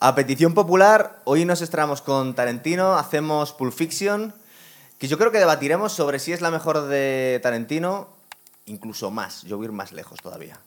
[0.00, 4.32] A petición popular, hoy nos estrenamos con Tarantino, hacemos Pulp Fiction,
[4.98, 8.08] que yo creo que debatiremos sobre si es la mejor de Tarantino,
[8.66, 10.60] incluso más, yo voy a ir más lejos todavía.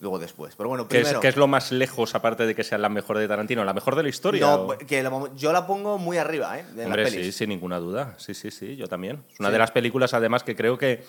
[0.00, 0.54] Luego después.
[0.56, 1.20] Pero bueno, ¿Qué es, primero.
[1.20, 3.64] qué es lo más lejos, aparte de que sea la mejor de Tarantino?
[3.64, 4.40] ¿La mejor de la historia?
[4.44, 6.64] No, o- que la- yo la pongo muy arriba, ¿eh?
[6.74, 7.36] De Hombre, las sí, pelis.
[7.36, 8.14] sin ninguna duda.
[8.18, 9.22] Sí, sí, sí, yo también.
[9.32, 9.52] Es una Sí.
[9.52, 11.04] de las películas, además, que creo que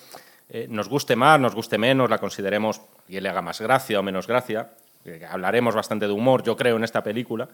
[0.49, 2.79] eh, nos guste más, nos guste menos, la consideremos
[3.09, 4.69] y le haga más gracia o menos gracia.
[5.29, 7.47] Hablaremos bastante de humor, yo creo, en esta película.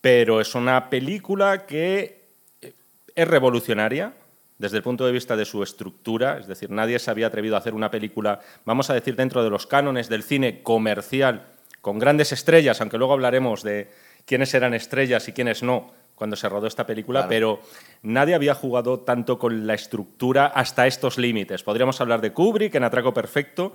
[0.00, 2.22] Pero es una película que
[2.60, 2.72] eh,
[3.14, 4.12] es revolucionaria
[4.58, 7.58] desde el punto de vista de su estructura, es decir, nadie se había atrevido a
[7.58, 11.46] hacer una película, vamos a decir, dentro de los cánones del cine comercial,
[11.80, 13.90] con grandes estrellas, aunque luego hablaremos de
[14.26, 17.28] quiénes eran estrellas y quiénes no cuando se rodó esta película, Claro.
[17.28, 17.60] pero
[18.02, 21.64] nadie había jugado tanto con la estructura hasta estos límites.
[21.64, 23.72] Podríamos hablar de Kubrick en Atraco Perfecto,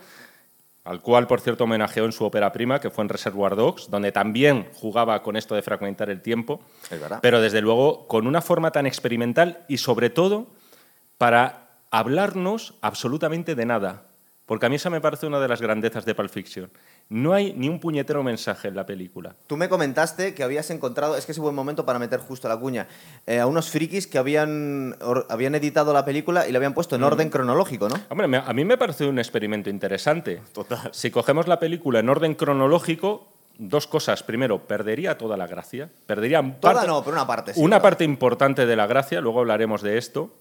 [0.90, 4.12] al cual, por cierto, homenajeó en su ópera prima, que fue en Reservoir Dogs, donde
[4.12, 6.62] también jugaba con esto de fragmentar el tiempo,
[7.22, 10.48] pero desde luego con una forma tan experimental y sobre todo
[11.20, 14.06] para hablarnos absolutamente de nada.
[14.48, 16.72] Porque a mí esa me parece una de las grandezas de Pulp Fiction.
[17.12, 19.36] No hay ni un puñetero mensaje en la película.
[19.48, 22.48] Tú me comentaste que habías encontrado, es que es un buen momento para meter justo
[22.48, 22.88] la cuña,
[23.26, 26.96] eh, a unos frikis que habían, or- habían editado la película y la habían puesto
[26.96, 27.96] en orden cronológico, ¿no?
[28.10, 30.40] Hombre, me- a mí me parece un experimento interesante.
[30.54, 30.90] Total.
[30.94, 34.22] Si cogemos la película en orden cronológico, dos cosas.
[34.22, 35.90] Primero, perdería toda la gracia.
[36.06, 37.60] Perdería Toda parte- no, pero una parte sí.
[37.60, 40.32] una parte importante de la gracia, luego hablaremos de esto.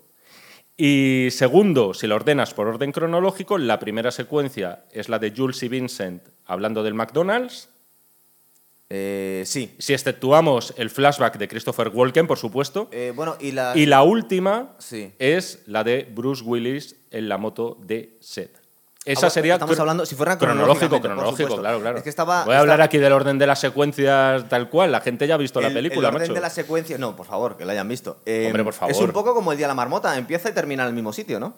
[0.81, 5.61] Y segundo, si lo ordenas por orden cronológico, la primera secuencia es la de Jules
[5.65, 7.69] y Vincent hablando del McDonald's.
[8.89, 9.75] Eh, sí.
[9.79, 12.89] Si exceptuamos el flashback de Christopher Walken, por supuesto.
[12.93, 13.73] Eh, bueno, y la...
[13.77, 15.13] Y la última Sí.
[15.19, 18.58] es la de Bruce Willis en la moto de Seth.
[19.05, 21.97] Esa sería Estamos hablando, si fuera cronológico, cronológico, claro, claro.
[21.99, 22.45] Es que estaba...
[22.45, 24.93] Voy a hablar estaba- aquí del orden de las secuencias tal cual.
[24.93, 26.35] La gente ya ha visto la el- película, el orden macho.
[26.35, 26.99] de la secuencia...
[26.99, 28.19] No, por favor, que la hayan visto.
[28.27, 28.95] Eh, Hombre, por favor.
[28.95, 31.13] Es un poco como el Día de la Marmota, empieza y termina en el mismo
[31.13, 31.55] sitio, ¿no?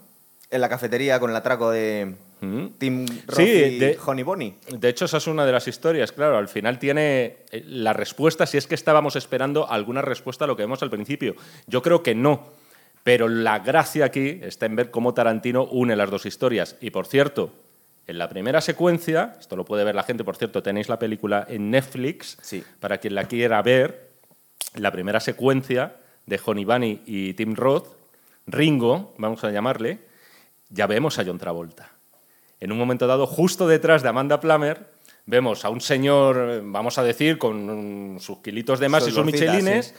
[0.51, 2.67] En la cafetería con el atraco de Mm.
[2.79, 4.55] Tim Roth Sí, y de- Honey Bonnie.
[4.71, 6.39] De hecho, esa es una de las historias, claro.
[6.39, 10.57] Al final tiene eh, la respuesta, si es que estábamos esperando alguna respuesta a lo
[10.57, 11.35] que vemos al principio.
[11.67, 12.47] Yo creo que no.
[13.03, 16.77] Pero la gracia aquí está en ver cómo Tarantino une las dos historias.
[16.81, 17.51] Y por cierto,
[18.07, 21.47] en la primera secuencia, esto lo puede ver la gente, por cierto, tenéis la película
[21.49, 22.63] en Netflix, Sí.
[22.81, 24.11] para quien la quiera ver,
[24.75, 25.95] la primera secuencia
[26.27, 27.89] de Honey Bunny y Tim Roth,
[28.47, 29.99] Ringo, vamos a llamarle,
[30.69, 31.91] ya vemos a John Travolta.
[32.61, 34.87] En un momento dado, justo detrás de Amanda Plummer,
[35.27, 39.95] vemos a un señor, vamos a decir, con sus kilitos de más y sus michelines,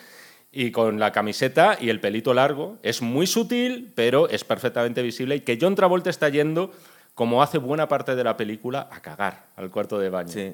[0.51, 2.77] y con la camiseta y el pelito largo.
[2.83, 6.71] Es muy sutil, pero es perfectamente visible, y que John Travolta está yendo,
[7.15, 10.31] como hace buena parte de la película, a cagar al cuarto de baño.
[10.31, 10.53] Sí.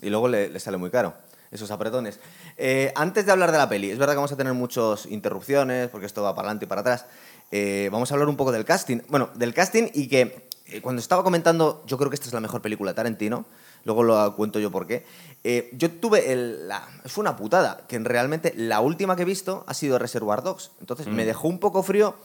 [0.00, 1.14] Y luego le, le sale muy caro,
[1.50, 2.20] esos apretones.
[2.56, 5.88] Eh, antes de hablar de la peli, es verdad que vamos a tener muchas interrupciones,
[5.88, 7.06] porque esto va para adelante y para atrás.
[7.50, 8.98] Eh, vamos a hablar un poco del casting.
[9.08, 12.40] Bueno, del casting y que eh, cuando estaba comentando, yo creo que esta es la
[12.40, 13.46] mejor película de Tarantino,
[13.84, 15.04] luego lo cuento yo por qué.
[15.44, 19.64] Eh, yo tuve el, la, fue una putada, que realmente la última que he visto
[19.66, 20.72] ha sido Reservoir Dogs.
[20.80, 21.10] Entonces Mm.
[21.14, 22.16] me dejó un poco frío.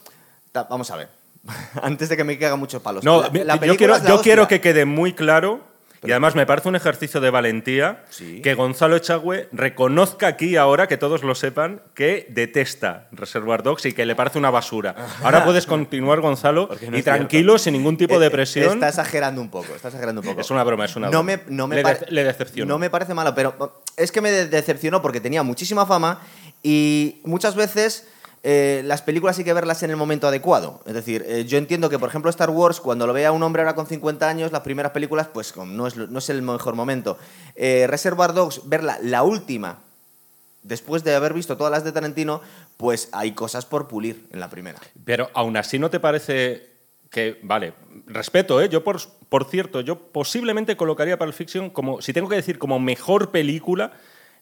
[0.52, 1.09] Ta- vamos a ver,
[1.81, 3.03] antes de que me caigan muchos palos.
[3.03, 5.62] No, La- mi- la yo, quiero, yo quiero que quede muy claro,
[6.03, 8.41] y además me parece un ejercicio de valentía, Sí.
[8.41, 13.94] que Gonzalo Echagüe reconozca aquí ahora, que todos lo sepan, que detesta Reservoir Dogs y
[13.94, 14.96] que le parece una basura.
[15.24, 17.03] Ahora puedes continuar, Gonzalo, no y cierto.
[17.03, 18.74] tranquilo, sin ningún tipo de Eh, presión.
[18.74, 20.41] Está exagerando un poco, está exagerando un poco.
[20.41, 21.24] Es una broma, es una no broma.
[21.47, 22.74] Me, no me le, de- le decepcionó.
[22.74, 26.20] No me parece malo, pero es que me de- decepcionó porque tenía muchísima fama
[26.62, 28.08] y muchas veces
[28.46, 30.81] eh, las películas hay que verlas en el momento adecuado.
[30.86, 33.62] Es decir, eh, yo entiendo que, por ejemplo, Star Wars, cuando lo vea un hombre
[33.62, 37.18] ahora con 50 años, las primeras películas, pues no es, no es el mejor momento.
[37.56, 39.80] Eh, Reservoir Dogs, verla la última,
[40.62, 42.42] después de haber visto todas las de Tarantino,
[42.76, 44.80] pues hay cosas por pulir en la primera.
[45.06, 46.70] Pero aún así no te parece
[47.09, 47.74] que, vale,
[48.08, 48.68] respeto, ¿eh?
[48.68, 49.00] Yo, por,
[49.30, 53.94] por cierto, yo posiblemente colocaría Pulp Fiction como, si tengo que decir como mejor película,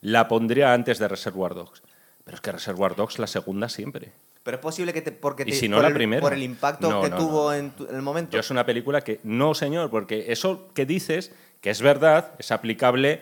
[0.02, 1.84] la pondría antes de Reservoir Dogs.
[2.24, 4.12] Pero es que Reservoir Dogs la segunda siempre.
[4.44, 6.22] Pero es posible que te, porque ¿Y te- si no por, la el, primera?
[6.22, 7.54] por el impacto No, que no, tuvo no.
[7.54, 8.32] En, tu- en el momento.
[8.34, 11.32] Yo es una película que, no señor, porque eso que dices,
[11.62, 13.22] que es verdad, es aplicable,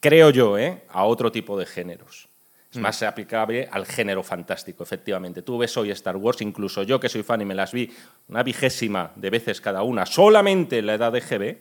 [0.00, 0.82] creo yo, ¿eh?
[0.90, 2.28] a otro tipo de géneros.
[2.70, 2.82] Es Mm.
[2.82, 5.40] más aplicable al género fantástico, efectivamente.
[5.42, 7.90] Tú ves hoy Star Wars, incluso yo que soy fan y me las vi
[8.28, 11.58] una vigésima de veces cada una, solamente en la edad de GB,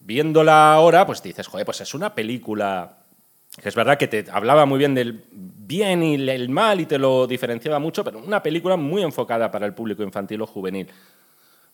[0.00, 2.98] viéndola ahora, pues dices, joder, pues es una película
[3.60, 5.24] que es verdad que te hablaba muy bien del
[5.72, 9.64] bien y el mal y te lo diferenciaba mucho, pero una película muy enfocada para
[9.64, 10.86] el público infantil o juvenil.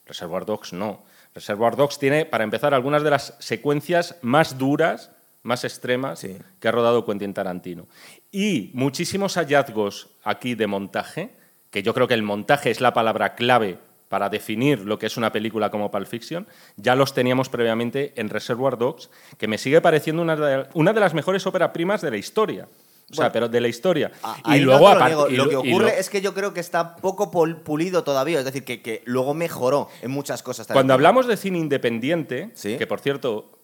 [0.06, 1.02] Reservoir Dogs no.
[1.34, 5.10] Reservoir Dogs tiene, para empezar, algunas de las secuencias más duras
[5.42, 6.36] más extremas Sí.
[6.60, 7.86] que ha rodado Quentin Tarantino.
[8.30, 11.30] Y muchísimos hallazgos aquí de montaje,
[11.70, 13.78] que yo creo que el montaje es la palabra clave
[14.08, 16.46] para definir lo que es una película como Pulp Fiction,
[16.76, 21.00] ya los teníamos previamente en Reservoir Dogs, que me sigue pareciendo una de, una de
[21.00, 22.68] las mejores óperas primas de la historia.
[23.10, 24.12] O sea, Bueno, pero de la historia.
[24.44, 26.60] Y luego no lo y lo lo- que ocurre lo- es que yo creo que
[26.60, 30.66] está poco pulido todavía, es decir, que, que luego mejoró en muchas cosas.
[30.66, 30.94] Cuando Tarantino.
[30.94, 32.76] hablamos de cine independiente, Sí.
[32.76, 33.58] que por cierto,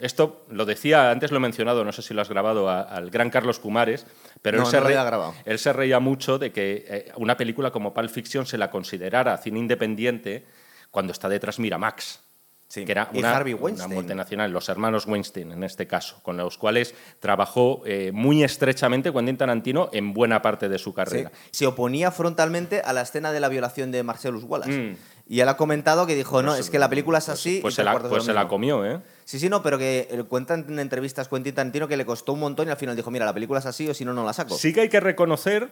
[0.00, 3.10] esto lo decía, antes lo he mencionado, no sé si lo has grabado, a- al
[3.10, 4.06] gran Carlos Pumares,
[4.42, 5.34] pero No, él, se no lo re- había grabado.
[5.44, 9.36] él se reía mucho de que eh, una película como Pulp Fiction se la considerara
[9.38, 10.46] cine independiente
[10.92, 12.20] cuando está detrás Miramax.
[12.68, 12.84] Sí.
[12.84, 17.82] Que era una, una multinacional, los hermanos Weinstein en este caso, con los cuales trabajó
[17.86, 21.32] eh, muy estrechamente Quentin Tarantino en buena parte de su Sí, carrera.
[21.50, 24.70] se oponía frontalmente a la escena de la violación de Marcellus Wallace.
[24.70, 24.96] Mm.
[25.30, 27.58] Y él ha comentado que dijo, no, es que la película es así.
[27.62, 28.48] Pues, y se la, pues se la mismo".
[28.50, 29.00] comió, ¿eh?
[29.24, 32.40] Sí, sí, no, pero que eh, cuentan en entrevistas Quentin Tarantino que le costó un
[32.40, 34.32] montón y al final dijo, mira, la película es así o si no, no la
[34.34, 34.54] saco.
[34.56, 35.70] Sí que hay que reconocer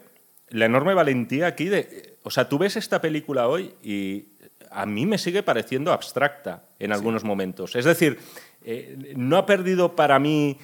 [0.49, 2.17] la enorme valentía aquí de...
[2.23, 4.36] O sea, tú ves esta película hoy y
[4.77, 7.75] a mí me sigue pareciendo abstracta en algunos momentos.
[7.75, 8.19] Es decir,
[8.63, 10.59] eh, no ha perdido para mí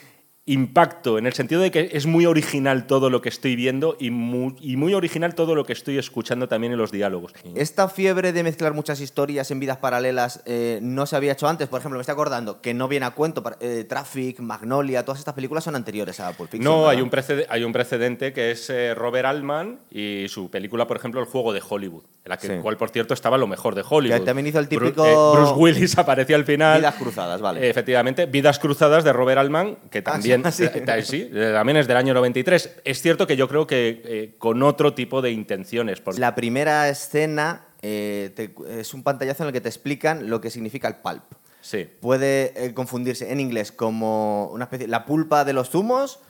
[0.44, 4.10] impacto en el sentido de que es muy original todo lo que estoy viendo y
[4.10, 7.32] muy, y muy original todo lo que estoy escuchando también en los diálogos.
[7.54, 11.68] Esta fiebre de mezclar muchas historias en vidas paralelas eh, no se había hecho antes.
[11.68, 13.42] Por ejemplo, me estoy acordando que no viene a cuento.
[13.60, 16.64] eh, Traffic, Magnolia, todas estas películas son anteriores a Pulp Fiction.
[16.64, 17.10] No, hay un,
[17.48, 21.52] hay un precedente que es eh, Robert Altman y su película, por ejemplo, El juego
[21.52, 22.54] de Hollywood, en la que, Sí.
[22.60, 24.18] cual, por cierto, estaba lo mejor de Hollywood.
[24.18, 26.78] Que también hizo el típico- Bruce Willis aparecía al final.
[26.80, 27.70] Vidas cruzadas, vale.
[27.70, 30.31] Efectivamente, Vidas cruzadas de Robert Altman, que también, sí.
[30.44, 32.80] eh, sí, también es del año 93.
[32.84, 36.00] Es cierto que yo creo que eh, con otro tipo de intenciones.
[36.00, 40.40] porque- La primera escena eh, te- es un pantallazo en el que te explican lo
[40.40, 41.22] que significa el pulp.
[41.60, 41.86] Sí.
[42.00, 46.20] Puede eh, confundirse en inglés como una especie, la pulpa de los zumos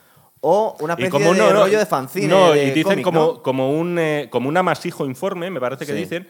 [0.41, 2.27] o una especie como de no, no, rollo de fanzine.
[2.29, 3.43] No, de y dicen cómic, como, ¿no?
[3.43, 5.99] como, un, eh, como un amasijo informe, me parece que Sí.
[5.99, 6.29] dicen.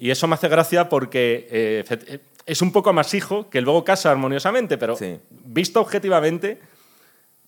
[0.00, 4.10] Y eso me hace gracia porque eh, eh, es un poco amasijo que luego casa
[4.10, 5.18] armoniosamente, pero Sí.
[5.30, 6.60] visto objetivamente,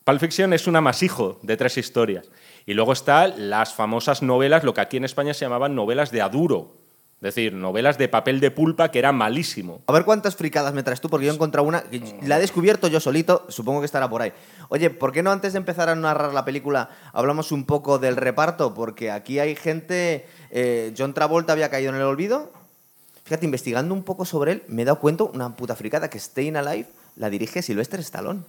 [0.05, 2.31] Pulp Fiction es un amasijo de tres historias.
[2.67, 6.23] Y luego están las famosas novelas, lo que aquí en España se llamaban novelas de
[6.23, 6.77] aduro.
[7.17, 9.83] Es decir, novelas de papel de pulpa que era malísimo.
[9.89, 12.41] A ver cuántas fricadas me traes tú, porque yo he encontrado una que la he
[12.41, 14.33] descubierto yo solito, supongo que estará por ahí.
[14.71, 18.17] Oye, ¿por qué no antes de empezar a narrar la película hablamos un poco del
[18.17, 18.73] reparto?
[18.73, 20.27] Porque aquí hay gente.
[20.51, 22.51] eh, John Travolta había caído en el olvido.
[23.25, 26.57] Fíjate, investigando un poco sobre él, me he dado cuenta, una puta fricada, que Staying
[26.57, 28.45] Alive la dirige Sylvester Stallone.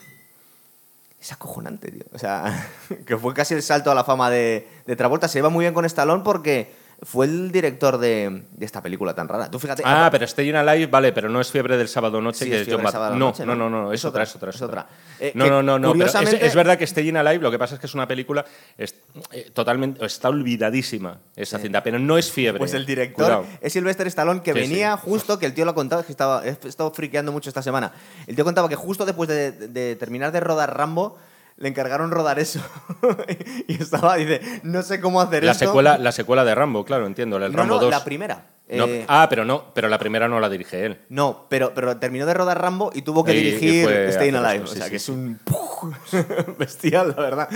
[1.21, 2.03] Es acojonante, tío.
[2.13, 2.67] O sea,
[3.05, 5.27] que fue casi el salto a la fama de, de Travolta.
[5.27, 6.73] Se lleva muy bien con Stallone porque
[7.03, 9.49] fue el director de, de esta película tan rara.
[9.49, 9.81] Tú fíjate.
[9.83, 12.67] Ah, pero Staying Alive, vale, pero no es Fiebre del Sábado Noche, Sí, que es
[12.69, 13.69] John del Sábado no, Noche, no, ¿no?
[13.69, 14.49] no, no, es, Es otra, otra, es otra.
[14.51, 14.87] es otra.
[15.19, 17.79] Eh, no, no, no, no, pero es, verdad que Staying Alive, lo que pasa es
[17.81, 18.45] que es una película
[18.77, 18.93] es-
[19.31, 22.59] eh, totalmente, está olvidadísima esa cinta, pero no es Fiebre.
[22.59, 23.45] Pues el director Cuidado.
[23.61, 26.13] es Sylvester Stallone, que Sí, venía justo, que el tío lo ha contado, es que
[26.13, 27.91] estaba, he estado friqueando mucho esta semana.
[28.27, 31.17] El tío contaba que justo después de, de terminar de rodar Rambo,
[31.61, 32.59] le encargaron rodar eso.
[33.67, 35.65] y estaba, dice, no sé cómo hacer La esto.
[35.65, 37.91] secuela, la secuela de Rambo, claro, entiendo, el no, Rambo no, 2.
[37.91, 38.45] la primera.
[38.69, 40.97] No, Eh, ah, pero no, pero la primera no la dirige él.
[41.09, 44.63] No, pero, pero terminó de rodar Rambo y tuvo que Y- dirigir Staying Alive.
[44.63, 45.11] eso, o sí, sea, sí, que es sí.
[45.11, 45.37] un
[46.57, 47.49] bestial, la verdad.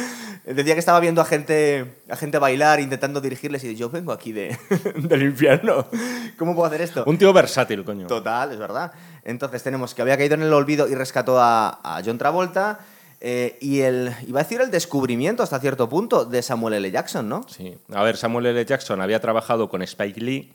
[0.45, 4.33] Decía que estaba viendo a gente, a gente bailar, intentando dirigirles y yo vengo aquí
[4.33, 4.57] de,
[4.97, 5.87] del infierno.
[6.37, 7.03] ¿Cómo puedo hacer esto?
[7.07, 8.07] Un tío versátil, coño.
[8.07, 8.91] Total, es verdad.
[9.23, 12.79] Entonces tenemos que había caído en el olvido y rescató a, a John Travolta.
[13.27, 16.91] Eh, y el, iba a decir el descubrimiento hasta cierto punto de Samuel L.
[16.91, 17.43] Jackson, ¿no?
[17.49, 17.75] Sí.
[17.91, 18.63] A ver, Samuel L.
[18.63, 20.53] Jackson había trabajado con Spike Lee.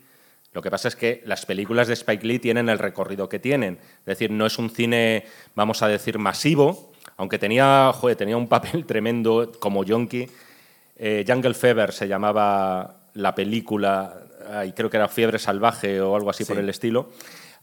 [0.53, 3.77] Lo que pasa es que las películas de Spike Lee tienen el recorrido que tienen.
[3.99, 8.47] Es decir, no es un cine, vamos a decir, masivo, aunque tenía, joder, tenía un
[8.47, 10.29] papel tremendo como Yonki.
[10.95, 14.15] Eh, Jungle Fever se llamaba la película,
[14.65, 16.53] y creo que era Fiebre Salvaje o algo así Sí.
[16.53, 17.09] por el estilo.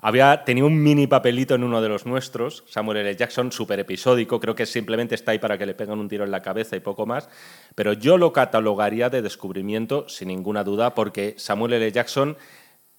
[0.01, 3.17] Había, tenía un mini papelito en uno de los nuestros, Samuel L.
[3.17, 6.31] Jackson, súper episódico, creo que simplemente está ahí para que le peguen un tiro en
[6.31, 7.29] la cabeza y poco más,
[7.75, 11.91] pero yo lo catalogaría de descubrimiento sin ninguna duda, porque Samuel L.
[11.91, 12.37] Jackson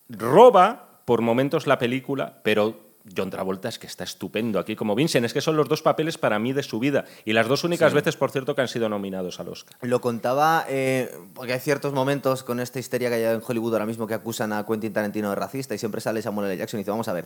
[0.10, 5.25] roba por momentos la película, pero John Travolta es que está estupendo aquí como Vincent,
[5.25, 7.94] es que son los dos papeles para mí de su vida, y las dos únicas
[7.94, 9.77] veces, por cierto, que han sido nominados al Oscar.
[9.82, 13.86] Lo contaba, eh, porque hay ciertos momentos con esta histeria que hay en Hollywood ahora
[13.86, 16.58] mismo que acusan a Quentin Tarantino de racista y siempre sale Samuel L.
[16.58, 17.25] Jackson y dice, vamos a ver,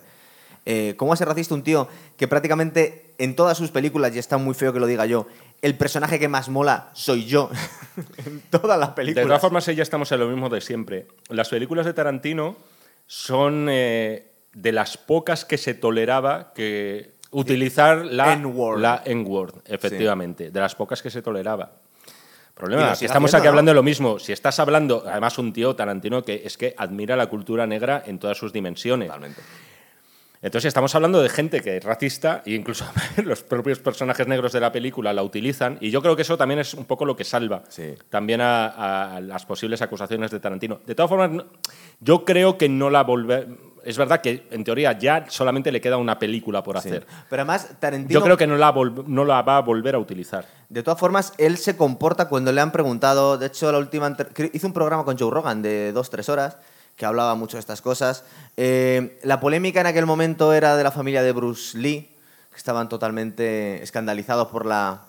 [0.66, 4.54] eh, ¿cómo ser racista un tío que prácticamente en todas sus películas, y está muy
[4.54, 5.28] feo que lo diga yo,
[5.62, 7.50] el personaje que más mola soy yo
[8.26, 9.28] en todas las De películas?
[9.28, 11.08] todas formas, ya estamos en lo mismo de siempre.
[11.30, 12.56] Las películas de Tarantino
[13.08, 18.80] son eh, de las pocas que se toleraba que utilizar la N-word.
[18.80, 21.72] la N-word, efectivamente, de las pocas que se toleraba.
[22.54, 23.50] Problema, sigue estamos haciendo, aquí ¿no?
[23.50, 27.16] hablando de lo mismo, si estás hablando, además un tío Tarantino que es que admira
[27.16, 29.08] la cultura negra en todas sus dimensiones.
[29.08, 29.42] Totalmente.
[30.44, 32.86] Entonces estamos hablando de gente que es racista e incluso
[33.24, 36.60] los propios personajes negros de la película la utilizan y yo creo que eso también
[36.60, 37.96] es un poco lo que salva Sí.
[38.10, 40.80] también a, a las posibles acusaciones de Tarantino.
[40.86, 41.44] De todas formas,
[42.02, 43.48] yo creo que no la volver...
[43.84, 46.88] Es verdad que en teoría ya solamente le queda una película por Sí.
[46.88, 47.06] hacer.
[47.30, 48.20] Pero además, Tarantino.
[48.20, 48.72] Yo creo que no la,
[49.08, 50.46] no la va a volver a utilizar.
[50.70, 53.38] De todas formas, él se comporta cuando le han preguntado.
[53.38, 54.16] De hecho, la última.
[54.54, 56.58] Hizo un programa con Joe Rogan de dos, tres horas
[56.96, 58.24] que hablaba mucho de estas cosas.
[58.56, 62.10] Eh, la polémica en aquel momento era de la familia de Bruce Lee,
[62.52, 65.02] que estaban totalmente escandalizados por la.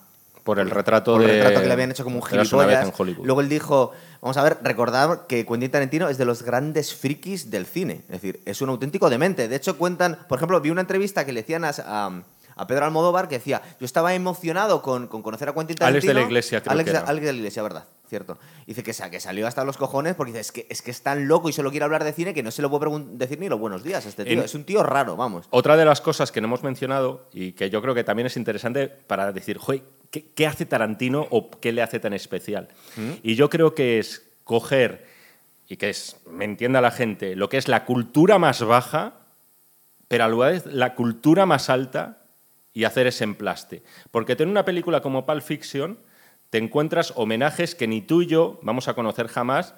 [0.45, 1.33] Por el retrato por el de...
[1.33, 2.87] retrato que le habían hecho como un gilipollas.
[2.87, 3.25] en Hollywood.
[3.25, 7.49] Luego él dijo, vamos a ver, recordar que Quentin Tarantino es de los grandes frikis
[7.51, 8.03] del cine.
[8.05, 9.47] Es decir, es un auténtico demente.
[9.49, 12.21] De hecho, cuentan, por ejemplo, vi una entrevista que le decían a, a-
[12.57, 16.13] a Pedro Almodóvar que decía, yo estaba emocionado con, con conocer a Quentin Alex Tarantino.
[16.13, 17.05] de la Iglesia, creo Alex, que era.
[17.05, 18.37] Alex de la Iglesia, verdad, cierto.
[18.65, 21.27] Dice que, que salió hasta los cojones porque dice, es que, es que es tan
[21.27, 23.59] loco y solo quiere hablar de cine que no se lo puedo decir ni los
[23.59, 24.33] buenos días a este tío.
[24.39, 25.47] En- Es un tío raro, vamos.
[25.49, 28.37] Otra de las cosas que no hemos mencionado y que yo creo que también es
[28.37, 29.81] interesante para decir, "Joder,
[30.15, 32.69] ¿qué, qué hace Tarantino o qué le hace tan especial?
[33.21, 35.05] Y yo creo que es coger,
[35.67, 39.13] y que es, me entienda la gente, lo que es la cultura más baja,
[40.07, 42.19] pero a la vez la cultura más alta
[42.73, 43.83] y hacer ese emplaste.
[44.11, 45.97] Porque en una película como Pulp Fiction
[46.49, 49.73] te encuentras homenajes que ni tú y yo vamos a conocer jamás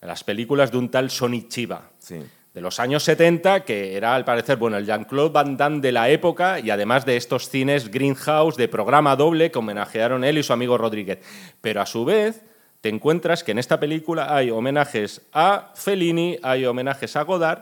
[0.00, 2.20] las películas de un tal Sonny Chiba Sí.
[2.54, 6.10] De los años 70, que era al parecer bueno, el Jean-Claude Van Damme de la
[6.10, 10.52] época y además de estos cines Greenhouse de programa doble que homenajearon él y su
[10.52, 11.18] amigo Rodríguez.
[11.62, 12.42] Pero a su vez
[12.82, 17.60] te encuentras que en esta película hay homenajes a Fellini, hay homenajes a Godard.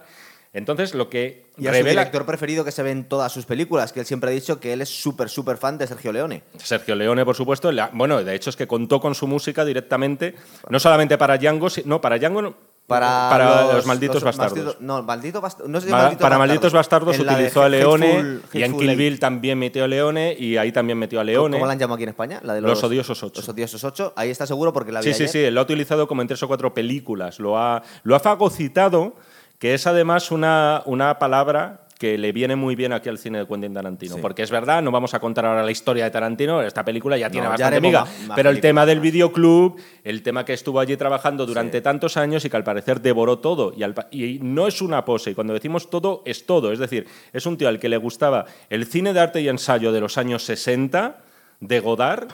[0.53, 3.47] Entonces lo que Y a su revela director preferido que se ve en todas sus
[3.47, 6.43] películas, que él siempre ha dicho que él es súper, súper fan de Sergio Leone.
[6.57, 10.35] Sergio Leone, por supuesto, la- bueno, de hecho es que contó con su música directamente,
[10.69, 12.57] no solamente para Django, no, para Django,
[12.89, 14.77] no, Para, los, malditos los bastardos.
[14.81, 18.41] no, maldito bast- no sé si Para, malditos para Malditos Bastardos En utilizó a Leone
[18.53, 18.97] y en Kill.
[18.97, 21.57] Bill también metió a Leone y ahí también metió a Leone.
[21.57, 22.41] ¿Cómo la han llamado aquí en España?
[22.43, 23.41] La de Los Odiosos Ocho.
[23.43, 24.15] Los odiosos 8.
[24.17, 25.47] Ahí está seguro porque la vi Sí, sí, ayer.
[25.47, 27.39] sí, lo ha utilizado como en tres o cuatro películas.
[27.39, 29.15] Lo ha, lo ha fagocitado,
[29.61, 33.47] que es además una, una palabra que le viene muy bien aquí al cine de
[33.47, 34.15] Quentin Tarantino.
[34.15, 34.23] Sí.
[34.23, 37.29] Porque es verdad, no vamos a contar ahora la historia de Tarantino, esta película ya
[37.29, 38.01] tiene No, ya bastante miga.
[38.07, 41.83] más- más pero el tema del videoclub, el tema que estuvo allí trabajando durante Sí.
[41.85, 43.75] tantos años y que al parecer devoró todo.
[43.77, 46.73] Y, al y no es una pose, y cuando decimos todo, es todo.
[46.73, 49.93] Es decir, es un tío al que le gustaba el cine de arte y ensayo
[49.93, 51.19] de los años 60,
[51.61, 52.29] de Godard,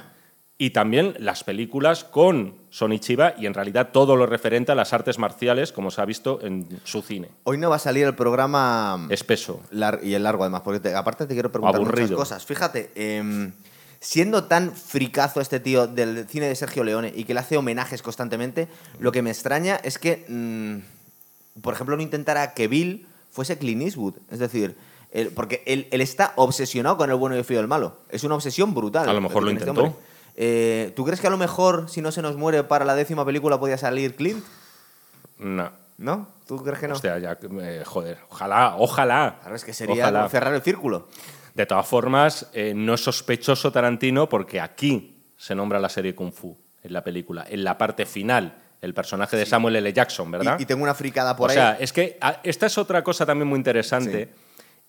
[0.59, 4.93] y también las películas con Sonny Chiba y en realidad todo lo referente a las
[4.95, 7.29] artes marciales, como se ha visto en su cine.
[7.45, 9.61] Hoy no va a salir el programa Espeso.
[9.71, 12.17] lar- y el largo además, porque te- aparte te quiero preguntar muchas Aburrido.
[12.17, 12.47] cosas.
[12.47, 13.53] Fíjate, em,
[14.01, 18.01] siendo tan fricazo este tío del cine de Sergio Leone y que le hace homenajes
[18.01, 18.67] constantemente,
[18.99, 23.83] lo que me extraña es que, mm, por ejemplo, no intentara que Bill fuese Clint
[23.83, 24.15] Eastwood.
[24.31, 24.75] Es decir,
[25.35, 27.99] porque él, él está obsesionado con el bueno y el feo y el malo.
[28.11, 29.07] Es una obsesión brutal.
[29.09, 29.97] A lo mejor lo este intentó.
[30.37, 33.25] Eh, ¿Tú crees que a lo mejor, si no se nos muere para la décima
[33.25, 34.45] película, podía salir Clint?
[35.39, 35.71] No.
[35.99, 36.29] ¿No?
[36.47, 36.95] ¿Tú crees que no?
[36.95, 39.39] Hostia, ya, eh, joder, ojalá, ojalá.
[39.41, 40.29] Claro, es que sería Ojalá.
[40.29, 41.09] cerrar el círculo.
[41.55, 46.33] De todas formas, eh, no es sospechoso Tarantino porque aquí se nombra la serie Kung
[46.33, 49.91] Fu en la película, en la parte final, el personaje de Samuel L.
[49.91, 50.59] Jackson, ¿verdad?
[50.59, 51.57] Y, y tengo una fricada por o ahí.
[51.57, 54.29] sea, es que ah, esta es otra cosa también muy interesante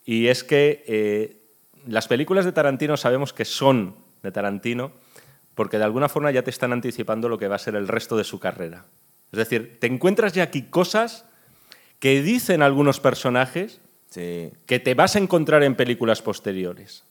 [0.06, 1.38] y es que eh,
[1.88, 4.92] las películas de Tarantino sabemos que son de Tarantino
[5.58, 8.16] porque de alguna forma ya te están anticipando lo que va a ser el resto
[8.16, 8.86] de su carrera.
[9.34, 11.26] Es decir, te encuentras ya aquí cosas
[12.00, 17.04] que dicen algunos personajes Sí, que te vas a encontrar en películas posteriores.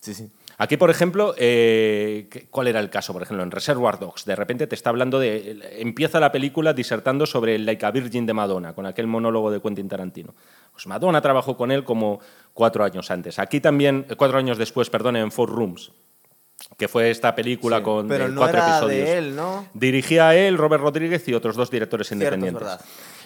[0.00, 0.30] sí, sí.
[0.58, 3.12] Aquí, por ejemplo, eh, ¿qué- ¿cuál era el caso?
[3.12, 5.58] Por ejemplo, en Reservoir Dogs, de repente te está hablando de.
[5.80, 9.60] Empieza la película disertando sobre el Like a Virgin de Madonna, con aquel monólogo de
[9.60, 10.34] Quentin Tarantino.
[10.72, 12.20] Pues Madonna trabajó con él como
[12.54, 13.38] cuatro años antes.
[13.38, 15.90] Aquí también, eh, cuatro años después, perdón, en Four Rooms,
[16.76, 19.06] que fue esta película Sí, con pero no cuatro era episodios.
[19.08, 19.66] de él, ¿no?
[19.74, 22.62] Dirigía a él, Robert Rodríguez y otros dos directores Cierto, es independientes.
[22.62, 22.80] verdad.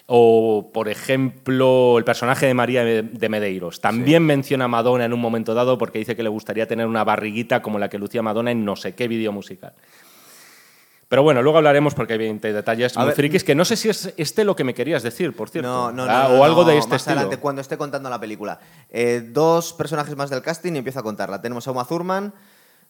[0.08, 3.80] O, por ejemplo, el personaje de María de Medeiros.
[3.80, 7.02] También menciona a Madonna en un momento dado porque dice que le gustaría tener una
[7.02, 9.72] barriguita como la que lucía Madonna en no sé qué vídeo musical.
[11.08, 13.76] Pero bueno, luego hablaremos porque hay 20 detalles A muy ver, frikis que no sé
[13.76, 15.68] si es este lo que me querías decir, por cierto.
[15.68, 17.20] No, no, no, Ah, no, o algo no, de este más estilo.
[17.20, 18.58] adelante, cuando esté contando la película.
[18.90, 21.40] Eh, dos personajes más del casting y empiezo a contarla.
[21.40, 22.32] Tenemos a Uma Thurman,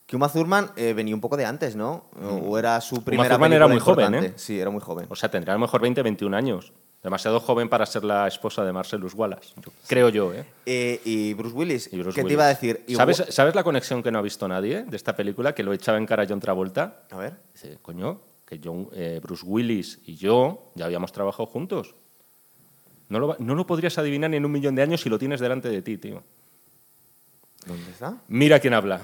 [0.06, 2.04] que Uma Thurman eh, venía un poco de antes, ¿no?
[2.22, 4.14] O, era su primera Thurman película era muy joven.
[4.24, 4.32] ¿eh?
[4.36, 5.06] Sí, era muy joven.
[5.08, 6.72] O sea, tendría a lo mejor 20, 21 años.
[7.02, 9.50] Demasiado joven para ser la esposa de Marcellus Wallace.
[9.64, 10.44] Yo- creo yo, ¿eh?
[10.64, 12.32] Eh, y Bruce Willis, Y Bruce ¿qué te Willis.
[12.34, 12.84] iba a decir?
[12.88, 15.54] Y ¿Sabes, gu- ¿Sabes la conexión que no ha visto nadie de esta película?
[15.54, 17.02] Que lo echaba en cara a John Travolta.
[17.10, 17.34] A ver.
[17.52, 21.94] Dice, coño, que John, eh, Bruce Willis y yo ya habíamos trabajado juntos.
[23.08, 25.18] No lo, va- no lo podrías adivinar ni en un millón de años si lo
[25.18, 26.22] tienes delante de ti, tío.
[27.66, 28.16] ¿Dónde está?
[28.28, 29.00] Mira quién habla.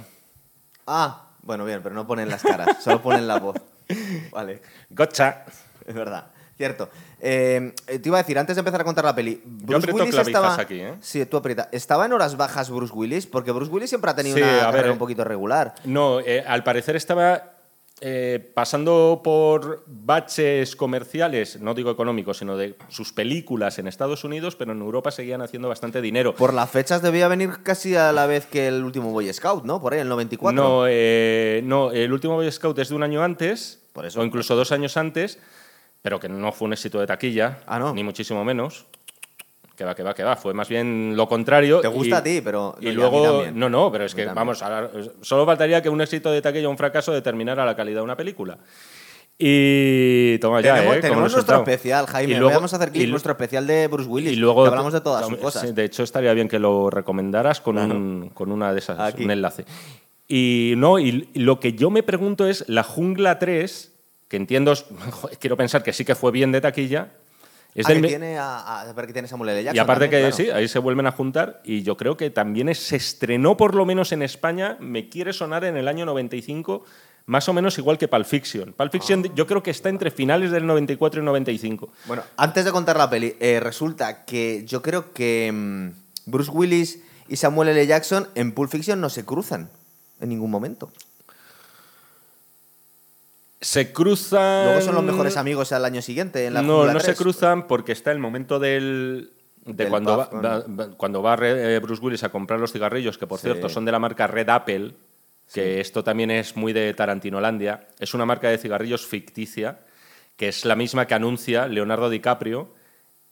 [0.87, 3.57] Ah, bueno, bien, pero no ponen las caras, solo ponen la voz.
[4.31, 5.45] Vale, Gotcha.
[5.87, 6.27] es verdad.
[6.57, 6.91] Cierto.
[7.19, 10.19] Eh, te iba a decir, antes de empezar a contar la peli, Bruce aprieto Willis
[10.29, 10.55] estaba...
[10.61, 10.95] aquí, ¿eh?
[11.01, 11.69] Sí, tú aprieta.
[11.73, 13.27] ¿Estaba en horas bajas Bruce Willis?
[13.27, 15.75] Porque Bruce Willis siempre ha tenido Sí, una a carrera un poquito regular.
[15.85, 17.52] No, eh, al parecer estaba
[18.05, 24.57] eh, pasando por baches comerciales, no digo económicos, sino de sus películas en Estados Unidos,
[24.57, 26.35] pero en Europa seguían haciendo bastante dinero.
[26.35, 29.81] Por las fechas debía venir casi a la vez que el último Boy Scout, ¿no?
[29.81, 30.63] Por ahí, el 94.
[30.63, 34.21] No, eh, no, el último Boy Scout es de un año antes, Por eso.
[34.21, 35.39] o incluso dos años antes,
[36.03, 37.95] pero que no fue un éxito de taquilla, Ah, ¿no?
[37.95, 38.87] ni muchísimo menos.
[39.77, 40.37] Que va, que va, que va.
[40.37, 41.81] Fue más bien lo contrario.
[41.81, 43.45] Te gusta y- a ti, pero- Y y luego.
[43.55, 44.91] No, no, pero es que, vamos, ahora,
[45.23, 48.17] solo faltaría que un éxito de taquilla o un fracaso determinara la calidad de una
[48.17, 48.59] película.
[49.39, 50.39] Y.
[50.39, 51.01] Toma ya, tenemos ¿eh?
[51.01, 52.33] Tenemos nuestro especial, Jaime.
[52.33, 54.33] Y luego- Vamos a hacer clip y- nuestro especial de Bruce Willis.
[54.33, 55.75] y luego que hablamos de todas sus cosas.
[55.75, 57.95] De hecho, estaría bien que lo recomendaras con, Claro.
[57.95, 59.25] un, con una de esas, Aquí.
[59.25, 59.65] un enlace.
[60.29, 63.93] Y no, y lo que yo me pregunto es, la Jungla 3,
[64.29, 64.75] que entiendo,
[65.41, 67.09] quiero pensar que sí que fue bien de taquilla,
[67.75, 69.65] es Ah, del que tiene a, a ver que tiene Samuel L.
[69.65, 70.45] Jackson y aparte también, que claro.
[70.45, 73.75] sí, ahí se vuelven a juntar y yo creo que también es- se estrenó por
[73.75, 76.85] lo menos en España, me quiere sonar en el año 95,
[77.27, 78.73] más o menos igual que Pulp Fiction.
[78.73, 79.33] Pulp Fiction Ah.
[79.35, 81.91] yo creo que está entre finales del 94 y 95.
[82.07, 87.01] Bueno, antes de contar la peli, eh, resulta que yo creo que mm, Bruce Willis
[87.29, 87.87] y Samuel L.
[87.87, 89.71] Jackson en Pulp Fiction no se cruzan
[90.21, 90.93] en ningún momento.
[93.63, 94.67] Se cruzan...
[94.67, 97.17] Luego son los mejores amigos al año siguiente en la no, no se 3.
[97.19, 99.33] cruzan porque está el momento del.
[99.65, 102.73] De Del cuando, va, puff, va- va- cuando va eh, Bruce Willis a comprar los
[102.73, 103.45] cigarrillos, que por Sí.
[103.45, 104.91] cierto son de la marca Red Apple,
[105.55, 107.87] que esto también es muy de Tarantinolandia.
[108.01, 109.79] Es una marca de cigarrillos ficticia,
[110.37, 112.69] que es la misma que anuncia Leonardo DiCaprio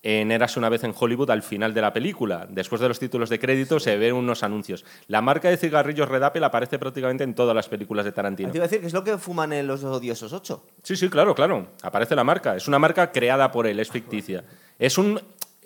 [0.02, 2.46] en Eras una vez en Hollywood al final de la película.
[2.48, 4.84] Después de los títulos de crédito se ven unos anuncios.
[5.08, 8.50] La marca de cigarrillos Red Apple aparece prácticamente en todas las películas de Tarantino.
[8.50, 10.64] Te iba a decir que es lo que fuman en los odiosos 8.
[10.82, 11.68] Sí, sí, claro, claro.
[11.82, 12.56] Aparece la marca.
[12.56, 14.44] Es una marca creada por él, es ficticia.
[14.78, 15.20] Es un.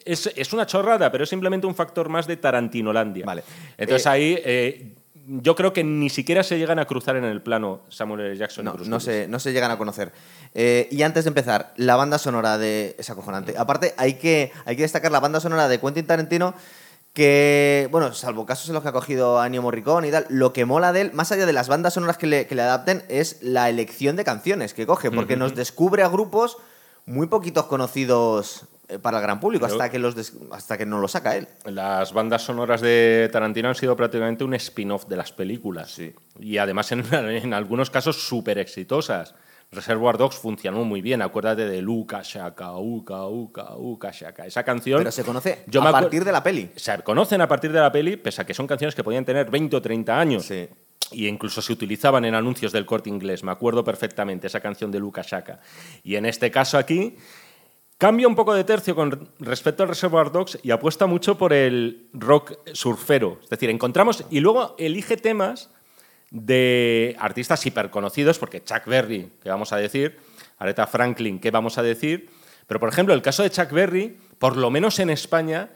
[0.04, 3.24] Es, es una chorrada, pero es simplemente un factor más de Tarantinolandia.
[3.24, 3.42] Vale.
[3.78, 4.93] Entonces Eh, ahí eh,
[5.26, 8.36] yo creo que ni siquiera se llegan a cruzar en el plano Samuel L.
[8.36, 10.12] Jackson y No, Bruce no se, no se llegan a conocer.
[10.54, 13.54] Eh, y antes de empezar, la banda sonora de es acojonante.
[13.56, 16.54] Aparte, hay que, hay que destacar la banda sonora de Quentin Tarantino,
[17.12, 20.52] que, bueno, salvo casos en los que ha cogido a Ennio Morricone y tal, lo
[20.52, 23.04] que mola de él, más allá de las bandas sonoras que le, que le adapten,
[23.08, 26.56] es la elección de canciones que coge, porque nos descubre a grupos
[27.06, 28.66] muy poquitos conocidos
[29.02, 31.48] para el gran público, Pero- hasta que, los des- hasta que no lo saca él.
[31.64, 35.98] Las bandas sonoras de Tarantino han sido prácticamente un spin-off de las películas.
[36.38, 39.34] Y además en, en algunos casos súper exitosas.
[39.72, 41.20] Reservoir Dogs funcionó muy bien.
[41.22, 44.46] Acuérdate de Luca Shaka, Uka, Uka, Uka Shaka.
[44.46, 44.98] Esa canción.
[44.98, 46.70] Pero se conoce Yo a partir de la peli.
[46.76, 49.50] Se conocen a partir de la peli, pese a que son canciones que podían tener
[49.50, 50.44] 20 o 30 años.
[50.44, 50.68] Sí.
[51.10, 53.42] Y incluso se utilizaban en anuncios del corte inglés.
[53.42, 55.58] Me acuerdo perfectamente esa canción de Luca Shaka.
[56.04, 57.16] Y en este caso aquí
[57.98, 62.08] cambia un poco de tercio con respecto al Reservoir Dogs y apuesta mucho por el
[62.12, 63.38] rock surfero.
[63.42, 65.70] Es decir, encontramos y luego elige temas
[66.30, 70.18] de artistas hiperconocidos, porque Chuck Berry, que vamos a decir,
[70.58, 72.28] Aretha Franklin, que vamos a decir.
[72.66, 75.70] Pero, por ejemplo, el caso de Chuck Berry, por lo menos en España,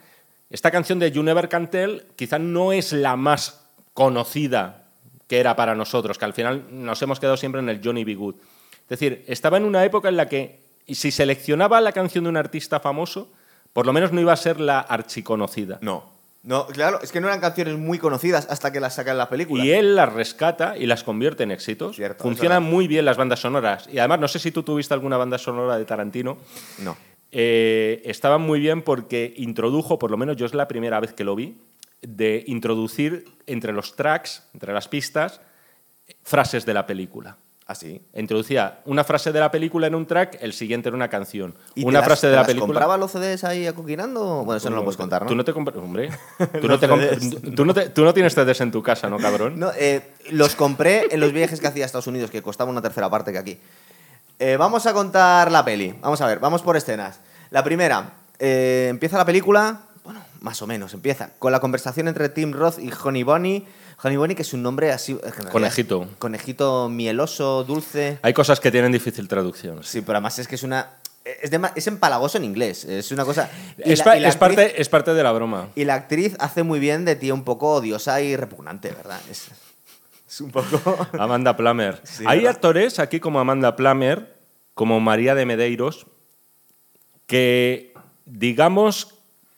[0.51, 4.85] esta canción de You Never Can Tell quizá no es la más conocida
[5.29, 8.15] que era para nosotros, que al final nos hemos quedado siempre en el Johnny B.
[8.15, 8.35] Good.
[8.35, 12.37] Es decir, estaba en una época en la que si seleccionaba la canción de un
[12.37, 13.31] artista famoso,
[13.72, 15.79] por lo menos no iba a ser la archiconocida.
[15.81, 16.18] No.
[16.42, 19.29] No, claro, es que no eran canciones muy conocidas hasta que las sacan en la
[19.29, 19.62] película.
[19.64, 21.96] Y él las rescata y las convierte en éxitos.
[21.96, 23.88] Cierto, Funcionan muy bien las bandas sonoras.
[23.92, 26.38] Y además, no sé si tú tuviste alguna banda sonora de Tarantino.
[26.79, 26.96] No.
[27.33, 31.24] Eh, estaban muy bien porque introdujo, por lo menos yo es la primera vez que
[31.24, 31.59] lo vi,
[32.01, 35.40] de introducir entre los tracks, entre las pistas,
[36.22, 37.37] frases de la película.
[37.69, 38.01] Así.
[38.15, 41.55] Introducía una frase de la película en un track, el siguiente era una canción.
[41.75, 42.67] ¿Y una te las- frase de la película.
[42.67, 44.43] compraba los CDs ahí acoquinando?
[44.45, 45.29] Bueno, eso no lo puedes contar, ¿no?
[45.29, 45.77] Tú no te compras.
[45.77, 46.09] Hombre.
[46.61, 47.55] Tú no, Los te comp- CDs.
[47.55, 49.59] tú no te- tú no tienes CDs en tu casa, ¿no, cabrón?
[49.59, 50.01] No, eh,
[50.31, 53.33] los compré en los viajes que hacía a Estados Unidos, que costaba una tercera parte
[53.33, 53.59] que aquí.
[54.39, 55.95] Eh, vamos a contar la peli.
[56.01, 57.21] Vamos a ver, vamos por escenas.
[57.51, 62.31] La primera, eh, empieza la película, bueno, más o menos, empieza con la conversación entre
[62.31, 63.67] Tim Roth y Honey Bunny.
[64.03, 65.19] Honey que es un nombre así...
[65.51, 66.09] Conejito.
[66.19, 68.19] Conejito mieloso, dulce.
[68.23, 69.83] Hay cosas que tienen difícil traducción.
[69.83, 70.91] Sí, pero además es que es una...
[71.75, 72.85] es, empalagoso en inglés.
[72.85, 73.51] Es una cosa.
[73.77, 75.69] y Es, la- pa- y la es actriz- parte, es parte de la broma.
[75.75, 79.21] Y la actriz hace muy bien de tía un poco odiosa y repugnante, ¿verdad?
[79.31, 79.49] Es,
[80.29, 80.81] es un poco.
[81.19, 82.01] Amanda Plummer.
[82.05, 82.55] Sí, Hay ¿verdad?
[82.55, 84.37] actores aquí como Amanda Plummer,
[84.75, 86.07] como María de Medeiros,
[87.27, 87.95] que,
[88.27, 89.15] digamos,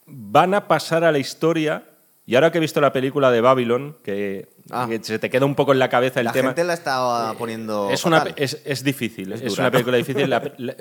[0.07, 1.85] van a pasar a la historia.
[2.31, 4.87] Y ahora que he visto la película de Babylon, que, Ah.
[4.89, 6.51] que se te queda un poco en la cabeza el la tema.
[6.51, 7.91] gente la está poniendo.
[7.91, 10.31] Es, una, es, es difícil, es, una película difícil.
[10.31, 10.77] La- la-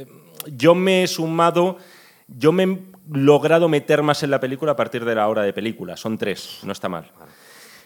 [0.56, 1.78] yo me he sumado,
[2.28, 2.78] yo me he
[3.12, 5.98] logrado meter más en la película a partir de la hora de película.
[5.98, 7.12] Son tres, no está mal.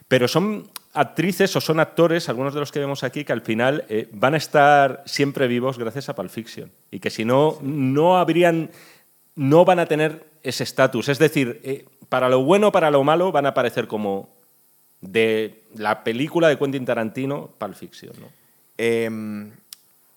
[0.09, 3.85] Pero son actrices o son actores, algunos de los que vemos aquí, que al final
[3.87, 6.69] eh, van a estar siempre vivos gracias a Pulp Fiction.
[6.91, 8.71] Y que si no, no habrían,
[9.35, 11.07] no van a tener ese estatus.
[11.07, 14.29] Es decir, eh, para lo bueno para lo malo van a aparecer como
[15.01, 18.13] de la película de Quentin Tarantino, Pulp Fiction.
[18.19, 18.27] ¿no?
[18.77, 19.51] Em,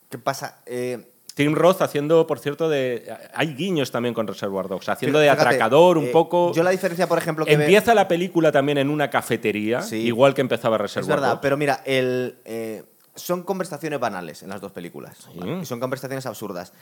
[0.08, 0.58] ¿Qué pasa?
[0.66, 3.12] Eh, Tim Roth haciendo, por cierto, de.
[3.34, 6.52] Hay guiños también con Reservoir Dogs, haciendo de atracador un eh, poco.
[6.54, 7.56] Yo la diferencia, por ejemplo, que.
[7.56, 9.96] ve- Empieza la película también en una cafetería, Sí.
[9.96, 11.42] igual que empezaba Es Reservoir verdad, Dogs.
[11.42, 15.18] pero mira, el, eh, son conversaciones banales en las dos películas.
[15.30, 15.38] Sí.
[15.38, 15.58] ¿vale?
[15.62, 16.72] Y son conversaciones absurdas.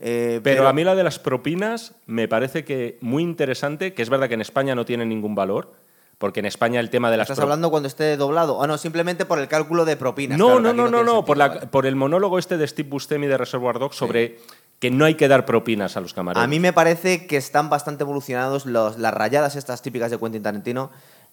[0.00, 4.10] Eh, Pero a mí la de las propinas me parece que muy interesante, que es
[4.10, 5.72] verdad que en España no tiene ningún valor,
[6.18, 8.62] porque en España el tema de las ¿Estás pro- hablando cuando esté doblado?
[8.62, 10.38] Ah, no, simplemente por el cálculo de propinas.
[10.38, 11.66] No, claro, no, no, no, no, sentido, por, la- vale.
[11.68, 14.38] por el monólogo este de Steve Buscemi de Reservoir Dogs sobre
[14.80, 16.44] que no hay que dar propinas a los camareros.
[16.44, 20.42] A mí me parece que están bastante evolucionados los, las rayadas estas típicas de Quentin
[20.42, 20.90] Tarantino.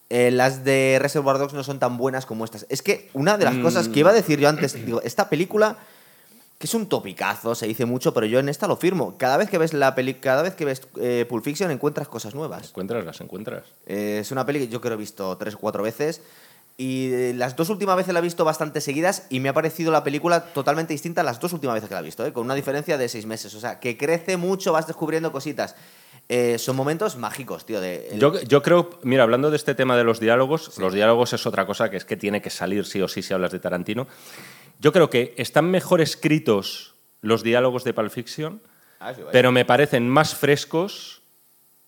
[0.10, 2.66] Eh, las de Reservoir Dogs no son tan buenas como estas.
[2.70, 5.78] Es que una de las cosas que iba a decir yo antes, digo, esta película,
[6.62, 9.18] que es un topicazo, se dice mucho, pero yo en esta lo firmo.
[9.18, 12.36] Cada vez que ves la peli, cada vez que ves eh, Pulp Fiction encuentras cosas
[12.36, 12.70] nuevas.
[12.70, 13.64] Encuentras, las encuentras.
[13.88, 16.22] Eh, es una peli que yo creo he visto tres o cuatro veces.
[16.78, 19.92] Y eh, las dos últimas veces la he visto bastante seguidas y me ha parecido
[19.92, 22.32] la película totalmente distinta las dos últimas veces que la he visto, ¿eh?
[22.32, 23.54] con una diferencia de seis meses.
[23.56, 25.76] O sea, que crece mucho, vas descubriendo cositas.
[26.30, 27.82] Eh, son momentos mágicos, tío.
[27.82, 31.34] De, el- Yo, yo creo, mira, hablando de este tema de los diálogos, los diálogos
[31.34, 33.60] es otra cosa que es que tiene que salir sí o sí si hablas de
[33.60, 34.08] Tarantino.
[34.82, 38.62] Yo creo que están mejor escritos los diálogos de Pulp Fiction,
[39.00, 41.22] Ah, sí, pero me parecen más frescos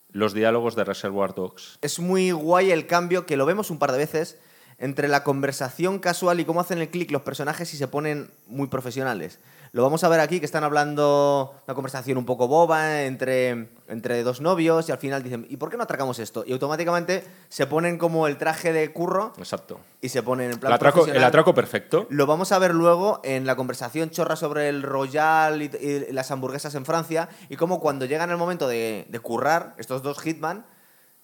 [0.09, 1.79] los diálogos de Reservoir Dogs.
[1.81, 4.37] Es muy guay el cambio, que lo vemos un par de veces,
[4.77, 8.67] entre la conversación casual y cómo hacen el clic los personajes y se ponen muy
[8.67, 9.39] profesionales.
[9.73, 14.21] Lo vamos a ver aquí, que están hablando una conversación un poco boba entre, entre
[14.21, 16.43] dos novios y al final dicen, ¿y por qué no atracamos esto?
[16.45, 19.79] Y automáticamente se ponen como el traje de curro Exacto.
[19.99, 22.05] y se ponen en plan El atraco, el atraco perfecto.
[22.11, 26.29] Lo vamos a ver luego en la conversación chorra sobre el Royal y, y las
[26.29, 30.67] hamburguesas en Francia y cómo cuando llegan el momento de, de currar, estos dos hitman,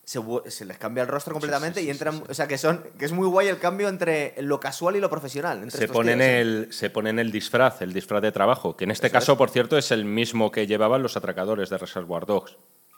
[0.10, 2.16] se, les cambia el rostro completamente sí, y entran...
[2.18, 2.24] sí.
[2.30, 5.10] O sea, que, son, que es muy guay el cambio entre lo casual y lo
[5.10, 5.58] profesional.
[5.62, 6.40] entre Se estos ponen, tíos, ¿eh?
[6.42, 9.38] el, se ponen el disfraz, el disfraz de trabajo, que en este Eso caso, es.
[9.38, 12.54] por cierto, es el mismo que llevaban los atracadores de Reservoir Dogs.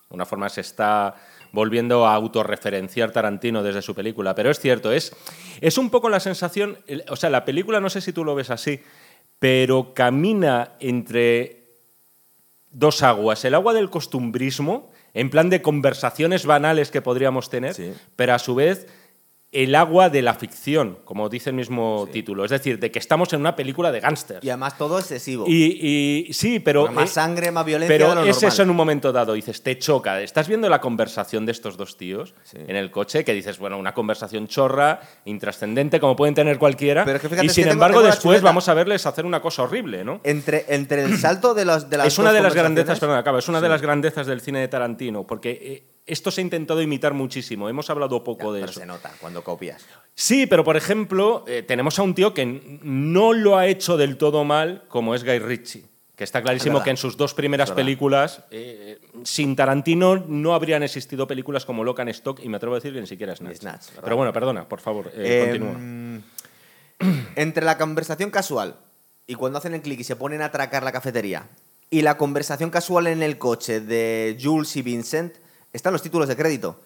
[0.10, 1.16] De una forma se está
[1.52, 4.34] volviendo a autorreferenciar Tarantino desde su película.
[4.36, 5.14] Pero es cierto, es,
[5.60, 6.78] es un poco la sensación.
[6.88, 8.82] el- O sea, la película, no sé si tú lo ves así,
[9.40, 11.64] pero camina entre
[12.72, 13.44] dos aguas.
[13.44, 17.94] El agua del costumbrismo, en plan de conversaciones banales que podríamos tener, Sí.
[18.16, 18.88] pero a su vez
[19.52, 22.46] el agua de la ficción, como dice el mismo título.
[22.46, 24.44] Es decir, de que estamos en una película de gángsters.
[24.46, 25.44] Y además todo excesivo.
[25.46, 26.90] Y, y- sí, pero.
[26.90, 28.48] más eh, sangre, más violencia Pero de lo es normal.
[28.54, 30.22] eso en un momento dado, dices, te choca.
[30.22, 32.58] Estás viendo la conversación de estos dos tíos Sí.
[32.66, 37.04] en el coche, que dices, bueno, una conversación chorra, intrascendente, como pueden tener cualquiera.
[37.04, 39.26] Pero es que fíjate, y es sin que embargo, tengo después vamos a verles hacer
[39.26, 40.22] una cosa horrible, ¿no?
[40.24, 43.40] Entre, entre el salto de, los, de las es una de las grandezas, perdón, acaba,
[43.40, 46.82] es una de las grandezas del cine de Tarantino, porque eh, esto se ha intentado
[46.82, 47.70] imitar muchísimo.
[47.70, 48.80] Hemos hablado poco Ya, de pero eso.
[48.80, 49.86] se nota cuando copias.
[50.16, 54.18] Sí, pero por ejemplo, eh, tenemos a un tío que no lo ha hecho del
[54.18, 55.86] todo mal, como es Guy Ritchie.
[56.16, 61.26] Que está clarísimo que en sus dos primeras películas, eh, sin Tarantino no habrían existido
[61.26, 63.56] películas como Locan Stock y me atrevo a decir que ni siquiera Snatch.
[63.58, 66.22] Snatch, pero bueno, perdona, por favor, eh, Eh, continúa.
[67.36, 68.76] entre la conversación casual
[69.26, 71.48] y cuando hacen el clic y se ponen a atracar la cafetería
[71.90, 75.34] y la conversación casual en el coche de Jules y Vincent,
[75.74, 76.80] están los títulos de crédito.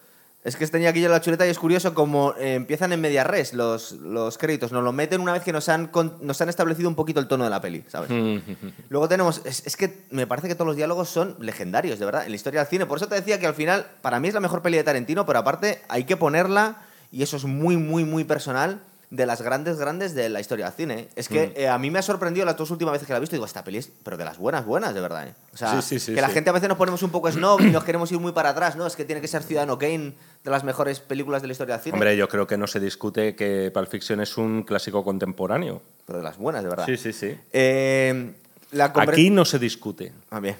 [0.44, 3.24] Es que tenía aquí yo la chuleta y es curioso como eh, empiezan en media
[3.24, 4.70] res los, los créditos.
[4.70, 7.26] Nos lo meten una vez que nos han, con- nos han establecido un poquito el
[7.26, 8.10] tono de la peli, ¿sabes?
[8.88, 9.40] Luego tenemos.
[9.44, 12.36] Es, es que me parece que todos los diálogos son legendarios, de verdad, en la
[12.36, 12.86] historia del cine.
[12.86, 15.26] Por eso te decía que al final, para mí es la mejor peli de Tarantino,
[15.26, 16.76] pero aparte hay que ponerla,
[17.10, 20.74] y eso es muy, muy, muy personal, de las grandes, grandes de la historia del
[20.74, 21.08] cine.
[21.14, 23.20] Es que eh, a mí me ha sorprendido las dos últimas veces que la he
[23.20, 23.36] visto.
[23.36, 25.28] Digo, esta peli es, pero de las buenas, buenas, de verdad.
[25.28, 25.34] ¿eh?
[25.54, 27.60] O sea, Sí, sí, sí, que la gente a veces nos ponemos un poco snob
[27.60, 28.86] y nos queremos ir muy para atrás, ¿no?
[28.86, 30.14] Es que tiene que ser Ciudadano Kane
[30.44, 31.94] de las mejores películas de la historia del cine.
[31.94, 35.82] Hombre, yo creo que no se discute que Pulp Fiction es un clásico contemporáneo.
[36.04, 36.86] Pero de las buenas, de verdad.
[36.86, 37.36] Sí, sí, sí.
[37.52, 38.32] Eh,
[38.72, 40.12] la Aquí no se discute.
[40.30, 40.56] Ah, bien.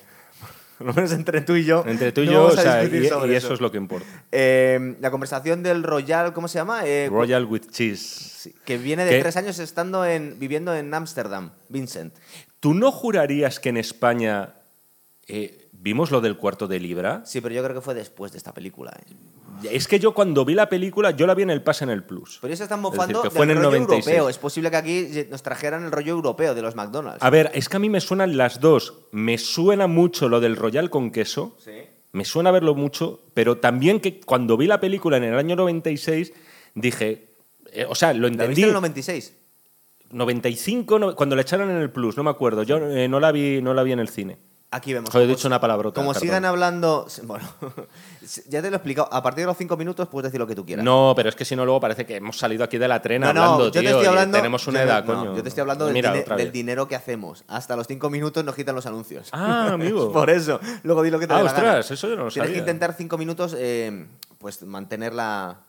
[0.78, 1.84] Por lo menos entre tú y yo.
[1.86, 4.06] Entre tú y no yo, o sea, y, eso es lo que importa.
[4.32, 6.86] Eh, la conversación del Royal, ¿cómo se llama?
[6.86, 8.52] Eh, Royal with cheese.
[8.64, 9.20] que viene de ¿Qué?
[9.20, 12.14] tres años estando en, viviendo en Ámsterdam, Vincent.
[12.60, 14.54] ¿Tú no jurarías que en España
[15.26, 17.22] eh, vimos lo del cuarto de libra?
[17.24, 18.96] Sí, pero yo creo que fue después de esta película.
[19.70, 22.02] Es que yo cuando vi la película, yo la vi en el Pass en el
[22.04, 22.38] Plus.
[22.40, 24.06] Pero ellos están Es mofando decir, que fue del en el rollo 96.
[24.06, 24.28] europeo.
[24.30, 27.22] Es posible que aquí nos trajeran el rollo europeo de los McDonald's.
[27.22, 28.94] A ver, es que a mí me suenan las dos.
[29.12, 31.56] Me suena mucho lo del Royal con queso.
[31.64, 31.72] Sí.
[32.12, 36.32] Me suena verlo mucho, pero también que cuando vi la película en el año 96
[36.74, 37.28] dije,
[37.72, 38.62] eh, o sea, lo ¿La viste entendí.
[38.62, 39.32] en el 96?
[40.12, 42.62] 95, no- cuando la echaron en el Plus, no me acuerdo.
[42.62, 44.38] Yo eh, no la vi, no la vi en el cine.
[44.70, 45.10] Aquí vemos.
[45.10, 45.94] Joder, he Como- dicho una palabrota.
[46.00, 46.20] Como perdón.
[46.22, 47.06] sigan hablando.
[47.24, 47.44] Bueno,
[48.48, 49.08] ya te lo he explicado.
[49.12, 50.84] A partir de los cinco minutos puedes decir lo que tú quieras.
[50.84, 53.28] No, pero es que si no luego parece que hemos salido aquí de la trena
[53.28, 54.36] No, no, hablando, te tío, estoy hablando.
[54.38, 55.36] tenemos una yo edad, no, coño.
[55.36, 57.44] Yo te estoy hablando Mira, otra del dinero que hacemos.
[57.48, 59.28] Hasta los cinco minutos nos quitan los anuncios.
[59.32, 60.12] Ah, amigo.
[60.12, 60.60] Por eso.
[60.82, 61.68] Luego di lo que te Ah, dé la gana.
[61.68, 64.06] ostras, eso yo no lo Tienes que intentar cinco minutos, eh,
[64.38, 65.60] pues mantener la.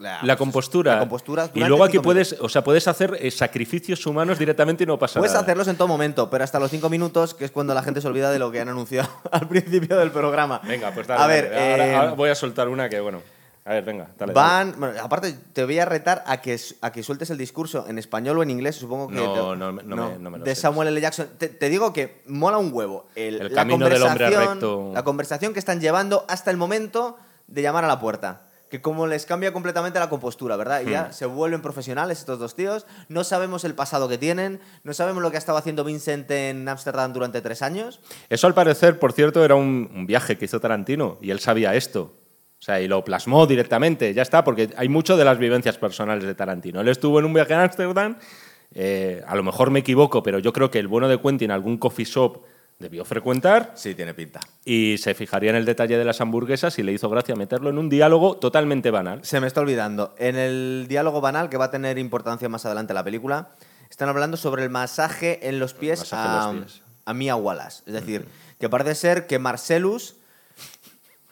[0.00, 0.94] La, La compostura.
[0.94, 2.46] La compostura y luego aquí puedes, minutos.
[2.46, 5.42] o sea, puedes hacer eh, sacrificios humanos directamente y no pasa Puedes nada.
[5.44, 8.08] hacerlos en todo momento, pero hasta los cinco minutos, que es cuando la gente se
[8.08, 10.60] olvida de lo que han anunciado al principio del programa.
[10.64, 11.22] Venga, pues dale.
[11.22, 11.70] A ver, dale.
[11.72, 13.20] Ahora- eh, ahora voy a soltar una que, bueno.
[13.66, 14.32] A ver, venga, dale.
[14.32, 17.98] Van, bueno, aparte te voy a retar a que, a que sueltes el discurso en
[17.98, 19.14] español o en inglés, supongo que...
[19.16, 19.82] No, te- no, no me-
[20.18, 20.62] no me lo de sé.
[20.62, 20.98] Samuel L.
[21.00, 21.28] Jackson.
[21.36, 23.06] Te, te digo que mola un huevo.
[23.14, 24.92] El, El la camino del hombre recto.
[24.94, 28.46] La conversación que están llevando hasta el momento de llamar a la puerta.
[28.70, 30.80] Que como les cambia completamente la compostura, ¿verdad?
[30.82, 30.90] Y Hmm.
[30.90, 32.86] ya se vuelven profesionales estos dos tíos.
[33.08, 34.60] No sabemos el pasado que tienen.
[34.84, 38.00] No sabemos lo que ha estado haciendo Vincent en Ámsterdam durante tres años.
[38.28, 41.74] Eso al parecer, por cierto, era un, un viaje que hizo Tarantino y él sabía
[41.74, 42.14] esto.
[42.60, 46.24] O sea, y lo plasmó directamente, ya está, porque hay mucho de las vivencias personales
[46.24, 46.82] de Tarantino.
[46.82, 48.18] Él estuvo en un viaje a Ámsterdam,
[48.74, 51.78] eh, a lo mejor me equivoco, pero yo creo que el bueno de Quentin algún
[51.78, 52.44] coffee shop
[52.80, 54.40] debió frecuentar Sí, tiene pinta.
[54.64, 57.78] y se fijaría en el detalle de las hamburguesas y le hizo gracia meterlo en
[57.78, 59.20] un diálogo totalmente banal.
[59.22, 60.14] Se me está olvidando.
[60.18, 63.50] En el diálogo banal, que va a tener importancia más adelante en la película,
[63.90, 66.82] están hablando sobre el masaje en los pies, en a, los pies.
[67.04, 67.82] a Mia Wallace.
[67.86, 68.26] Es decir,
[68.58, 70.16] que parece ser que Marcelus.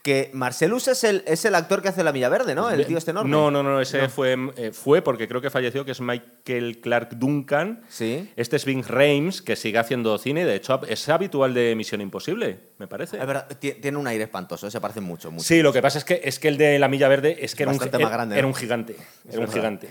[0.08, 2.70] Que Marcelus es el, es el actor que hace la Milla Verde, ¿no?
[2.70, 3.30] El tío este enorme.
[3.30, 7.10] No, no, no, ese Fue, eh, fue porque creo que falleció, que es Michael Clark
[7.18, 7.82] Duncan.
[7.90, 8.26] Sí.
[8.34, 12.58] Este es Ving Rhames, que sigue haciendo cine, de hecho es habitual de Misión Imposible,
[12.78, 13.18] me parece.
[13.18, 15.44] Es verdad, tiene un aire espantoso, se parece mucho, mucho.
[15.44, 17.64] Sí, lo que pasa es que, es que el de la Milla Verde es que
[17.64, 18.48] era un, más grande, era ¿no?
[18.48, 18.96] un gigante.
[19.30, 19.90] Era un gigante.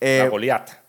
[0.00, 0.30] Eh.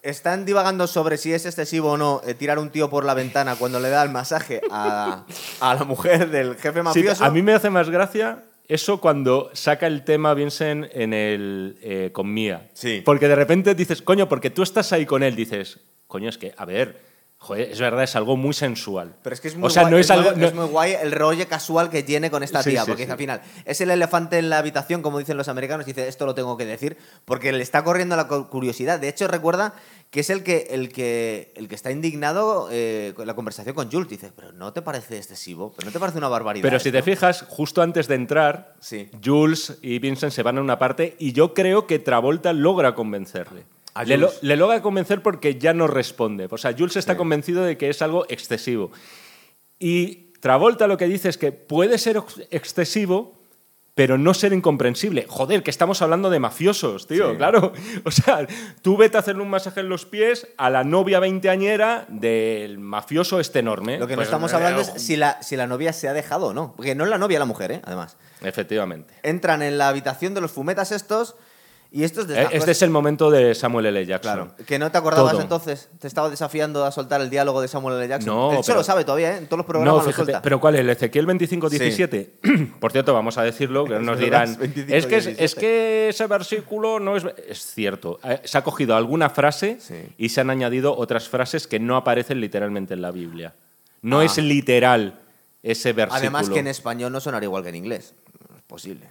[0.04, 3.56] Están divagando sobre si es excesivo o no eh, tirar un tío por la ventana
[3.56, 5.26] cuando le da el masaje a,
[5.62, 7.24] a la mujer del jefe Sí, mafioso.
[7.24, 12.10] a mí me hace más gracia eso cuando saca el tema Vincent en el, eh,
[12.12, 12.70] con Mia.
[12.74, 13.02] Sí.
[13.04, 16.54] Porque de repente dices, coño, porque tú estás ahí con él, dices, coño, es que,
[16.58, 17.07] a ver,
[17.40, 19.16] joder, es verdad, es algo muy sensual.
[19.24, 20.32] Pero es que es muy, o sea, guay, no es, algo.
[20.32, 22.88] muy, no- es muy guay el rollo casual que tiene con esta Sí, tía, sí,
[22.90, 23.12] porque sí.
[23.12, 26.36] al final es el elefante en la habitación, como dicen los americanos, dice, esto lo
[26.36, 29.00] tengo que decir, porque le está corriendo la cu- curiosidad.
[29.00, 29.74] De hecho, recuerda
[30.10, 33.92] que es el que, el que, el que está indignado eh, con la conversación con
[33.92, 34.10] Jules.
[34.10, 35.74] Dice, pero ¿no te parece excesivo?
[35.76, 36.64] ¿Pero no te parece una barbaridad?
[36.64, 37.12] Pero si te esto?".
[37.12, 38.74] fijas, justo antes de entrar.
[39.24, 43.66] Jules y Vincent se van a una parte y yo creo que Travolta logra convencerle.
[44.00, 46.48] A Le, lo- le logra convencer porque ya no responde.
[46.52, 47.18] O sea, Jules está Sí.
[47.18, 48.92] convencido de que es algo excesivo.
[49.80, 53.34] Y Travolta lo que dice es que puede ser ex- excesivo,
[53.96, 55.26] pero no ser incomprensible.
[55.28, 57.38] Joder, que estamos hablando de mafiosos, tío, Sí.
[57.38, 57.74] claro.
[58.06, 58.46] O sea,
[58.84, 63.40] tú vete a hacerle un masaje en los pies a la novia veinteañera del mafioso
[63.40, 63.98] este enorme.
[63.98, 66.14] Lo que no Pues, estamos eh, hablando es si la, si la novia se ha
[66.14, 66.74] dejado o no.
[66.76, 67.82] Porque no es la novia, la mujer, ¿eh?
[67.84, 68.16] además.
[68.44, 69.16] Efectivamente.
[69.24, 71.36] Entran en la habitación de los fumetas estos
[71.92, 72.28] y estos...
[72.28, 74.06] de Eh, Este es el momento de Samuel L.
[74.06, 74.34] Jackson.
[74.50, 74.66] Claro.
[74.66, 75.42] Que no te acordabas Todo.
[75.42, 75.90] entonces.
[76.00, 78.08] Te estaba desafiando a soltar el diálogo de Samuel L.
[78.08, 78.34] Jackson.
[78.36, 79.38] No, Él pero- lo sabe todavía, ¿eh?
[79.38, 80.42] En todos los programas No, lo fíjate, suelta.
[80.42, 80.82] pero ¿cuál es?
[80.82, 82.72] ¿El Ezequiel 25-17?
[82.80, 84.50] Por cierto, vamos a decirlo, que no nos Es dirán.
[84.52, 85.46] es 25, Es que, es, 17.
[85.46, 87.24] es que ese versículo no es.
[87.48, 88.20] Es cierto.
[88.24, 89.96] Eh, Se ha cogido alguna frase Sí.
[90.18, 93.54] y se han añadido otras frases que no aparecen literalmente en la Biblia.
[94.02, 94.26] No Ah.
[94.26, 95.20] es literal
[95.64, 96.20] ese versículo.
[96.20, 98.14] Además que en español no sonaría igual que en inglés.
[98.50, 99.06] No es posible.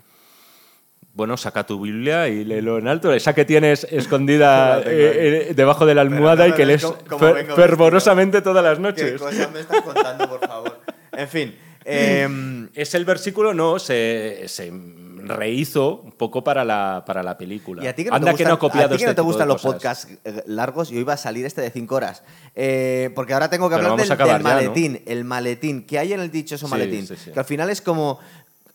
[1.16, 3.10] Bueno, saca tu Biblia y léelo en alto.
[3.12, 7.54] Esa que tienes escondida eh, eh, debajo de la almohada no y que lees fer-
[7.54, 9.20] fervorosamente todas las ¿Qué noches.
[9.20, 10.80] cosas me estás contando, por favor?
[11.12, 11.56] En fin.
[11.86, 14.70] em, Es el versículo, no, se, se
[15.24, 17.82] rehizo un poco para la, para la película.
[17.82, 18.94] y a ti que no Anda te que gustan, no ha copiado a ti que
[18.96, 21.62] este no te tipo de gustan los podcasts eh, largos, yo iba a salir este
[21.62, 22.22] de 5 horas.
[22.54, 24.44] Eh, porque ahora tengo que Pero hablar del, del ya, ¿no?
[24.44, 25.02] maletín.
[25.06, 25.86] El maletín.
[25.86, 27.06] ¿Qué hay en el dichoso Sí, maletín?
[27.06, 27.30] sí, sí.
[27.32, 28.18] Que al final es como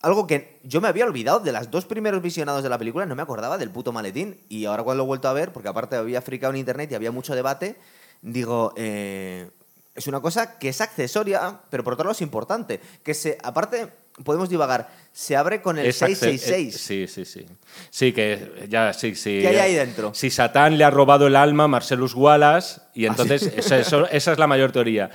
[0.01, 3.15] algo que yo me había olvidado de las dos primeros visionados de la película, no
[3.15, 4.37] me acordaba del puto maletín.
[4.49, 6.95] Y ahora cuando lo he vuelto a ver, porque aparte había fricado en internet y
[6.95, 7.75] había mucho debate,
[8.21, 9.49] digo, eh,
[9.95, 12.79] es una cosa que es accesoria, pero por otro lado es importante.
[13.03, 13.87] Que se, aparte,
[14.23, 16.75] podemos divagar, se abre con el Es acce- 666.
[16.75, 17.45] eh, Sí, sí, sí.
[17.89, 19.39] Sí, que ya, sí, sí.
[19.41, 20.13] ¿Qué hay ahí dentro?
[20.13, 24.07] Si Satán le ha robado el alma a Marcellus Wallace, Ah, y entonces eso- eso-
[24.09, 25.11] esa es la mayor teoría.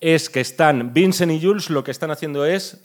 [0.00, 2.78] Es que están, Vincent y Jules lo que están haciendo es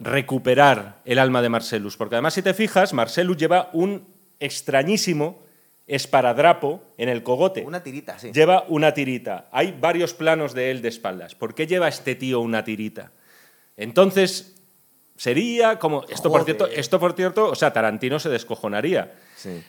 [0.00, 1.96] recuperar el alma de Marcellus.
[1.96, 4.06] Porque además, si te fijas, Marcellus lleva un
[4.40, 5.42] extrañísimo
[5.86, 7.62] esparadrapo en el cogote.
[7.64, 8.32] Una tirita, sí.
[8.32, 9.48] Lleva una tirita.
[9.52, 11.34] Hay varios planos de él de espaldas.
[11.34, 13.12] ¿Por qué lleva este tío una tirita?
[13.76, 14.56] Entonces,
[15.16, 16.04] sería como.
[16.08, 19.12] Esto por, cierto, esto, por cierto, o sea, Tarantino se descojonaría.
[19.36, 19.62] Sí.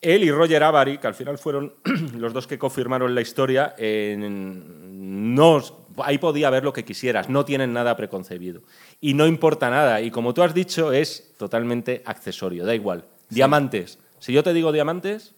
[0.00, 1.74] Él y Roger Avary, que al final fueron
[2.16, 3.74] los dos que confirmaron la historia,
[4.16, 5.62] no,
[5.98, 8.62] ahí podía haber lo que quisieras, no tienen nada preconcebido.
[9.00, 10.00] Y no importa nada.
[10.00, 13.04] Y como tú has dicho, es totalmente accesorio, da igual.
[13.30, 13.98] Diamantes.
[14.18, 15.32] Si yo te digo diamantes,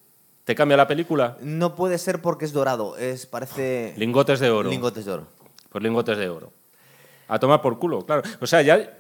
[0.45, 1.37] ¿te cambia la película?
[1.41, 4.71] No puede ser porque es dorado, es parece Lingotes de oro.
[4.71, 5.27] lingotes de oro.
[5.71, 6.53] Pues lingotes de oro.
[7.33, 8.21] A tomar por culo, claro.
[8.41, 8.99] O sea, ya.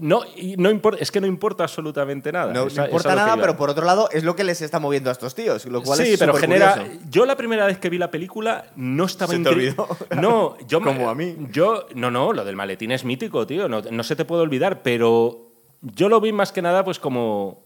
[0.00, 0.22] No,
[0.56, 2.52] no importa, es que no importa absolutamente nada.
[2.52, 5.32] No, importa nada, pero por otro lado es lo que les está moviendo a estos
[5.36, 6.84] tíos, lo cual sí, es pero genera.
[7.08, 9.86] Yo la primera vez que vi la película no estaba Se te olvidó.
[10.20, 11.36] No, yo Como a mí.
[11.52, 13.68] Yo no, no, lo del maletín es mítico, tío.
[13.68, 17.62] No, no se te puede olvidar, pero yo lo vi más que nada, pues como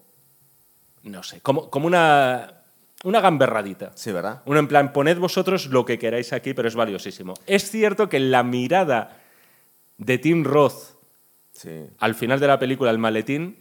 [1.04, 2.62] no sé, como, como una
[3.04, 3.92] una gamberradita.
[3.94, 4.42] Sí, ¿verdad?
[4.44, 7.34] Uno en plan, poned vosotros lo que queráis aquí, pero es valiosísimo.
[7.46, 9.21] Es cierto que la mirada
[10.04, 10.94] de Tim Roth
[11.52, 11.86] Sí.
[11.98, 13.56] al final de la película, el maletín,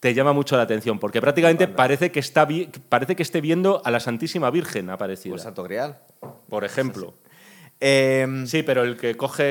[0.00, 2.46] te llama mucho la atención, porque prácticamente parece que, está
[2.88, 5.98] parece que esté viendo a la Santísima Virgen aparecida, Pues Santo Grial.
[6.48, 7.14] por ejemplo.
[7.78, 9.44] Em, Sí, pero el que coge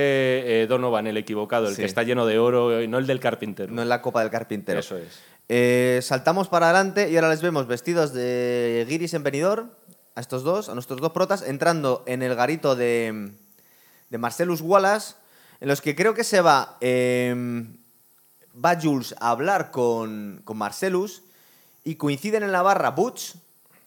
[0.64, 1.82] eh, Donovan, el equivocado, el Sí.
[1.82, 3.72] que está lleno de oro, y no el del carpintero.
[3.72, 4.80] no en la copa del carpintero.
[4.80, 5.20] Eso es.
[5.48, 9.68] Eh, saltamos para adelante y ahora les vemos vestidos de guiris en venidor,
[10.16, 13.32] a estos dos, a nuestros dos protas, entrando en el garito de,
[14.10, 15.16] de Marcellus Wallace,
[15.60, 17.66] en los que creo que se va, eh,
[18.64, 21.24] va Jules a hablar con, con Marcellus
[21.84, 23.36] y coinciden en la barra Butch,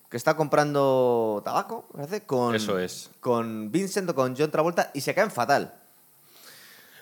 [0.09, 3.11] que está comprando tabaco, parece, con, Eso es.
[3.20, 5.74] con Vincent o con John Travolta y se caen fatal.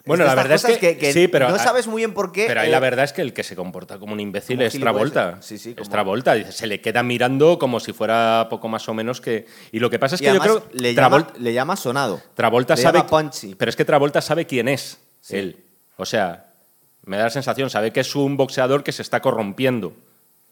[0.06, 2.46] Bueno, la verdad es que- sí, pero- no sabes muy bien por qué.
[2.46, 4.66] Pero ahí eh, la verdad es que el que se comporta como un imbécil como
[4.68, 5.38] es Travolta.
[5.42, 6.34] Sí, sí, Es Travolta.
[6.34, 9.46] Dice, Se le queda mirando como si fuera poco más o menos que...
[9.72, 10.64] Y lo que pasa es que yo creo...
[10.72, 12.22] le, Travol- llama, le llama sonado.
[12.34, 12.98] Travolta Le sabe.
[13.00, 13.30] llama.
[13.58, 15.36] Pero es que Travolta sabe quién es Sí.
[15.36, 15.56] él.
[15.96, 16.46] O sea,
[17.04, 19.92] me da la sensación, sabe que es un boxeador que se está corrompiendo.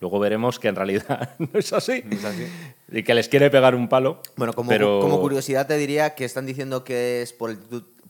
[0.01, 2.03] Luego veremos que en realidad no es así.
[2.05, 2.47] No es así.
[2.91, 4.21] Y que les quiere pegar un palo.
[4.37, 4.99] Bueno, como, pero...
[5.01, 7.59] como curiosidad te diría que están diciendo que es por el,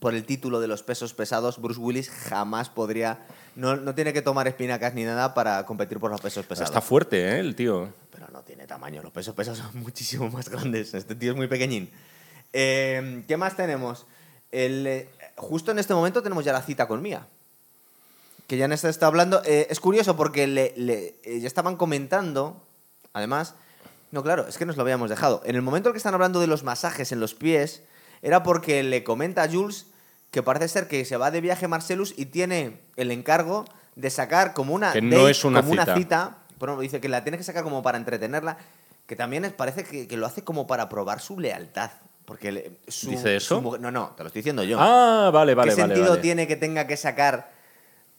[0.04, 3.26] por el título de los pesos pesados, Bruce Willis jamás podría...
[3.56, 6.68] No, no tiene que tomar espinacas ni nada para competir por los pesos pesados.
[6.68, 7.38] Está fuerte, ¿eh?
[7.38, 7.88] El tío.
[8.10, 10.92] Pero no tiene tamaño, los pesos pesados son muchísimo más grandes.
[10.92, 11.88] Este tío es muy pequeñín.
[12.52, 14.04] Eh, ¿Qué más tenemos?
[14.52, 17.26] El, eh, justo en este momento tenemos ya la cita con Mía.
[18.46, 19.40] Que ya nos está hablando.
[19.46, 22.62] eh, es curioso porque le, le- ya estaban comentando,
[23.14, 23.54] además.
[24.12, 25.40] No, claro, es que nos lo habíamos dejado.
[25.46, 27.80] En el momento en que están hablando de los masajes en los pies,
[28.20, 29.86] era porque le comenta a Jules
[30.34, 34.52] que parece ser que se va de viaje Marcelus y tiene el encargo de sacar
[34.52, 35.96] como una Que no date, es una como una cita.
[35.96, 36.36] cita.
[36.58, 38.56] Bueno, dice que la tiene que sacar como para entretenerla,
[39.06, 41.90] que también parece que, que lo hace como para probar su lealtad.
[42.24, 43.60] Porque le- su- ¿Dice eso?
[43.60, 44.76] su no, no, te lo estoy diciendo yo.
[44.80, 45.92] Ah, vale, vale, ¿Qué vale.
[45.94, 46.20] sentido vale.
[46.22, 47.52] tiene que tenga que sacar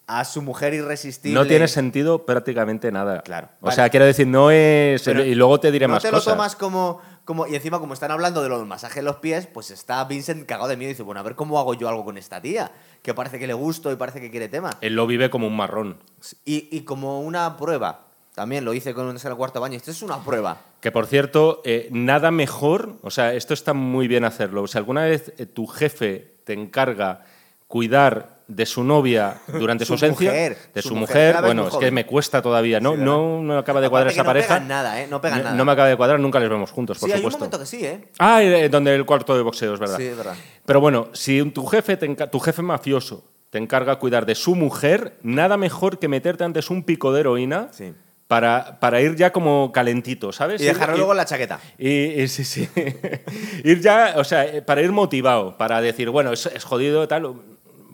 [0.07, 1.37] a su mujer irresistible?
[1.37, 3.23] No tiene sentido prácticamente nada.
[3.23, 3.49] Claro.
[3.59, 3.75] O Vale.
[3.75, 5.01] sea, quiero decir, no es.
[5.03, 6.27] Pero y luego te diré no más te cosas.
[6.27, 7.47] lo tomas como, como.
[7.47, 10.45] Y encima, como están hablando de lo del masaje en los pies, pues está Vincent
[10.45, 12.71] cagado de miedo y dice: Bueno, a ver cómo hago yo algo con esta tía.
[13.01, 14.69] Que parece que le gusto y parece que quiere tema.
[14.81, 15.97] Él lo vive como un marrón.
[16.45, 18.05] Y, y como una prueba.
[18.35, 19.77] También lo hice con un el cuarto baño.
[19.77, 20.57] Esto es una prueba.
[20.81, 24.67] Que por cierto, eh, nada mejor, o sea, esto está muy bien hacerlo.
[24.67, 27.23] Si alguna vez eh, tu jefe te encarga
[27.67, 31.89] cuidar de su novia durante su, ausencia, mujer, de su su, mujer, bueno, es que
[31.91, 32.95] me cuesta todavía, ¿no?
[32.95, 34.47] No me acaba de cuadrar esa no pareja.
[34.55, 35.07] pegan nada, ¿eh?
[35.09, 35.63] No pegan nada.
[35.63, 37.39] me acaba de cuadrar, nunca les vemos juntos, por sí, hay un supuesto.
[37.39, 38.09] momento que sí, ¿eh?
[38.19, 39.97] Ah, eh, donde el cuarto de boxeo, es verdad.
[39.97, 40.35] Sí, es verdad.
[40.65, 45.17] Pero bueno, si tu jefe, te tu jefe mafioso te encarga cuidar de su mujer,
[45.23, 47.93] nada mejor que meterte antes un pico de heroína Sí.
[48.27, 50.61] para, para ir ya como calentito, ¿sabes?
[50.61, 51.59] Y dejarlo Ir- luego en la chaqueta.
[51.77, 51.89] y,
[52.21, 52.67] y sí, sí.
[53.63, 57.33] ir ya, o sea, eh, para ir motivado, para decir, bueno, es, es jodido, tal,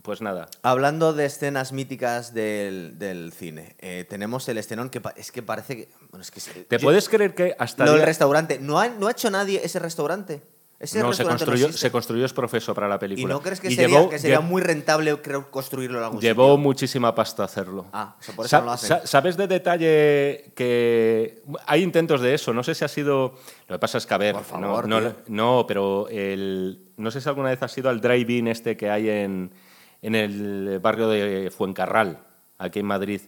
[0.01, 0.47] pues nada.
[0.63, 5.75] Hablando de escenas míticas del, del cine, eh, tenemos el escenón que es que parece
[5.77, 5.89] que.
[6.09, 8.59] Bueno, es que se- ¿Te yo- puedes creer que hasta Lo del día- restaurante.
[8.59, 10.41] ¿No ha, ¿No ha hecho nadie ese restaurante?
[10.79, 13.35] Ese no, se no construyó, se construyó es profeso para la ¿Y película.
[13.35, 16.45] no crees que Y sería, llevó- que sería muy rentable creo, construirlo en algún Llevó
[16.45, 16.57] sitio?
[16.57, 17.85] muchísima pasta hacerlo.
[17.93, 18.89] Ah, o sea, por eso Sa- no lo hacen.
[18.89, 22.51] sa- ¿Sabes de detalle que hay intentos de eso?
[22.51, 23.35] No sé si ha sido.
[23.67, 24.87] Lo que pasa es que, a ver, Por favor,
[25.27, 29.07] no, pero el, no sé si alguna vez has ido al drive-in este que hay
[29.07, 29.51] en,
[30.01, 32.19] en el barrio de Fuencarral,
[32.57, 33.21] aquí en Madrid.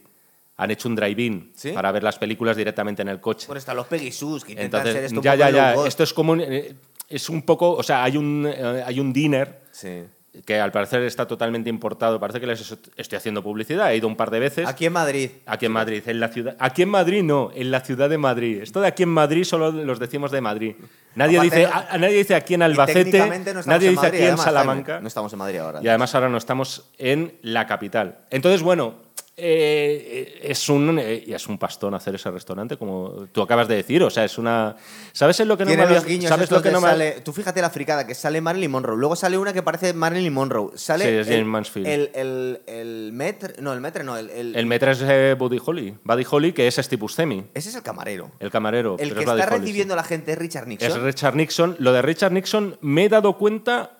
[0.56, 1.72] Han hecho un drive-in ¿Sí?
[1.72, 3.46] para ver las películas directamente en el coche.
[3.48, 5.86] Bueno, están los Pegasus, que intentan Entonces, esto un ya, poco ya, ya.
[5.86, 6.32] Esto es como.
[6.32, 6.74] un- eh,
[7.08, 7.72] es un poco.
[7.72, 10.04] O sea, hay un, eh, hay un dinner Sí.
[10.44, 12.18] Que al parecer está totalmente importado.
[12.18, 13.92] Parece que les estoy haciendo publicidad.
[13.92, 14.66] He ido un par de veces.
[14.66, 15.30] Aquí en Madrid.
[15.46, 16.56] Aquí en Madrid, en la ciudad.
[16.58, 18.60] Aquí en Madrid no, en la ciudad de Madrid.
[18.62, 20.74] Esto de aquí en Madrid solo los decimos de Madrid.
[21.14, 24.16] Nadie Aparte, dice, a, nadie dice aquí en Albacete, no nadie en dice Madrid, aquí
[24.16, 24.44] en además.
[24.44, 25.00] Salamanca.
[25.00, 25.80] No estamos en Madrid ahora.
[25.82, 28.18] Y además ahora no estamos en la capital.
[28.30, 29.03] Entonces, bueno,
[29.36, 34.02] eh, es, un, eh, es un pastón hacer ese restaurante, como tú acabas de decir.
[34.02, 34.76] O sea, es una.
[35.12, 37.20] ¿Sabes en lo que no Tiene me los guiños ¿Sabes lo que no me- sale...
[37.24, 38.96] Tú fíjate la fricada, que sale Marilyn Monroe.
[38.96, 40.70] Luego sale una que parece Marilyn Monroe.
[40.76, 41.86] Sale Sí, es el, Mansfield.
[41.86, 43.54] El, el, el metre...
[43.60, 44.16] No, el metre no.
[44.16, 45.94] El, el- El metre es eh, Buddy Holly.
[46.04, 48.30] Buddy Holly, que es Steve Buscemi, Ese es el camarero.
[48.38, 48.92] el camarero.
[48.98, 49.60] El pero que es está Holly, sí.
[49.62, 50.88] recibiendo a la gente es Richard Nixon.
[50.90, 51.76] Es Richard Nixon.
[51.80, 53.98] Lo de Richard Nixon me he dado cuenta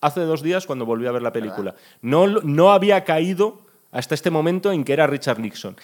[0.00, 1.74] hace dos días cuando volví a ver la película.
[2.02, 3.63] No, no había caído
[3.94, 5.76] hasta este momento en que era Richard Nixon.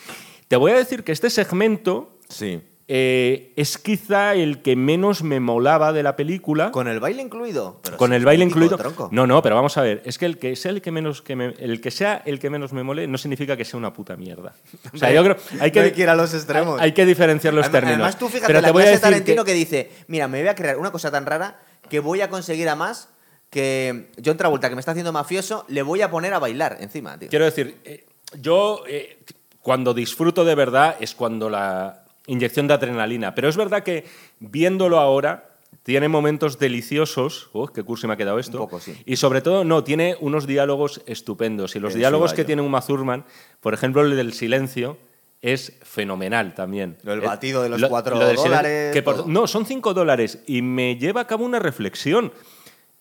[0.48, 2.60] Te voy a decir que este segmento Sí.
[2.88, 6.72] eh, es quizá el que menos me molaba de la película.
[6.72, 7.78] Con el baile incluido.
[7.84, 8.76] Pero Con el baile incluido.
[8.76, 9.08] tronco.
[9.12, 10.02] No, no, pero vamos a ver.
[10.04, 12.50] Es que el que sea el que menos que me, el que sea el que
[12.50, 14.54] menos me mole no significa que sea una puta mierda.
[14.92, 16.80] O sea, yo creo hay que, No hay que ir a los extremos.
[16.80, 17.94] Hay, hay que diferenciar los Además- términos.
[18.02, 19.56] Además, tú fíjate, pero la te voy a clase de decir Tarantino que- que...
[19.56, 22.74] dice, mira, me voy a crear una cosa tan rara que voy a conseguir a
[22.74, 23.08] más
[23.50, 27.18] que John Travolta, que me está haciendo mafioso, le voy a poner a bailar encima,
[27.18, 27.28] tío.
[27.28, 28.06] Quiero decir, eh,
[28.40, 29.18] yo eh,
[29.60, 33.34] cuando disfruto de verdad es cuando la inyección de adrenalina.
[33.34, 34.04] Pero es verdad que
[34.38, 35.48] viéndolo ahora
[35.82, 37.48] tiene momentos deliciosos.
[37.52, 38.58] Oh, qué cursi me ha quedado esto.
[38.58, 38.96] Un poco, sí.
[39.04, 41.74] Y sobre todo, no, tiene unos diálogos estupendos.
[41.74, 43.24] Y los diálogos que tiene Uma Thurman,
[43.60, 44.96] por ejemplo, el del silencio,
[45.42, 46.98] es fenomenal también.
[47.02, 49.26] Lo del Eh, batido de los lo- cuatro lo del silencio- dólares, que por- todo.
[49.26, 50.40] no, son cinco dólares.
[50.46, 52.30] Y me lleva a cabo una reflexión.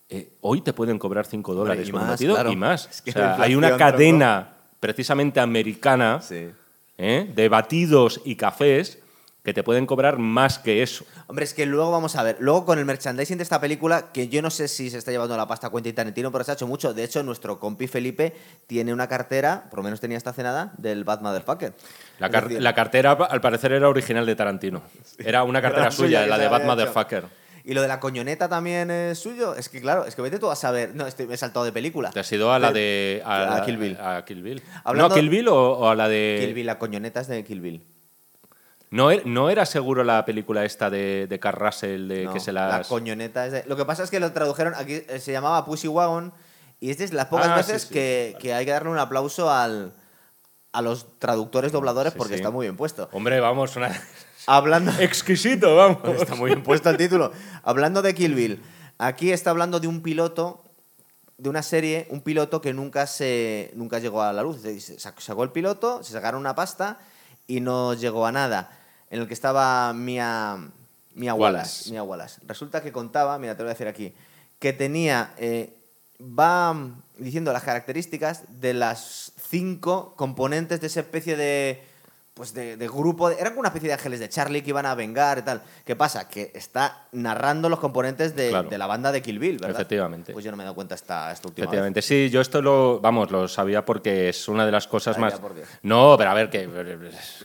[0.10, 2.52] Eh, hoy te pueden cobrar 5 Hombre, dólares y por más, batido claro.
[2.52, 2.88] y más.
[2.90, 6.50] Es que O sea, hay una cadena precisamente americana Sí.
[6.98, 7.32] ¿eh?
[7.36, 8.98] de batidos y cafés
[9.44, 11.06] que te pueden cobrar más que eso.
[11.28, 14.28] Hombre, es que luego vamos a ver, luego con el merchandising de esta película, que
[14.28, 16.54] yo no sé si se está llevando la pasta cuenta y Tarantino, pero se ha
[16.56, 16.94] hecho mucho.
[16.94, 18.34] De hecho, nuestro compi Felipe
[18.68, 21.74] tiene una cartera, por lo menos tenía esta cenada, del Bad Motherfucker.
[22.20, 24.82] La, car- la cartera, al parecer, era original de Tarantino.
[25.20, 26.66] Era una cartera suya suya, la de Bad.
[26.66, 27.24] Motherfucker.
[27.70, 29.54] Y lo de la coñoneta también es suyo.
[29.54, 30.96] Es que, claro, es que vete tú a saber.
[30.96, 32.10] No, me he saltado de película.
[32.10, 33.22] ¿Te has ido a la De- de.
[33.24, 33.96] A, a la- Kill Bill.
[34.02, 34.64] A Kill Bill.
[34.84, 36.38] Hablando- ¿No a Kill Bill o, o a la de.?
[36.42, 37.84] Kill Bill, la coñoneta es de Kill Bill.
[38.90, 42.40] No, er- no era seguro la película esta de, de Carl Russell, de No, que
[42.40, 42.88] se La las.
[42.88, 43.64] coñoneta es de...
[43.68, 46.34] Lo que pasa es que lo tradujeron, aquí eh, se llamaba Pussy Wagon,
[46.80, 47.94] y es de las pocas Ah, veces sí, sí.
[47.94, 49.94] Que, que hay que darle un aplauso al,
[50.72, 52.40] a los traductores dobladores Sí, porque sí.
[52.40, 53.10] está muy bien puesto.
[53.12, 53.92] Hombre, vamos, una...
[54.48, 54.92] Hablando...
[55.00, 56.22] exquisito, vamos.
[56.22, 57.32] Está muy bien puesto el título.
[57.64, 58.64] Hablando de Kill Bill,
[58.98, 60.64] aquí está hablando de un piloto,
[61.38, 64.62] de una serie, un piloto que nunca, se, nunca llegó a la luz.
[64.62, 67.00] Se se sac- sacó el piloto, se sacaron una pasta
[67.48, 68.72] y no llegó a nada.
[69.10, 70.58] En el que estaba Mia,
[71.16, 71.58] Mia Wallace.
[71.88, 71.92] Wallace.
[71.92, 72.42] Mia Wallace.
[72.46, 74.14] Resulta que contaba, mira, te lo voy a decir aquí,
[74.60, 75.76] que tenía, eh,
[76.22, 76.76] va
[77.18, 81.82] diciendo las características de las cinco componentes de esa especie de,
[82.36, 84.86] pues de, de grupo, de- eran como una especie de ángeles de Charlie que iban
[84.86, 85.62] a vengar y tal.
[85.86, 86.30] ¿Qué pasa?
[86.30, 88.70] Que está narrando los componentes de, Claro.
[88.70, 89.72] de la banda de Kill Bill, ¿verdad?
[89.72, 90.32] Efectivamente.
[90.34, 91.70] Pues yo no me he dado cuenta esta, esta última vez.
[91.70, 95.34] Efectivamente, sí, yo esto lo, vamos, lo sabía porque es una de las cosas más.
[95.82, 96.70] No, pero a ver, que,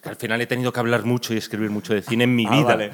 [0.02, 2.46] que al final he tenido que hablar mucho y escribir mucho de cine en mi
[2.46, 2.64] Ah, vida.
[2.64, 2.92] vale.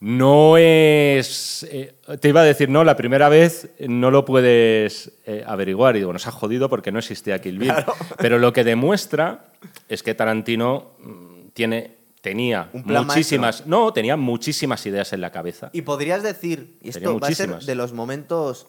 [0.00, 1.66] No es.
[1.70, 5.96] eh, te iba a decir, no, la primera vez no lo puedes eh, averiguar.
[5.96, 7.74] Y digo, nos ha jodido porque no existía Kill Bill.
[8.18, 9.46] Pero lo que demuestra
[9.88, 13.66] es que Tarantino mm, tiene, tenía Un plan muchísimas.
[13.66, 15.70] No, tenía muchísimas ideas en la cabeza.
[15.72, 17.66] Y podrías decir, y esto va a ser muchísimas.
[17.66, 18.68] de los momentos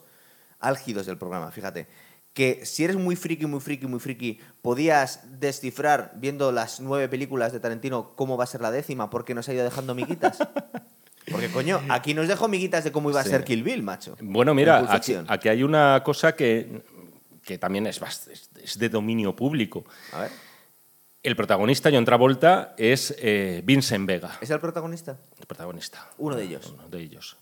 [0.58, 1.86] álgidos del programa, fíjate,
[2.34, 7.52] que si eres muy friki, muy friki, muy friki, podías descifrar viendo las nueve películas
[7.52, 10.38] de Tarantino cómo va a ser la décima, porque nos ha ido dejando miguitas.
[11.30, 13.28] Porque, coño, aquí nos dejó miguitas de cómo iba Sí.
[13.28, 14.16] a ser Kill Bill, macho.
[14.20, 14.84] Bueno, En mira,
[15.28, 16.82] aquí, hay una cosa que,
[17.44, 18.00] que también es,
[18.78, 19.84] de dominio público.
[20.12, 20.30] A ver,
[21.22, 25.18] El protagonista, John Travolta, es eh, Vincent Vega, ¿es el protagonista?
[25.38, 26.08] el protagonista.
[26.18, 26.72] Uno de ellos.
[26.74, 27.36] Uno de ellos.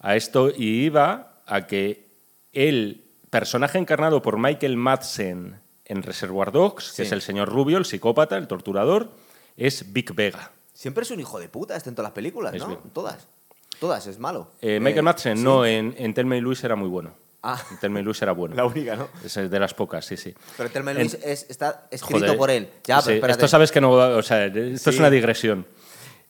[0.00, 2.06] A esto iba a que
[2.52, 6.96] el personaje encarnado por Michael Madsen en Reservoir Dogs, Sí.
[6.96, 9.10] que es el señor Rubio, el psicópata, el torturador,
[9.56, 10.50] es Vic Vega.
[10.76, 12.68] Siempre es un hijo de puta, este en todas las películas, Es ¿no?
[12.68, 12.80] bien.
[12.92, 13.26] Todas.
[13.80, 14.50] Todas, es malo.
[14.60, 15.42] Eh, Michael Eh, Madsen, sí.
[15.42, 17.14] no, en, en Telma y Luis era muy bueno.
[17.42, 17.58] Ah.
[17.70, 18.54] En Telma y Luis era bueno.
[18.56, 19.08] La única, ¿no?
[19.24, 20.34] Es de las pocas, sí, sí.
[20.56, 22.68] Pero Telma y En- Luis es- está escrito Joder, por él.
[22.84, 23.32] Ya, sí, pero.
[23.32, 25.64] Esto sabes que no O sea, esto es una digresión.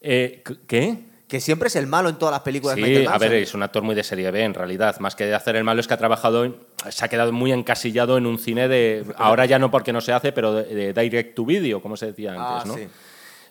[0.01, 0.99] Eh, ¿Qué?
[1.27, 3.53] Que siempre es el malo en todas las películas de Sí, Michael a ver, es
[3.55, 5.01] un actor muy de serie B, en realidad.
[5.01, 6.57] Más que de hacer el malo, es que ha trabajado, en-
[6.89, 9.05] se ha quedado muy encasillado en un cine de.
[9.17, 12.07] Ahora ya no porque no se hace, pero de, de direct to video, como se
[12.07, 12.75] decía Ah, antes, ¿no?
[12.79, 12.89] sí.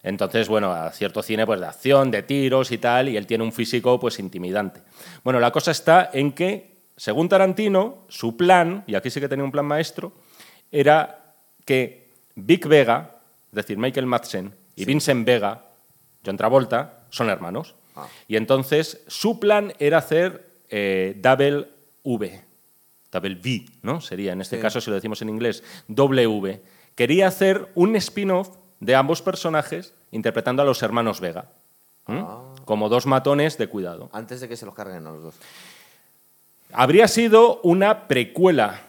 [0.06, 3.43] Entonces, bueno, a cierto cine pues de acción, de tiros y tal, y él tiene
[3.43, 4.82] un físico pues intimidante.
[5.24, 9.43] Bueno, la cosa está en que, según Tarantino, su plan, y aquí sí que tenía
[9.43, 10.14] un plan maestro,
[10.72, 11.34] era
[11.66, 13.16] que Vic Vega,
[13.49, 15.64] es decir, Michael Madsen, y Vincent Vega,
[16.24, 17.74] John Travolta, son hermanos.
[17.95, 18.08] Ah.
[18.28, 21.68] Y entonces su plan era hacer eh, Double
[22.03, 22.41] V,
[23.12, 24.01] Double V, ¿no?
[24.01, 24.62] Sería en este Sí.
[24.62, 26.62] caso, si lo decimos en inglés, doble V.
[26.93, 28.49] Quería hacer un spin-off
[28.86, 31.46] de ambos personajes interpretando a los hermanos Vega.
[32.08, 32.44] Ah.
[32.66, 34.10] Como dos matones de cuidado.
[34.14, 35.36] Antes de que se los carguen a los dos.
[36.72, 38.82] Habría sido una precuela,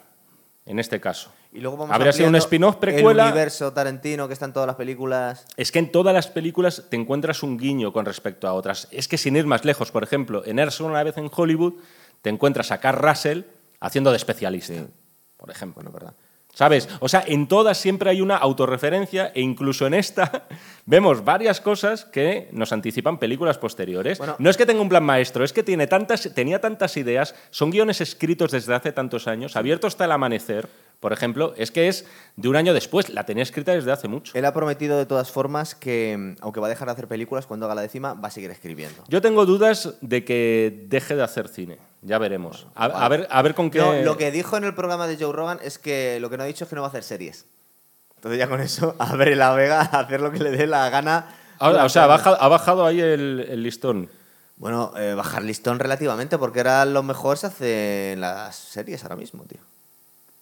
[0.66, 1.30] en este caso.
[1.53, 3.24] Y luego vamos Habría sido un spin-off precuela.
[3.24, 5.47] El universo Tarantino que está en todas las películas.
[5.57, 8.88] Es que en todas las películas te encuentras un guiño con respecto a otras.
[8.90, 11.74] Es que sin ir más lejos, por ejemplo, en Eres una vez en Hollywood,
[12.20, 13.42] te encuentras a Carl Russell
[13.80, 14.86] haciendo de especialista, Sí.
[15.38, 15.82] por ejemplo.
[15.82, 16.12] Bueno, verdad.
[16.57, 16.88] ¿Sabes?
[17.00, 20.46] O sea, en todas siempre hay una autorreferencia e incluso en esta
[20.86, 24.16] vemos varias cosas que nos anticipan películas posteriores.
[24.16, 24.36] Bueno.
[24.38, 27.70] no es que tenga un plan maestro, es que tiene tantas, tenía tantas ideas, son
[27.70, 30.66] guiones escritos desde hace tantos años, abiertos hasta el amanecer,
[31.01, 34.32] por ejemplo, es que es de un año después, la tenía escrita desde hace mucho.
[34.34, 37.47] Él ha prometido de todas formas que, mm, aunque va a dejar de hacer películas,
[37.47, 39.05] cuando haga la décima va a seguir escribiendo.
[39.09, 42.66] Yo tengo dudas de que deje de hacer cine, ya veremos.
[42.74, 43.78] A, a ver, a ver con qué...
[43.78, 46.44] No, lo que dijo en el programa de Joe Rogan es que lo que no
[46.44, 47.47] ha dicho es que no va a hacer series.
[48.16, 51.26] Entonces ya con eso abre la vega a hacer lo que le dé la gana.
[51.59, 54.11] Ahora, o sea, ha bajado, ha bajado ahí el, el listón.
[54.57, 59.16] Bueno, eh, bajar listón relativamente, porque era lo mejor se hace en las series ahora
[59.16, 59.61] mismo, tío.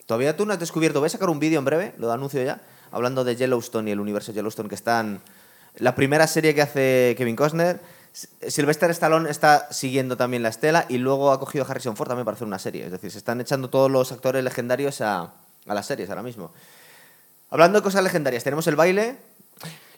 [0.06, 1.00] Todavía tú no has descubierto.
[1.00, 4.00] Voy a sacar un vídeo en breve, lo anuncio ya, hablando de Yellowstone y el
[4.00, 5.20] universo Yellowstone, que están.
[5.76, 7.80] La primera serie que hace Kevin Costner.
[8.46, 12.24] Sylvester Stallone está siguiendo también la estela y luego ha cogido a Harrison Ford también
[12.24, 12.84] para hacer una serie.
[12.84, 15.32] Es decir, se están echando todos los actores legendarios a,
[15.66, 16.52] a las series ahora mismo.
[17.50, 19.16] Hablando de cosas legendarias, tenemos el baile.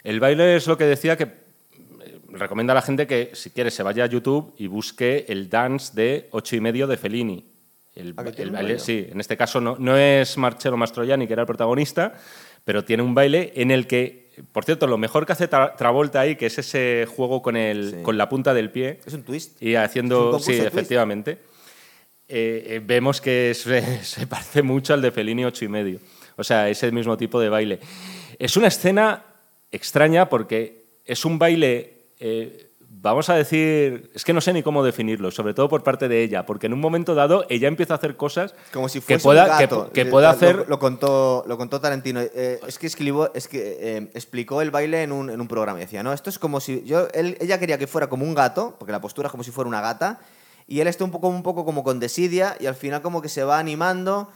[0.03, 3.71] El baile es lo que decía que eh, recomienda a la gente que si quiere
[3.71, 7.56] se vaya a YouTube y busque el dance de ocho y medio de Fellini.
[7.97, 11.47] El, el baile, sí, en este caso no, no es Marcello Mastroianni, que era el
[11.47, 12.13] protagonista,
[12.65, 16.21] pero tiene un baile en el que, por cierto, lo mejor que hace Tra- Travolta
[16.21, 17.97] ahí, que es ese juego con, el, Sí.
[18.03, 19.63] con la punta del pie, Es un twist.
[19.63, 21.39] y Es haciendo, sí, efectivamente,
[22.29, 25.99] eh, eh, vemos que se, se parece mucho al de Fellini ocho y medio.
[26.37, 27.81] O sea, ese mismo tipo de baile.
[28.39, 29.25] Es una escena
[29.73, 32.69] extraña porque es un baile, eh,
[32.99, 36.23] vamos a decir, es que no sé ni cómo definirlo, sobre todo por parte de
[36.23, 39.23] ella, porque en un momento dado ella empieza a hacer cosas Como si que fuese
[39.23, 39.91] pueda, un que- gato.
[39.93, 40.65] que, Eh, pueda lo- hacer...
[40.69, 42.21] Lo, contó, lo contó Tarantino.
[42.21, 45.79] Eh, es que, escribió, es que eh, explicó el baile en un, en un programa.
[45.79, 46.83] y Decía, no, esto es como si.
[46.85, 49.51] Yo, él- ella quería que fuera como un gato, porque la postura es como si
[49.51, 50.19] fuera una gata.
[50.67, 53.29] Y él está un poco, un poco como con desidia y al final como que
[53.29, 54.29] se va animando.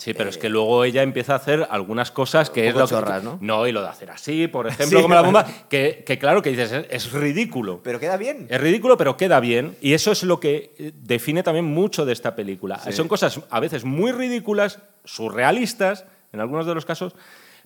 [0.00, 2.94] Sí, pero es que luego ella empieza a hacer algunas cosas que es lo que...
[2.94, 3.36] chorras, ¿no?
[3.42, 6.40] No, y lo de hacer así, por ejemplo, Sí, como la bomba, que, que claro
[6.40, 7.82] que dices, es, es ridículo.
[7.82, 8.46] Pero queda bien.
[8.48, 9.76] Es ridículo, pero queda bien.
[9.82, 12.78] Y eso es lo que eh, define también mucho de esta película.
[12.78, 12.92] Sí.
[12.92, 17.14] Son cosas a veces muy ridículas, surrealistas, en algunos de los casos,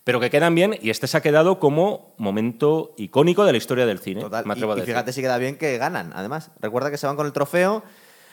[0.03, 0.77] pero que quedan bien.
[0.83, 4.23] Y este se ha quedado como momento icónico de la historia del cine.
[4.23, 4.45] Total.
[4.45, 6.51] me Y, atrevo a y fíjate si queda bien que ganan, además.
[6.61, 7.85] Recuerda que se van con el trofeo.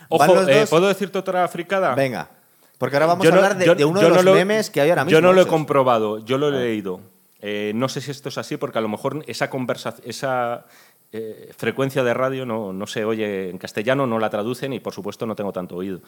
[0.09, 1.93] Ojo, eh, ¿puedo decirte otra fricada?
[1.93, 2.40] Venga.
[2.81, 4.71] Porque ahora vamos Yo a no- hablar de, yo- de uno de los lo- memes
[4.71, 5.15] que hay ahora mismo.
[5.19, 6.59] Yo no lo he comprobado, yo lo he Ah.
[6.61, 6.99] leído.
[7.39, 10.65] Eh, no sé si esto es así, porque a lo mejor esa conversación, esa
[11.13, 14.93] eh, frecuencia de radio no, no se oye en castellano, no la traducen y por
[14.93, 15.99] supuesto no tengo tanto oído.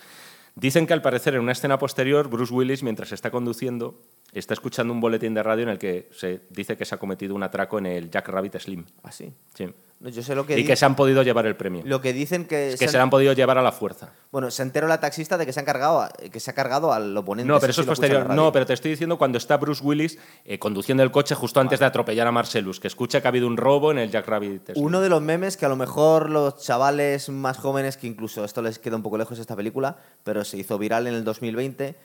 [0.55, 3.95] Dicen que al parecer en una escena posterior, Bruce Willis, mientras está conduciendo,
[4.31, 7.35] está escuchando un boletín de radio en el que se dice que se ha cometido
[7.35, 8.85] un atraco en el Jack Rabbit Slim.
[9.03, 9.31] Ah, sí.
[9.55, 9.67] Sí.
[10.03, 11.81] No, Yo sé lo que, Y que se han podido llevar el premio.
[11.85, 14.09] lo que dicen que, Es que se han- han podido llevar a la fuerza.
[14.33, 17.15] Bueno, se enteró la taxista de que se, han cargado que se ha cargado al
[17.15, 17.47] oponente.
[17.47, 18.29] No, pero eso es posterior.
[18.31, 21.79] No, pero te estoy diciendo cuando está Bruce Willis eh, conduciendo el coche justo antes
[21.79, 24.71] de atropellar a Marcellus, que escucha que ha habido un robo en el Jack Rabbit.
[24.75, 28.61] Uno de los memes que a lo mejor los chavales más jóvenes, que incluso esto
[28.61, 29.95] les queda un poco lejos esta película,
[30.25, 31.95] pero se hizo viral en el 2020,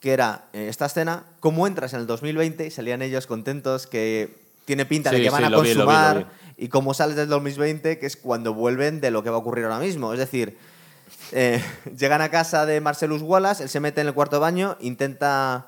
[0.00, 4.84] que era esta escena, cómo entras en el 2020 y salían ellos contentos que tiene
[4.86, 6.64] pinta de que van sí, a lo vi, lo vi, lo consumar vi.
[6.64, 9.64] y cómo sales del 2020, que es cuando vuelven de lo que va a ocurrir
[9.64, 10.12] ahora mismo.
[10.12, 10.56] Es decir,
[11.32, 11.60] eh,
[11.98, 15.66] llegan a casa de Marcellus Wallace, él se mete en el cuarto baño, intenta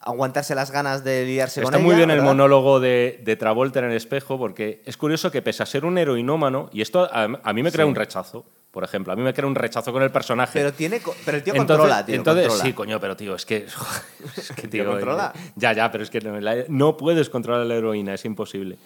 [0.00, 1.86] aguantarse las ganas de liarse con Está ella.
[1.86, 5.62] muy bien el monólogo de, de Travolta en el espejo, porque es curioso que pese
[5.62, 7.88] a ser un heroinómano, y esto a, a mí me crea Sí.
[7.88, 9.12] un rechazo, por ejemplo.
[9.12, 10.52] A mí me crea un rechazo con el personaje.
[10.58, 12.14] Pero, tiene, pero el tío entonces, controla, tío.
[12.14, 12.64] entonces controla.
[12.64, 13.66] sí, coño, pero tío, es que.
[14.36, 15.32] es que, tío, controla.
[15.56, 18.76] Ya, ya, pero es que no, la- no puedes controlar a la heroína, es imposible.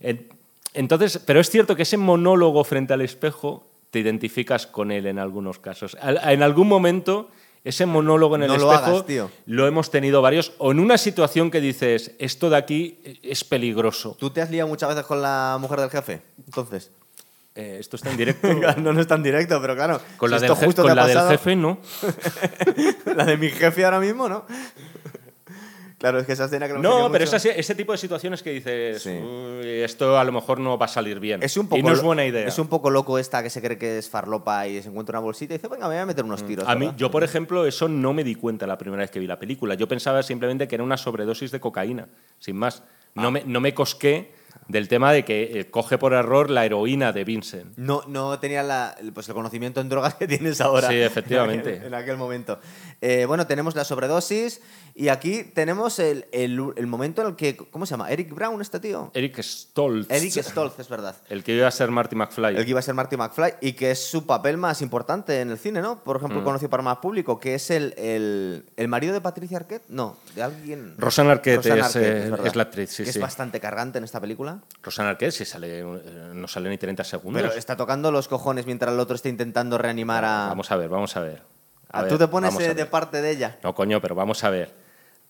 [0.00, 0.28] En-
[0.74, 5.18] Entonces, pero es cierto que ese monólogo frente al espejo te identificas con él en
[5.18, 5.96] algunos casos.
[6.02, 7.30] En algún momento,
[7.64, 9.30] ese monólogo en el No lo espejo hagas, tío.
[9.46, 14.14] lo hemos tenido varios, o en una situación que dices, esto de aquí es peligroso.
[14.20, 16.20] ¿Tú te has liado muchas veces con la mujer del jefe?
[16.44, 16.90] Entonces.
[17.56, 18.48] Eh, esto está en directo.
[18.78, 20.00] no, no es tan directo, pero claro.
[20.18, 21.78] Con la, del, esto justo con la del jefe, no.
[23.16, 24.44] la de mi jefe ahora mismo, ¿no?
[25.98, 27.24] claro, es que esa escena que No, pero mucho.
[27.24, 29.10] es así- ese tipo de situaciones que dices, Sí.
[29.10, 31.42] "Uy, esto a lo mejor no va a salir bien.
[31.42, 32.46] Es un poco y no es buena idea.
[32.46, 35.24] Es un poco loco esta que se cree que es farlopa y se encuentra una
[35.24, 36.66] bolsita y dice, venga, me voy a meter unos tiros.
[36.66, 36.70] Mm.
[36.70, 39.26] A mí, yo, por ejemplo, eso no me di cuenta la primera vez que vi
[39.26, 39.74] la película.
[39.74, 42.06] Yo pensaba simplemente que era una sobredosis de cocaína,
[42.38, 42.82] sin más.
[43.16, 43.22] Ah.
[43.22, 44.30] No, me, no me cosqué
[44.68, 47.76] del tema de que eh, coge por error la heroína de Vincent.
[47.76, 50.88] No, no tenía la- el- pues el conocimiento en drogas que tienes ahora.
[50.88, 51.70] Sí, efectivamente.
[51.76, 52.60] En aquel, en aquel momento.
[53.00, 54.60] Eh, bueno, tenemos la sobredosis
[54.94, 57.56] y aquí tenemos el, el- el momento en el que.
[57.56, 58.10] ¿Cómo se llama?
[58.10, 59.10] Eric Brown, este tío.
[59.14, 60.10] Eric Stoltz.
[60.10, 61.14] Eric Stoltz, es verdad.
[61.28, 62.56] El que iba a ser Marty McFly.
[62.56, 65.50] El que iba a ser Marty McFly y que es su papel más importante en
[65.50, 66.02] el cine, ¿no?
[66.02, 66.24] Por Mm.
[66.24, 69.84] ejemplo, conocido para más público, que es el, el, el marido de Patricia Arquette.
[69.90, 70.94] No, de alguien.
[70.96, 73.18] Rosanna Arquette Rosanna es, eh, es la actriz, sí, que sí.
[73.18, 74.60] Es bastante cargante en esta película.
[74.82, 77.42] Rosanna Arquette sí sale, eh, no sale ni 30 segundos.
[77.42, 80.48] Pero está tocando los cojones mientras el otro está intentando reanimar a.
[80.48, 81.42] Vamos a ver, vamos a ver.
[81.90, 83.58] A a ver, tú te pones eh, de parte de ella.
[83.62, 84.72] No, coño, pero vamos a ver.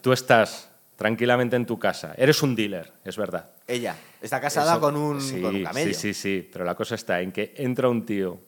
[0.00, 2.14] Tú estás tranquilamente en tu casa.
[2.16, 3.50] Eres un dealer, es verdad.
[3.66, 5.94] Ella está casada Eso- con, un, sí, con un camello.
[5.94, 6.48] Sí, sí, sí.
[6.52, 8.38] Pero la cosa está en que entra un tío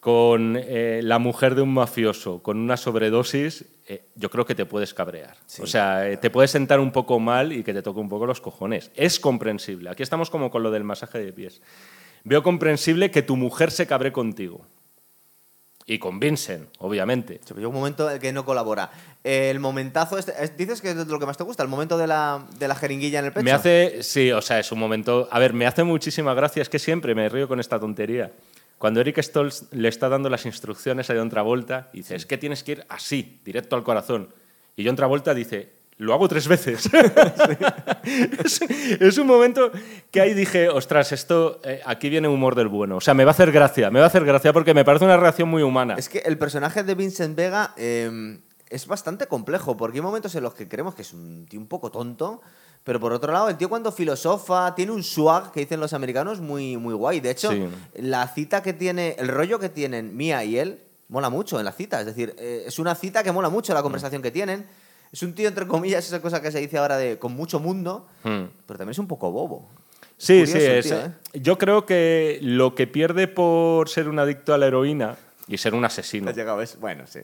[0.00, 4.66] con eh, la mujer de un mafioso con una sobredosis, eh, yo creo que te
[4.66, 5.36] puedes cabrear.
[5.46, 5.62] Sí.
[5.62, 8.26] O sea, eh, te puedes sentar un poco mal y que te toque un poco
[8.26, 8.90] los cojones.
[8.96, 9.90] Es comprensible.
[9.90, 11.62] Aquí estamos como con lo del masaje de pies.
[12.24, 14.66] Veo comprensible que tu mujer se cabre contigo.
[15.84, 17.40] Y con Vincent, obviamente.
[17.44, 18.90] Sí, pero un momento en el que no colabora.
[19.24, 22.06] El momentazo, este, es- dices que es lo que más te gusta, el momento de
[22.06, 23.44] la, de la jeringuilla en el pecho.
[23.44, 25.28] Me hace, sí, o sea, es un momento.
[25.30, 28.30] A ver, me hace muchísima gracia, es que siempre me río con esta tontería.
[28.78, 32.62] Cuando Eric Stoltz le está dando las instrucciones a John Travolta, dice, es que tienes
[32.64, 34.28] que ir así, directo al corazón.
[34.76, 35.70] Y John Travolta dice,
[36.02, 36.88] lo hago tres veces.
[38.44, 38.60] es,
[39.00, 39.70] es un momento
[40.10, 42.96] que ahí dije, ostras, esto, eh, aquí viene humor del bueno.
[42.96, 45.04] O sea, me va a hacer gracia, me va a hacer gracia porque me parece
[45.04, 45.94] una reacción muy humana.
[45.96, 48.38] Es que el personaje de Vincent Vega eh,
[48.68, 51.66] es bastante complejo, porque hay momentos en los que creemos que es un tío un
[51.68, 52.40] poco tonto,
[52.84, 56.40] pero por otro lado, el tío cuando filosofa tiene un swag que dicen los americanos
[56.40, 57.20] muy, muy guay.
[57.20, 57.68] De hecho, Sí.
[57.94, 61.72] la cita que tiene, el rollo que tienen Mía y él, mola mucho en la
[61.72, 62.00] cita.
[62.00, 64.66] Es decir, eh, es una cita que mola mucho la conversación que tienen.
[65.12, 68.06] Es un tío, entre comillas, esa cosa que se dice ahora de con mucho mundo,
[68.24, 68.44] Hmm.
[68.66, 69.68] pero también es un poco bobo.
[70.16, 71.10] Sí, Curioso sí, es- tío, ¿eh?
[71.34, 75.16] yo creo que lo que pierde por ser un adicto a la heroína
[75.48, 76.78] y ser un asesino, Has llegado, ¿ves?
[76.80, 77.20] Bueno, sí.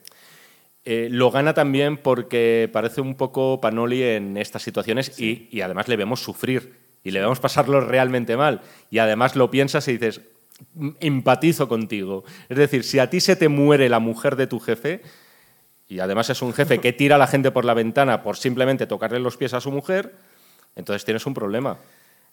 [0.84, 5.86] eh, lo gana también porque parece un poco Panoli en estas situaciones y, y además
[5.88, 6.74] le vemos sufrir
[7.04, 8.60] y le vemos pasarlo realmente mal.
[8.90, 10.20] Y además lo piensas y dices,
[10.74, 12.24] "Mm, empatizo contigo.
[12.48, 15.02] Es decir, si a ti se te muere la mujer de tu jefe,
[15.88, 18.86] y además es un jefe que tira a la gente por la ventana por simplemente
[18.86, 20.14] tocarle los pies a su mujer,
[20.76, 21.78] entonces tienes un problema.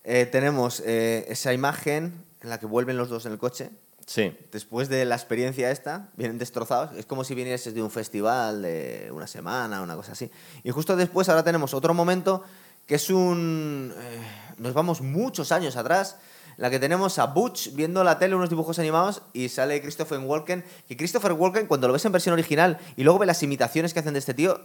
[0.03, 3.71] Eh, tenemos eh, esa imagen en la que vuelven los dos en el coche.
[4.05, 4.37] Sí.
[4.51, 6.95] Después de la experiencia esta, vienen destrozados.
[6.95, 10.29] Es como si vinieses de un festival de una semana, una cosa así.
[10.63, 12.43] Y justo después ahora tenemos otro momento
[12.85, 13.91] que es un...
[13.97, 14.21] eh,
[14.59, 16.17] nos vamos muchos años atrás,
[16.57, 20.63] la que tenemos a Butch viendo la tele unos dibujos animados y sale Christopher Walken.
[20.87, 23.99] Que Christopher Walken, cuando lo ves en versión original y luego ves las imitaciones que
[23.99, 24.59] hacen de este tío,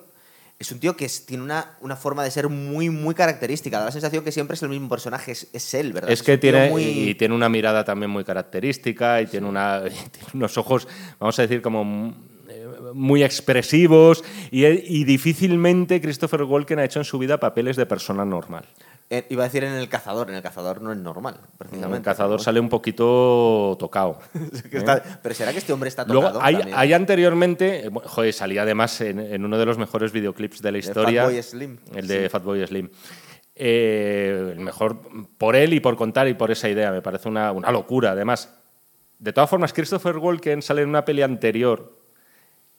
[0.59, 3.79] es un tío que es- tiene una, una forma de ser muy, muy característica.
[3.79, 6.11] Da la sensación que siempre es el mismo personaje, es, es él, ¿verdad?
[6.11, 10.09] Es que tiene, muy- y tiene una mirada también muy característica y tiene, una, y
[10.11, 10.87] tiene unos ojos,
[11.19, 12.15] vamos a decir, como
[12.51, 17.87] eh, muy expresivos y, y difícilmente Christopher Walken ha hecho en su vida papeles de
[17.87, 18.67] persona normal.
[19.13, 21.97] Eh, iba a decir en el cazador, en el cazador no es normal, precisamente.
[21.97, 24.21] El cazador sale un poquito tocado.
[24.71, 26.79] Está- pero será que este hombre está Luego, tocado hay, también?
[26.79, 30.79] hay anteriormente, eh, joder, salía además en, en uno de los mejores videoclips de la
[30.79, 31.25] historia.
[31.25, 31.79] Fatboy Slim.
[31.93, 32.89] El de Fatboy Slim.
[33.57, 35.01] Eh, el mejor
[35.37, 36.93] por él y por contar y por esa idea.
[36.93, 38.55] Me parece una, una locura, además.
[39.19, 41.99] De todas formas, Christopher Walken sale en una peli anterior,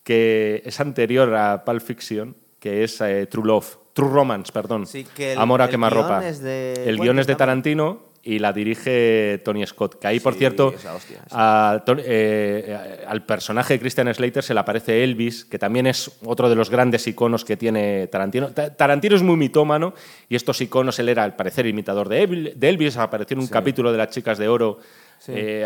[0.04, 3.78] que es anterior a Pulp Fiction, que es eh, True Love.
[3.94, 4.86] True Romance, perdón.
[4.88, 6.20] Sí, que el- Amor a el quemarropa.
[6.20, 7.36] guion es de El guion es de.
[7.36, 10.00] Tarantino y la dirige Tony Scott.
[10.00, 14.60] Que ahí, por cierto, hostia, a Ton- eh, al personaje de Christian Slater se le
[14.60, 18.50] aparece Elvis, que también es otro de los grandes iconos que tiene Tarantino.
[18.52, 19.94] Ta- Tarantino es muy mitómano
[20.30, 22.24] y estos iconos, él era al parecer imitador de
[22.70, 24.78] Elvis, apareció en un capítulo de Las Chicas de Oro
[25.24, 25.34] Sí.
[25.36, 25.64] eh,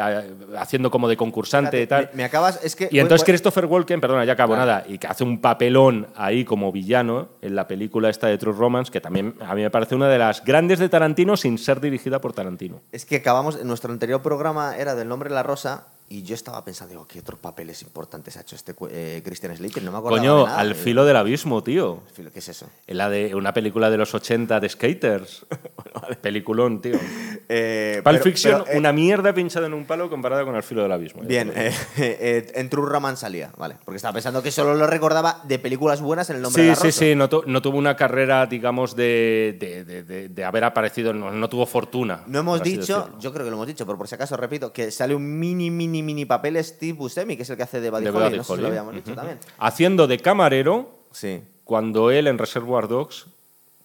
[0.58, 2.10] haciendo como de concursante y tal.
[2.12, 2.60] Me, me acabas.
[2.62, 2.90] Es que.
[2.92, 4.70] Y entonces voy- voy- Christopher Walken, perdona, ya acabo Claro.
[4.70, 8.54] nada, y que hace un papelón ahí como villano en la película esta de True
[8.54, 11.80] Romance, que también a mí me parece una de las grandes de Tarantino sin ser
[11.80, 12.82] dirigida por Tarantino.
[12.92, 13.64] Es que acabamos.
[13.64, 15.88] Nuestro anterior programa era del nombre de la rosa.
[16.08, 19.82] Y yo estaba pensando, digo, ¿qué otros papeles importantes ha hecho este eh, Christian Slater?
[19.82, 20.18] No me acuerdo.
[20.18, 22.04] Coño, al filo del abismo, tío.
[22.32, 22.68] ¿Qué es eso?
[22.86, 25.46] La de una película de los 80 de skaters.
[26.22, 26.96] Peliculón, tío.
[27.48, 30.64] Eh, Pulp pero- Fiction, pero, eh, una mierda pinchada en un palo comparada con Al
[30.64, 31.22] filo del abismo.
[31.22, 33.76] Bien, eh, eh, en True Romance salía, vale.
[33.86, 36.70] Porque estaba pensando que solo lo recordaba de películas buenas en el nombre de Sí,
[36.72, 37.00] la sí, rosa.
[37.06, 41.14] sí, no, tu- no tuvo una carrera, digamos, de, de- de- de- de haber aparecido,
[41.14, 42.24] no, no tuvo fortuna.
[42.26, 44.90] No hemos dicho, yo creo que lo hemos dicho, pero por si acaso repito, que
[44.90, 48.04] sale un mini, mini, mini papel Steve Buscemi, que es el que hace de Buddy
[48.06, 49.40] De Holly, Buddy no sé si lo habíamos dicho también.
[49.58, 51.42] Haciendo de camarero Sí.
[51.64, 53.28] cuando él en Reservoir Dogs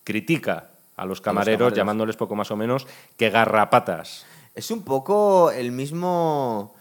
[0.04, 1.76] critica a los camareros, camareros.
[1.76, 2.86] llamándoles poco más o menos
[3.16, 4.26] que garrapatas.
[4.54, 6.74] Es un poco el mismo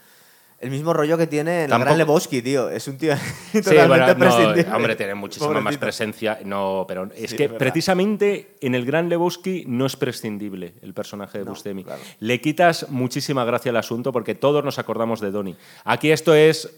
[0.61, 2.69] el mismo rollo que tiene el Gran Lebowski, tío.
[2.69, 3.15] Es un tío
[3.51, 6.39] Sí, totalmente bueno, no, hombre, tiene muchísima más presencia.
[6.43, 10.93] No, pero es Sí, que es precisamente en el Gran Lebowski no es prescindible el
[10.93, 11.83] personaje de No, Buscemi.
[11.83, 12.01] claro.
[12.19, 15.55] Le quitas muchísima gracia al asunto porque todos nos acordamos de Donnie.
[15.85, 16.69] Aquí esto es,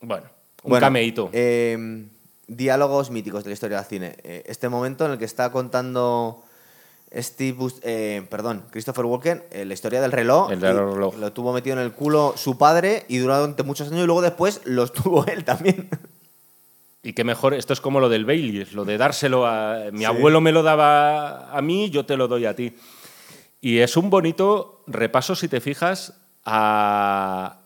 [0.00, 0.26] bueno,
[0.62, 1.30] un Bueno, cameíto.
[1.32, 2.06] eh,
[2.46, 4.16] diálogos míticos de la historia del cine.
[4.22, 6.42] Eh, este momento en el que está contando
[7.14, 10.50] Steve Bus- eh, perdón, Christopher Walken, eh, la historia del reloj.
[10.52, 11.16] El del y reloj.
[11.16, 14.60] Lo tuvo metido en el culo su padre y durante muchos años y luego después
[14.64, 15.88] los tuvo él también.
[17.02, 19.84] Y qué mejor, esto es como lo del Baileys, lo de dárselo a...
[19.92, 22.74] Mi abuelo me lo daba a mí, yo te lo doy a ti.
[23.60, 27.56] Y es un bonito repaso, si te fijas, a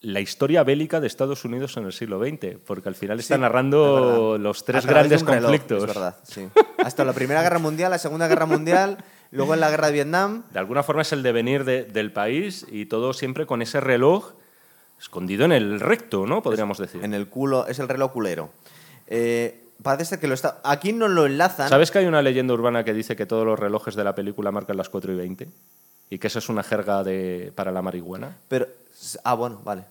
[0.00, 3.40] la historia bélica de Estados Unidos en el siglo XX, porque al final está Sí,
[3.40, 5.82] narrando los tres grandes reloj, conflictos.
[5.82, 6.48] es verdad, sí.
[6.78, 8.98] Hasta la Primera Guerra Mundial, la Segunda Guerra Mundial,
[9.32, 10.44] luego en la Guerra de Vietnam.
[10.52, 14.32] De alguna forma es el devenir de- del país y todo siempre con ese reloj
[15.00, 16.42] escondido en el recto, ¿no?
[16.42, 17.02] Podríamos decir.
[17.04, 18.50] En el culo, es el reloj culero.
[19.08, 20.60] Eh, parece que lo está.
[20.64, 21.68] Aquí no lo enlazan.
[21.68, 24.52] ¿Sabes que hay una leyenda urbana que dice que todos los relojes de la película
[24.52, 25.48] marcan las 4 y 20?
[26.10, 28.36] Y que eso es una jerga de, para la marihuana.
[28.48, 28.66] Pero.
[29.24, 29.84] Ah, bueno, vale.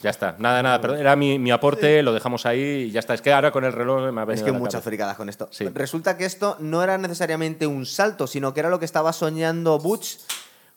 [0.00, 0.36] Ya está.
[0.38, 0.80] Nada, nada.
[0.80, 3.12] Perdón, era mi, mi aporte, lo dejamos ahí y ya está.
[3.12, 5.48] Es que ahora con el reloj me ha venido Es que muchas fricadas con esto.
[5.50, 5.68] Sí.
[5.68, 9.78] Resulta que esto no era necesariamente un salto, sino que era lo que estaba soñando
[9.78, 10.16] Butch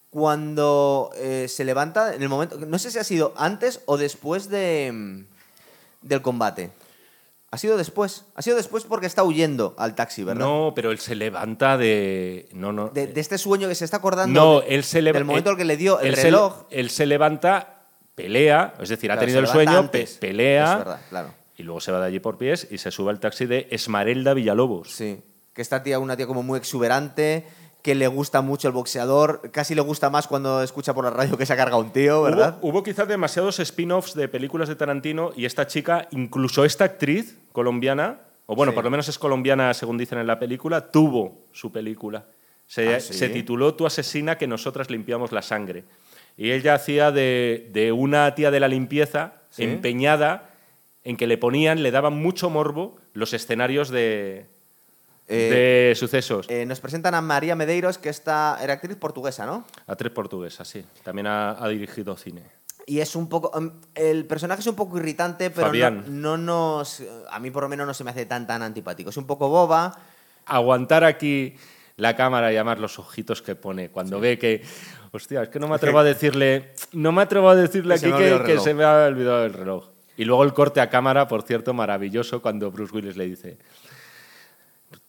[0.09, 2.57] cuando eh, se levanta en el momento.
[2.57, 5.26] No sé si ha sido antes o después de, mm,
[6.01, 6.72] del combate.
[7.56, 8.26] Ha sido después.
[8.36, 10.45] Ha sido después porque está huyendo al taxi, ¿verdad?
[10.45, 12.49] No, pero él se levanta de...
[12.53, 12.89] No, no.
[12.89, 14.39] De, de este sueño que se está acordando.
[14.39, 15.20] no, él se levanta...
[15.20, 16.66] Del momento en el que le dio el él se- reloj.
[16.70, 17.82] él se levanta,
[18.14, 20.72] pelea, es decir, ha tenido el sueño, pe- pelea...
[20.74, 21.34] Es verdad, claro.
[21.58, 24.34] Y luego se va de allí por pies y se sube al taxi de Esmarelda
[24.34, 24.91] Villalobos.
[24.91, 25.22] Sí.
[25.53, 27.47] Que esta tía, una tía como muy exuberante,
[27.86, 31.38] que le gusta mucho el boxeador, casi le gusta más cuando escucha por la radio
[31.38, 32.57] que se ha cargado un tío, ¿verdad?
[32.63, 37.38] Hubo, hubo quizás demasiados spin-offs de películas de Tarantino y esta chica, incluso esta actriz
[37.51, 38.75] colombiana, o bueno, Sí.
[38.75, 42.25] por lo menos es colombiana según dicen en la película, tuvo su película.
[42.65, 43.13] Se, ¿Ah, sí?
[43.13, 45.83] se tituló Tu asesina que nosotras limpiamos la sangre.
[46.38, 49.61] Y ella hacía de, de una tía de la limpieza ¿Sí?
[49.63, 50.49] empeñada
[51.03, 54.47] en que le ponían, le daban mucho morbo los escenarios de,
[55.28, 56.45] Eh, de sucesos.
[56.49, 59.65] eh, nos presentan a María Medeiros, que esta era actriz portuguesa, ¿no?
[59.88, 60.86] A tres portuguesas, sí.
[61.03, 62.43] También ha, ha dirigido cine.
[62.86, 63.51] Y es un poco.
[63.57, 67.01] um, El personaje es un poco irritante, pero no, no nos.
[67.32, 69.09] A mí, por lo menos, no se me hace tan tan antipático.
[69.09, 69.97] Es un poco boba.
[70.45, 71.55] aguantar aquí
[71.97, 74.61] la cámara y además los ojitos que pone cuando ve que
[75.11, 78.45] hostia es que no me atrevo a decirle no me atrevo a decirle Que aquí
[78.45, 81.73] que, se me ha olvidado el reloj y luego el corte a cámara por cierto
[81.73, 83.57] maravilloso cuando Bruce Willis le dice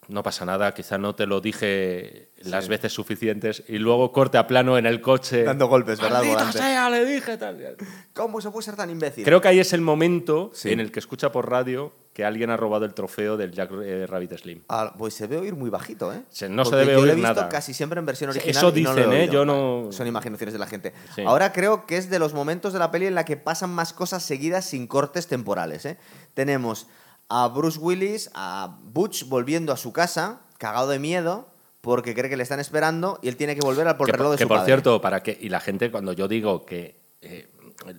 [0.08, 4.46] no pasa nada quizá no te lo dije las veces suficientes y luego corte a
[4.46, 7.76] plano en el coche Dando golpes, ¿verdad, sea, le dije tal
[8.14, 9.24] ¿Cómo se puede ser tan imbécil?
[9.24, 10.70] creo que ahí es el momento Sí.
[10.70, 14.06] en el que escucha por radio que alguien ha robado el trofeo del Jack eh,
[14.06, 16.22] Rabbit Slim Ah, pues se debe oír muy bajito, ¿eh?
[16.30, 17.48] Se- no se Porque debe yo lo he oír visto nada.
[17.50, 18.50] casi siempre en versión original.
[18.56, 19.28] eso y no lo he dicen, ¿eh?
[19.30, 20.94] Yo no- Son imaginaciones de la gente.
[21.14, 21.22] Sí.
[21.26, 23.92] Ahora creo que es de los momentos de la peli en la que pasan más
[23.92, 25.98] cosas seguidas sin cortes temporales, ¿eh?
[26.32, 26.86] Tenemos
[27.28, 31.48] a Bruce Willis, a Butch volviendo a su casa, cagado de miedo,
[31.80, 34.32] porque cree que le están esperando y él tiene que volver al por que, reloj
[34.32, 34.72] de que, su por padre.
[34.72, 37.48] cierto, para que y la gente cuando yo digo que eh,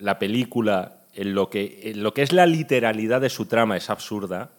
[0.00, 3.88] la película en lo que en lo que es la literalidad de su trama es
[3.88, 4.50] absurda,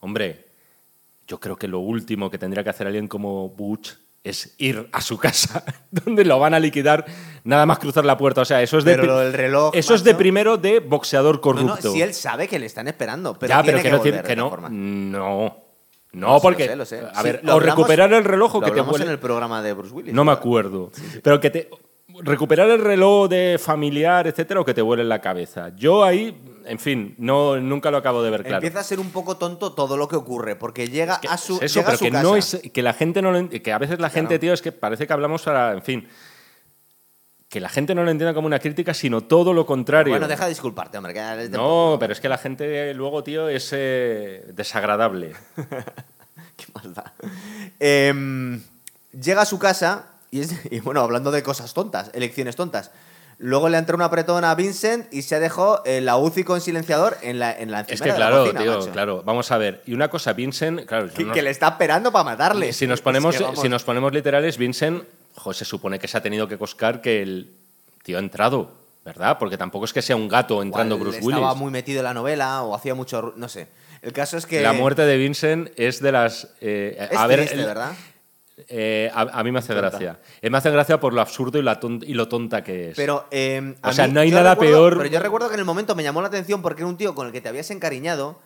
[0.00, 0.46] hombre,
[1.28, 3.94] yo creo que lo último que tendría que hacer alguien como Butch
[4.24, 7.04] es ir a su casa donde lo van a liquidar
[7.44, 10.14] nada más cruzar la puerta, o sea, eso es de Pero reloj, Eso es de
[10.14, 11.78] primero de boxeador corrupto.
[11.88, 14.68] no, si él sabe que le están esperando, pero ya, tiene pero que no, forma.
[14.68, 15.62] no.
[16.12, 17.12] No, No, sí, porque lo sé, lo sé.
[17.14, 19.72] a ver, o hablamos- recuperar el reloj o que te vuele- en el programa de
[19.72, 20.12] Bruce Willis.
[20.14, 20.90] No me acuerdo.
[21.22, 21.70] Pero que te.
[22.20, 25.70] recuperar el reloj de familiar, etcétera, o que te vuele en la cabeza.
[25.74, 28.56] Yo ahí, en fin, no, nunca lo acabo de ver claro.
[28.56, 31.56] Empieza a ser un poco tonto todo lo que ocurre, porque llega Que a su,
[31.56, 32.22] es eso, llega a pero su que casa.
[32.22, 34.72] no es que la gente no lo que a veces la gente, tío, es que
[34.72, 36.08] parece que hablamos para, en fin,
[37.48, 40.12] que la gente no lo entienda como una crítica, sino todo lo contrario.
[40.12, 41.12] Bueno, deja de disculparte, hombre.
[41.12, 45.34] que no, pero es que la gente luego, tío, es eh, desagradable.
[46.56, 47.12] ¿Qué más da?
[47.78, 48.62] Em,
[49.12, 52.90] llega a su casa y, es- y, bueno, hablando de cosas tontas, elecciones tontas.
[53.44, 57.16] Luego le entró una apretón a Vincent y se dejó eh, la UCI con silenciador
[57.22, 58.90] en la, en la Es que de la claro, cocina, tío, macho.
[58.92, 59.22] claro.
[59.24, 59.82] Vamos a ver.
[59.84, 62.72] Y una cosa, Vincent, claro, Que, que le está esperando para matarle.
[62.72, 65.02] si nos Es ponemos, que, vamos, si nos ponemos literales, Vincent,
[65.34, 67.50] jo, se supone que se ha tenido que coscar que el
[68.04, 68.70] tío ha entrado,
[69.04, 69.38] ¿verdad?
[69.40, 71.34] Porque tampoco es que sea un gato entrando Bruce Willis.
[71.40, 73.32] Estaba muy metido en la novela o hacía mucho...
[73.36, 73.66] No sé.
[74.02, 74.60] El caso es que...
[74.62, 76.48] La muerte de Vincent es de las.
[76.60, 77.92] eh, es a ver, triste, el- ¿verdad?
[78.68, 79.90] Eh, a, a mí me hace Tonta.
[79.90, 80.18] gracia.
[80.40, 82.96] Eh, me hace gracia por lo absurdo y, la ton- y lo tonta que es.
[82.96, 85.60] Pero, eh, O sea, mí- no hay nada recuerdo- peor- Pero yo recuerdo que en
[85.60, 87.70] el momento me llamó la atención porque era un tío con el que te habías
[87.70, 88.38] encariñado.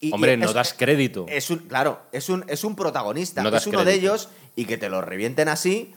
[0.00, 1.26] Y, y Hombre, no es- das crédito.
[1.28, 3.42] Es un, claro, es un, es un protagonista.
[3.42, 5.94] No es uno de ellos y que te lo revienten así,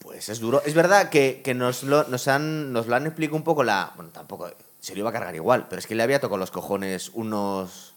[0.00, 0.62] pues es duro.
[0.66, 3.92] Es verdad que, que nos, lo, nos, han, nos lo han explicado un poco la.
[3.96, 4.50] Bueno, tampoco.
[4.80, 7.94] Se lo iba a cargar igual, pero es que le había tocado los cojones unos.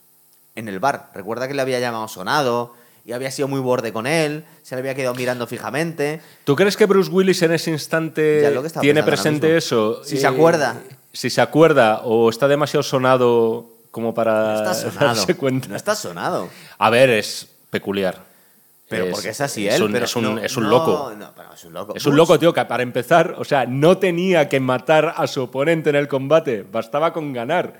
[0.54, 1.10] en el bar.
[1.16, 2.76] Recuerda que le había llamado sonado
[3.06, 6.22] y había sido muy borde con él, se le había quedado mirando fijamente.
[6.44, 8.52] ¿Tú crees que Bruce Willis en ese instante
[8.82, 10.04] tiene presente eso?
[10.04, 10.78] Si se acuerda.
[11.14, 15.06] Si se acuerda o está demasiado sonado como para No está sonado.
[15.16, 15.68] darse cuenta.
[15.70, 16.50] No está sonado.
[16.78, 18.26] A ver, es peculiar.
[18.90, 19.84] Pero porque es así es él.
[19.84, 21.12] un, pero es un, no- es un no- loco.
[21.18, 21.96] no, pero es un loco.
[21.96, 25.44] Es un loco, tío, que para empezar, o sea, no tenía que matar a su
[25.44, 27.80] oponente en el combate, bastaba con ganar.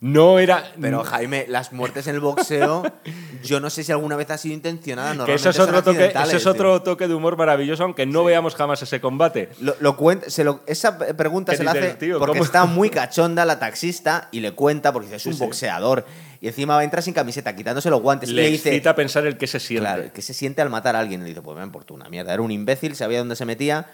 [0.00, 0.64] No era.
[0.80, 2.82] Pero Jaime, las muertes en el boxeo,
[3.44, 5.26] yo no sé si alguna vez ha sido intencionada.
[5.26, 8.24] que ese es, otro toque, ese accidentales, es otro toque de humor maravilloso, aunque no
[8.24, 9.50] veamos jamás ese combate.
[9.60, 12.18] Lo, lo cuenta- se lo- esa pregunta ¿Qué se la hace tío?
[12.18, 12.44] porque ¿Cómo?
[12.44, 16.06] está muy cachonda la taxista y le cuenta porque dice, es un Sí, boxeador.
[16.40, 18.30] Y encima va a entrar sin camiseta, quitándose los guantes.
[18.30, 19.86] y Le le dice, excita pensar el que se siente.
[19.86, 21.20] Claro, que se siente al matar a alguien.
[21.20, 22.32] Y le dice, pues me importa una mierda.
[22.32, 23.86] Era un imbécil, sabía dónde se metía.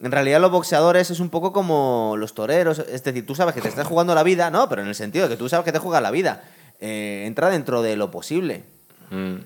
[0.00, 2.78] En realidad los boxeadores es un poco como los toreros.
[2.78, 5.26] Es decir, tú sabes que te estás jugando la vida, no, pero en el sentido
[5.26, 6.44] de que tú sabes que te juegas la vida.
[6.80, 8.62] Eh, entra dentro de lo posible.
[9.10, 9.36] Mm.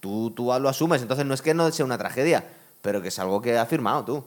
[0.00, 1.02] Tú, tú lo asumes.
[1.02, 2.44] Entonces no es que no sea una tragedia,
[2.82, 4.24] pero que es algo que has firmado tú.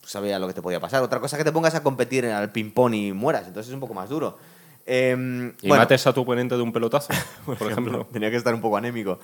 [0.00, 1.02] Tú sabías lo que te podía pasar.
[1.02, 3.48] Otra cosa es que te pongas a competir el ping-pong y mueras.
[3.48, 4.38] Entonces es un poco más duro.
[4.86, 7.12] Em, Y bueno, mates a tu oponente de un pelotazo,
[7.44, 8.06] por ejemplo.
[8.12, 9.18] Tenía que estar un poco anémico.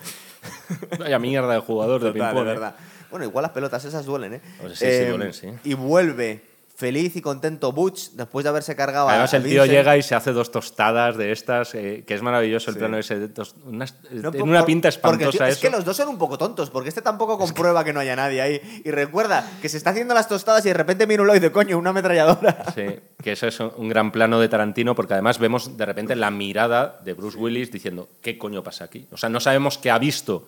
[0.99, 2.49] Vaya mierda de jugador de ping-pong.
[2.49, 2.73] ¿eh?
[3.11, 4.41] Bueno, igual las pelotas esas duelen, ¿eh?
[4.75, 5.49] Sí, sí, duelen, sí.
[5.65, 9.65] Y vuelve feliz y contento Butch después de haberse cargado a- Además, a el tío
[9.65, 12.79] llega y se hace dos tostadas de estas, eh, que es maravilloso el Sí.
[12.81, 13.19] plano ese.
[13.19, 15.87] de tos- unas- No, tiene por- una por- pinta el tío- espantosa Es que los
[15.87, 18.83] dos son un poco tontos, porque este tampoco comprueba que no haya nadie ahí.
[18.85, 21.41] Y recuerda que se está haciendo las tostadas y de repente mira un lado y
[21.41, 22.63] dice, coño, una ametralladora.
[22.75, 22.85] Sí,
[23.23, 27.01] que eso es un gran plano de Tarantino porque además vemos de repente la mirada
[27.03, 29.07] de Bruce Willis diciendo, ¿qué coño pasa aquí?
[29.13, 30.47] O sea, no sabemos qué ha visto.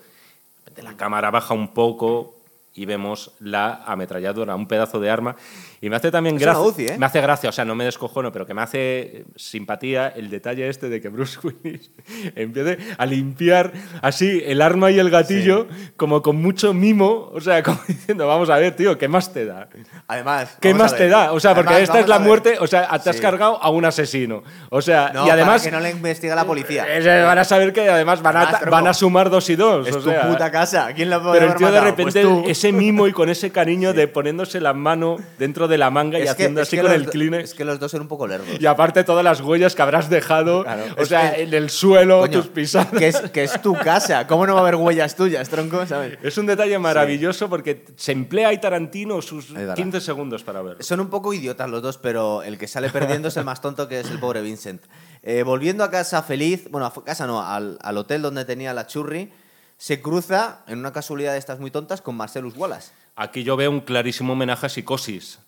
[0.59, 2.35] De repente la cámara baja un poco
[2.79, 5.35] y vemos la ametralladora, un pedazo de arma.
[5.81, 6.95] Y me hace también gracia.
[6.95, 6.99] ¿eh?
[6.99, 10.29] Me hace gracia, o sea, no me descojono, pero que me hace eh, simpatía el
[10.29, 11.91] detalle este de que Bruce Willis
[12.35, 13.73] empiece a limpiar
[14.03, 18.51] así el arma y el gatillo como con mucho mimo, o sea, como diciendo, vamos
[18.51, 19.69] a ver, tío, ¿qué más te da?
[20.09, 20.57] Además.
[20.61, 21.33] ¿Qué más a te da?
[21.33, 23.23] O sea, porque Además, esta es la a muerte, o sea, te has Sí.
[23.23, 24.43] cargado a un asesino.
[24.71, 26.87] O sea, No, y además para que no le investiga la policía.
[26.89, 29.57] eh, van a saber que además van a, Además, tronco, van a sumar dos y
[29.57, 29.87] dos.
[29.87, 30.93] Es o tu sea, puta casa.
[30.95, 33.93] ¿Quién la puede pero el tío de repente, Pues ese mimo y con ese cariño
[33.95, 37.09] de poniéndose la mano dentro de la manga y que- haciendo así con los el
[37.11, 37.51] Kleenex.
[37.51, 38.49] Es que los dos son un poco lerdos.
[38.61, 42.21] Y aparte todas las huellas que habrás dejado, Claro, o sea, que- en el suelo,
[42.21, 42.89] Coño, tus pisadas.
[42.99, 44.27] Que es, que es tu casa.
[44.27, 45.87] ¿Cómo no va a haber huellas tuyas, tronco?
[45.87, 46.19] ¿Sabes?
[46.23, 49.75] Es un detalle maravilloso porque se emplea ahí Tarantino sus verdad.
[49.77, 50.83] 15 segundos para verlo.
[50.83, 53.87] Son un poco idiotas los dos, pero el que sale perdiendo es el más tonto,
[53.87, 54.83] que es el pobre Vincent.
[55.23, 58.87] Eh, volviendo a casa feliz, bueno, a casa no, al, al hotel donde tenía la
[58.87, 59.31] churri,
[59.77, 62.91] se cruza, en una casualidad de estas muy tontas, con Marcellus Wallace.
[63.15, 65.39] Aquí yo veo un clarísimo homenaje a Psicosis.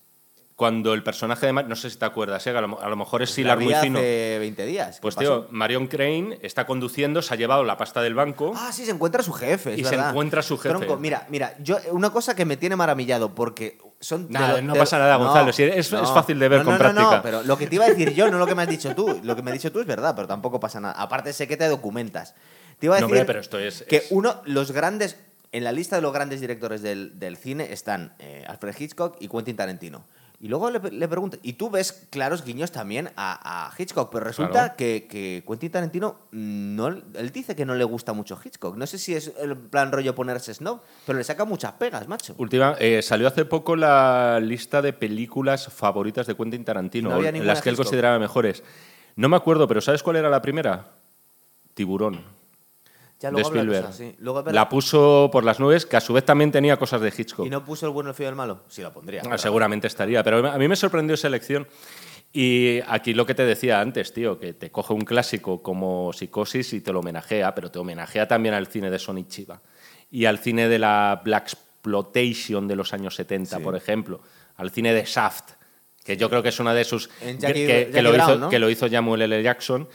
[0.61, 1.55] Cuando el personaje de...
[1.55, 2.51] Mar- No sé si te acuerdas, ¿eh?
[2.51, 3.99] a, lo, a lo mejor es hilar vi muy fino.
[3.99, 4.97] hace 20 días.
[4.97, 5.45] ¿Qué Pues pasó?
[5.45, 8.53] tío, Marion Crane está conduciendo, se ha llevado la pasta del banco.
[8.55, 9.73] Ah, sí, se encuentra su jefe.
[9.73, 10.69] es Y se encuentra su jefe.
[10.69, 14.27] Tronco, mira, mira, yo una cosa que me tiene maravillado porque son.
[14.29, 17.23] Nada, lo- no pasa nada, Gonzalo, si es- es fácil de ver no, con práctica.
[17.23, 19.19] Pero lo que te iba a decir yo, no lo que me has dicho tú.
[19.23, 20.93] Lo que me has dicho tú es verdad, pero tampoco pasa nada.
[21.01, 22.35] Aparte, sé que te documentas.
[22.79, 25.17] Te iba a decir hombre, pero esto es- que es- uno, los grandes.
[25.53, 29.27] En la lista de los grandes directores del, del cine están eh, Alfred Hitchcock y
[29.29, 30.05] Quentin Tarantino.
[30.43, 34.24] Y luego le, le pregunta, y tú ves claros guiños también a, a Hitchcock, pero
[34.24, 34.74] resulta Claro.
[34.78, 38.74] que, que Quentin Tarantino, no, él dice que no le gusta mucho Hitchcock.
[38.76, 42.34] No sé si es el plan rollo ponerse snob, pero le saca muchas pegas, macho.
[42.38, 47.61] Última, eh, salió hace poco la lista de películas favoritas de Quentin Tarantino, No las
[47.61, 47.76] que él Hitchcock.
[47.76, 48.62] consideraba mejores.
[49.16, 50.86] No me acuerdo, pero ¿sabes cuál era la primera?
[51.74, 52.20] Tiburón,
[53.21, 53.85] Ya de luego Spielberg.
[53.87, 53.99] cosas
[54.43, 57.47] verdad- La puso por las nubes, que a su vez también tenía cosas de Hitchcock.
[57.47, 58.62] ¿Y no puso el bueno, el feo y el malo?
[58.68, 59.21] Sí, lo pondría.
[59.21, 59.39] Ah, claro.
[59.39, 61.68] Seguramente estaría, pero a mí me sorprendió esa elección.
[62.33, 66.73] Y aquí lo que te decía antes, tío, que te coge un clásico como Psicosis
[66.73, 69.61] y te lo homenajea, pero te homenajea también al cine de Sonic Chiba
[70.12, 73.62] y al cine de la Black Exploitation de los años 70, Sí.
[73.62, 74.21] por ejemplo,
[74.57, 75.51] al cine de Shaft,
[76.05, 77.09] que yo creo que es una de sus...
[77.21, 78.49] Jackie- que, que Jackie lo Brown, hizo, ¿no?
[78.49, 79.43] que lo hizo Samuel L.
[79.43, 79.89] Jackson.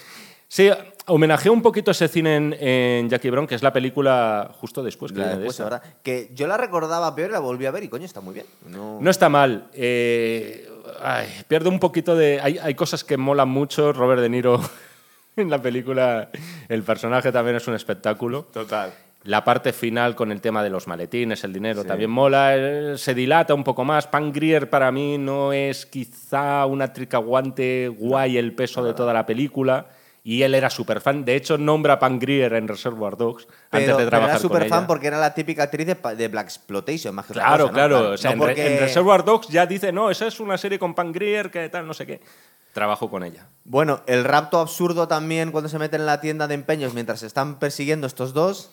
[0.47, 0.69] Sí,
[1.07, 5.11] homenajeó un poquito ese cine en, en Jackie Brown, que es la película justo después
[5.11, 5.63] que La de después, esa.
[5.65, 5.83] ¿verdad?
[6.03, 8.45] Que yo la recordaba peor y la volví a ver y coño, está muy bien.
[8.67, 9.67] No, No está mal.
[9.73, 10.67] eh,
[11.01, 12.39] ay, pierde un poquito de.
[12.41, 13.93] Hay, hay cosas que molan mucho.
[13.93, 14.59] Robert De Niro
[15.35, 16.29] en la película,
[16.69, 18.43] el personaje también es un espectáculo.
[18.51, 18.93] Total.
[19.25, 21.87] La parte final con el tema de los maletines, el dinero, Sí.
[21.87, 22.55] también mola.
[22.55, 24.05] eh, Se dilata un poco más.
[24.05, 29.25] Pan Grier para mí no es quizá una tricaguante guay el peso de toda la
[29.25, 29.87] película.
[30.27, 31.23] Y él era súper fan.
[31.23, 34.39] De hecho, nombra a Pan Grier en Reservoir Dogs Pero, antes de pero trabajar era
[34.39, 34.87] súper fan ella.
[34.87, 37.73] porque era la típica actriz de, Black Exploitation, más que Claro, cosa, ¿no?
[37.73, 38.09] claro.
[38.13, 40.57] O sea, No en, Re- porque- en Reservoir Dogs ya dice, no, esa es una
[40.57, 42.21] serie con Grier, que tal, no sé qué.
[42.73, 43.45] Trabajo con ella.
[43.65, 47.27] Bueno, el rapto absurdo también cuando se meten en la tienda de empeños mientras se
[47.27, 48.71] están persiguiendo estos dos.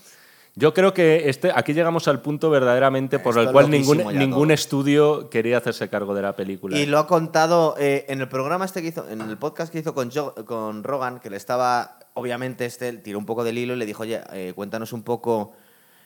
[0.54, 4.18] Yo creo que este, aquí llegamos al punto verdaderamente por Esto el es cual ningún,
[4.18, 6.76] ningún estudio quería hacerse cargo de la película.
[6.78, 9.78] Y lo ha contado eh, en el programa este que hizo, en el podcast que
[9.78, 13.72] hizo con, Jo- con Rogan, que le estaba, obviamente, este tiró un poco del hilo
[13.72, 15.52] y le dijo, oye, eh, cuéntanos un poco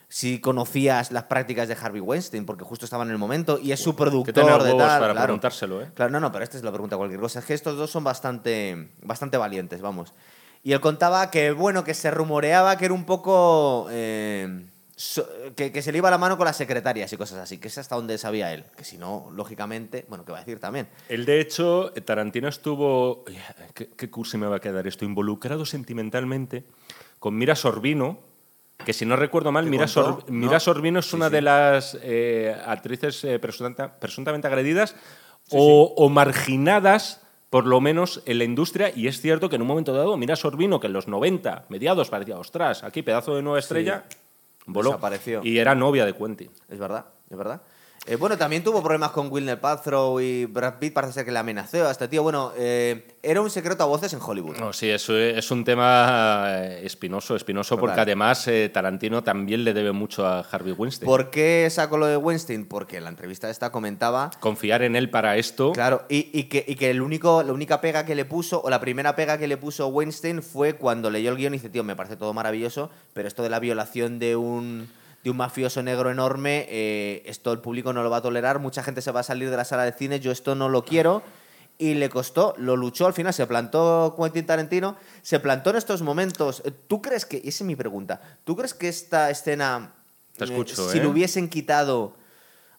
[0.07, 3.81] si conocías las prácticas de Harvey Weinstein, porque justo estaba en el momento y es
[3.81, 4.99] su productor de huevos tal.
[5.01, 5.25] para claro.
[5.25, 5.91] preguntárselo, ¿eh?
[5.93, 7.39] Claro, no, no, pero este se lo pregunta cualquier cosa.
[7.39, 10.13] Es que estos dos son bastante, bastante valientes, vamos.
[10.67, 13.87] Y él contaba que, bueno, que se rumoreaba que era un poco...
[13.89, 14.65] eh,
[14.97, 17.69] so- que, que se le iba la mano con las secretarias y cosas así, que
[17.69, 18.65] es hasta donde sabía él.
[18.75, 20.89] Que si no, lógicamente, bueno, ¿qué va a decir también?
[21.07, 23.23] Él, de hecho, Tarantino estuvo.
[23.73, 25.05] ¿Qué, qué curso me va a quedar esto?
[25.05, 26.65] Involucrado sentimentalmente
[27.19, 28.19] con Mira Sorbino,
[28.85, 29.87] que si no recuerdo mal, ¿Te Mira?
[29.87, 30.59] Sor- Mira ¿No?
[30.59, 31.31] Sorbino es Sí, una sí.
[31.35, 34.95] de las eh, actrices eh, presunta- presuntamente agredidas
[35.49, 37.21] o, o marginadas.
[37.49, 40.35] Por lo menos en la industria, y es cierto que en un momento dado, Mira
[40.35, 44.03] Sorbino, que en los 90, mediados, parecía, ostras, aquí pedazo de nueva estrella,
[44.65, 44.89] voló.
[44.89, 45.41] Desapareció.
[45.43, 46.51] Y era novia de Quentin.
[46.67, 47.61] Es verdad, es verdad.
[48.09, 51.39] Eh, bueno, también tuvo problemas con Wilner Paltrow y Brad Pitt, parece ser que le
[51.39, 52.23] amenazó a este tío.
[52.23, 54.55] Bueno, eh, era un secreto a voces en Hollywood.
[54.55, 59.73] No, sí, eso es un tema eh, espinoso, espinoso porque además eh, Tarantino también le
[59.73, 61.05] debe mucho a Harvey Weinstein.
[61.05, 62.65] ¿Por qué sacó lo de Weinstein?
[62.65, 65.73] Porque en la entrevista esta comentaba Confiar en él para esto.
[65.73, 68.69] Claro, y, y que, y que el único, la única pega que le puso, o
[68.69, 71.83] la primera pega que le puso Weinstein fue cuando leyó el guion y dice, tío,
[71.83, 74.87] me parece todo maravilloso, pero esto de la violación de un,
[75.23, 78.83] de un mafioso negro enorme, eh, esto el público no lo va a tolerar, mucha
[78.83, 81.23] gente se va a salir de la sala de cine, yo esto no lo quiero.
[81.79, 86.01] Y le costó, lo luchó al final, se plantó Quentin Tarantino, se plantó en estos
[86.01, 86.63] momentos.
[86.65, 89.91] Eh, ¿Tú crees que, y esa es mi pregunta, ¿tú crees que esta escena,
[90.37, 91.03] Te escucho, si ¿eh?
[91.03, 92.15] lo hubiesen quitado,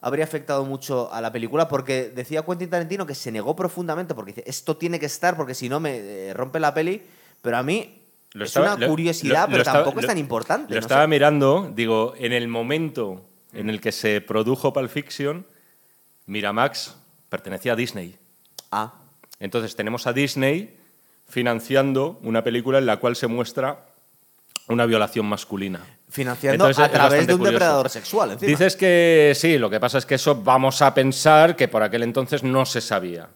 [0.00, 4.32] habría afectado mucho a la película porque decía Quentin Tarantino que se negó profundamente porque
[4.32, 7.02] dice esto tiene que estar porque si no me eh, rompe la peli
[7.42, 7.97] pero a mí
[8.32, 10.80] Lo es estaba- una lo- curiosidad lo- pero estaba- tampoco es tan importante Lo no
[10.80, 11.08] estaba sé.
[11.08, 15.46] mirando, digo, en el momento en el que se produjo Pulp Fiction,
[16.26, 16.94] Miramax
[17.28, 18.16] pertenecía a Disney.
[18.70, 18.92] ah
[19.40, 20.76] Entonces tenemos a Disney
[21.28, 23.84] financiando una película en la cual se muestra
[24.68, 25.80] una violación masculina.
[26.10, 27.52] financiando Entonces, a través de un curioso.
[27.52, 28.48] depredador sexual encima.
[28.48, 32.02] Dices que sí, lo que pasa es que eso vamos a pensar que por aquel
[32.02, 33.28] entonces no se sabía.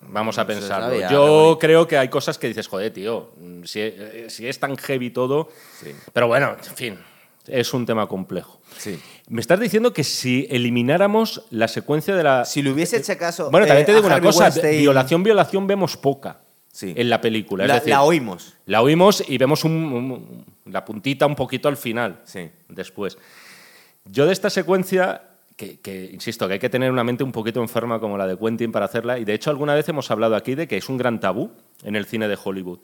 [0.00, 0.86] Vamos a No pensarlo.
[0.90, 3.30] sabía, Yo creo que hay cosas que dices, joder, tío,
[3.64, 5.48] si, eh, si es tan heavy todo.
[5.82, 5.92] Sí.
[6.12, 6.98] Pero bueno, en fin,
[7.46, 8.60] es un tema complejo.
[8.76, 8.98] Sí.
[9.28, 12.44] Me estás diciendo que si elimináramos la secuencia de la.
[12.44, 15.22] si le hubiese hecho caso bueno, también eh, te a digo una cosa: Weinstein, violación,
[15.24, 16.40] violación vemos poca
[16.70, 16.94] Sí.
[16.96, 17.64] en la película.
[17.64, 21.68] Es la, decir, la oímos la oímos y vemos un- un- la puntita un poquito
[21.68, 22.20] al final.
[22.24, 22.48] Sí.
[22.68, 23.18] Después.
[24.04, 25.22] Yo de esta secuencia,
[25.58, 28.38] que, que, insisto, que hay que tener una mente un poquito enferma como la de
[28.38, 30.96] Quentin para hacerla, y de hecho alguna vez hemos hablado aquí de que es un
[30.96, 31.50] gran tabú
[31.82, 32.78] en el cine de Hollywood.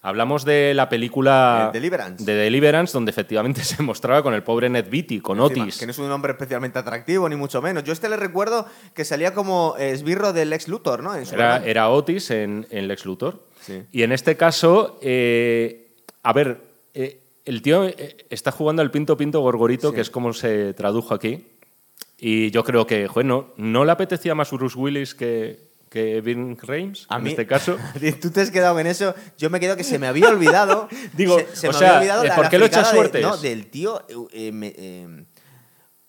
[0.00, 2.24] Hablamos de la película Deliverance.
[2.24, 5.78] de Deliverance, donde efectivamente se mostraba con el pobre Ned Beatty, con Encima, Otis.
[5.78, 9.04] que no es un hombre especialmente atractivo ni mucho menos yo este le recuerdo que
[9.06, 13.44] salía como esbirro del ex Luthor no En Era, era Otis en, en Lex Luthor.
[13.60, 13.82] Sí.
[13.92, 15.88] Y en este caso, eh,
[16.22, 16.60] a ver,
[16.92, 19.94] eh, el tío eh, está jugando al pinto pinto gorgorito, Sí.
[19.94, 21.46] que es como se tradujo aquí.
[22.18, 27.06] Y yo creo que, bueno, ¿no le apetecía más Bruce Willis que, que Vin Reims,
[27.08, 27.76] A en mí- este caso?
[28.22, 29.14] Tú te has quedado en eso.
[29.36, 30.88] Yo me quedo que se me había olvidado.
[31.14, 32.88] Digo, se, se o me sea, había olvidado ¿eh, la, por la qué lo echas
[32.90, 34.02] fricada de- no, del tío
[34.32, 35.24] eh, me- eh,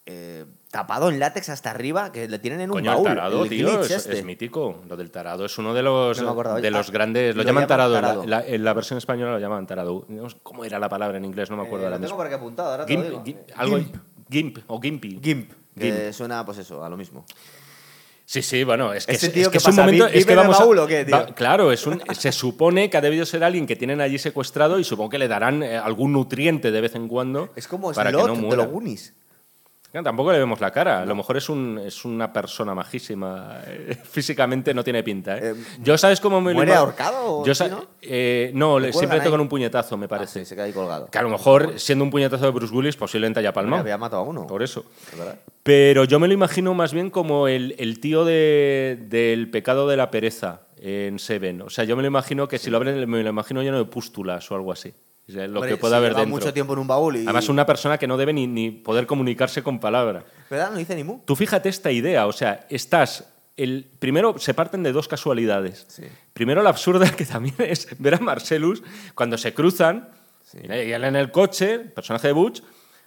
[0.06, 3.08] eh, tapado en látex hasta arriba, que le tienen en un Coño, el baúl.
[3.08, 4.20] tarado, el tío, es, este.
[4.20, 4.82] es mítico.
[4.88, 6.62] Lo del tarado es uno de los, No acordaba.
[6.62, 7.36] de los Ah, grandes.
[7.36, 7.93] Lo, lo llaman tarado.
[7.95, 8.24] tarado.
[8.24, 10.06] En, la, en la versión española lo llaman tarado.
[10.43, 11.49] ¿Cómo era la palabra en inglés?
[11.49, 13.24] No me acuerdo Eh, ahora lo tengo por aquí apuntado, ahora te lo Gimp, digo.
[13.24, 13.95] gimp- algo, Gimp.
[14.30, 15.20] gimp o gimpy.
[15.24, 15.51] Gimp.
[15.80, 17.26] Que suena, pues eso, a lo mismo.
[18.28, 20.05] Sí, sí, bueno, es que, es, tío es que que es un momento.
[20.07, 21.15] ¿vive Es que vamos a- o qué, tío?
[21.15, 24.80] va- claro, es un, se supone que ha debido ser alguien que tienen allí secuestrado
[24.80, 27.51] y supongo que le darán eh, algún nutriente de vez en cuando.
[27.55, 29.13] Es como para que no de los Goonies.
[29.96, 31.00] No, tampoco le vemos la cara.
[31.04, 33.62] A lo mejor es, un, es una persona majísima.
[33.66, 35.38] Eh, Físicamente no tiene pinta.
[35.38, 35.52] ¿eh?
[35.52, 37.86] Eh, Yo, ¿sabes cómo me lo ¿muere ahorcado o Yo sa- no?
[38.02, 39.30] eh, no, le- ahí?
[39.30, 40.39] con un puñetazo, me Ah, parece.
[40.41, 41.08] sí, se queda ahí colgado.
[41.10, 43.82] Que a lo mejor, siendo un puñetazo de Bruce Willis, posiblemente haya palmado.
[43.82, 44.46] había matado a uno.
[44.48, 44.84] Por eso.
[45.18, 45.39] Verdad.
[45.64, 49.96] Pero yo me lo imagino más bien como el, el tío de- del pecado de
[49.96, 51.62] la pereza en Seven.
[51.62, 53.86] O sea, yo me lo imagino que si lo abren, me lo imagino lleno de
[53.86, 54.93] pústulas o algo así.
[55.28, 56.30] Lo Hombre, que pueda haber dentro.
[56.30, 57.23] mucho tiempo en un baúl y...
[57.23, 60.23] Además, una persona que no debe ni, ni poder comunicarse con palabra.
[60.51, 60.69] ¿Verdad?
[60.71, 61.19] No dice ni mu.
[61.26, 63.26] Tú fíjate esta idea, o sea, estás.
[63.57, 65.86] El, primero se parten de dos casualidades.
[65.88, 66.03] Sí.
[66.34, 68.84] Primero la absurda que también es ver a Marcelus
[69.15, 70.09] cuando se cruzan,
[70.43, 70.59] Sí.
[70.63, 72.61] y él en el coche, personaje de Butch,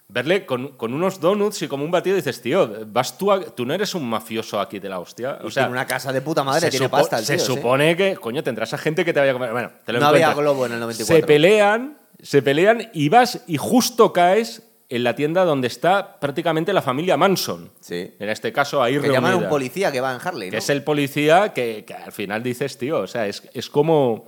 [0.09, 3.39] verle con, con unos donuts y como un batido y dices, tío, vas tú, a-
[3.45, 5.39] tú no eres un mafioso aquí de la hostia.
[5.43, 7.53] O sea, tiene una casa de puta madre, tiene pasta el se tío, sí.
[7.53, 9.51] supone que, coño, tendrás a gente que te vaya a comer.
[9.51, 10.43] Bueno, te lo No había encuentras.
[10.43, 11.15] globo en el 94.
[11.21, 16.73] Se pelean, se pelean y vas y justo caes en la tienda donde está prácticamente
[16.73, 17.69] la familia Manson.
[17.79, 18.11] Sí.
[18.19, 19.49] En este caso, ahí Que llaman a un reunida.
[19.49, 20.51] policía que va en Harley, ¿no?
[20.51, 24.25] Que es el policía que, que al final dices, tío, o sea, es, es como...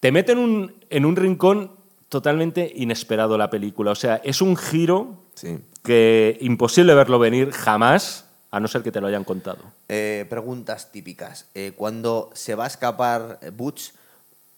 [0.00, 1.72] Te mete en un, en un rincón
[2.08, 3.90] totalmente inesperado la película.
[3.92, 5.58] O sea, es un giro Sí.
[5.84, 9.58] que imposible verlo venir jamás, a no ser que te lo hayan contado.
[9.88, 11.46] Eh, preguntas típicas.
[11.54, 13.92] Eh, cuando se va a escapar Butch,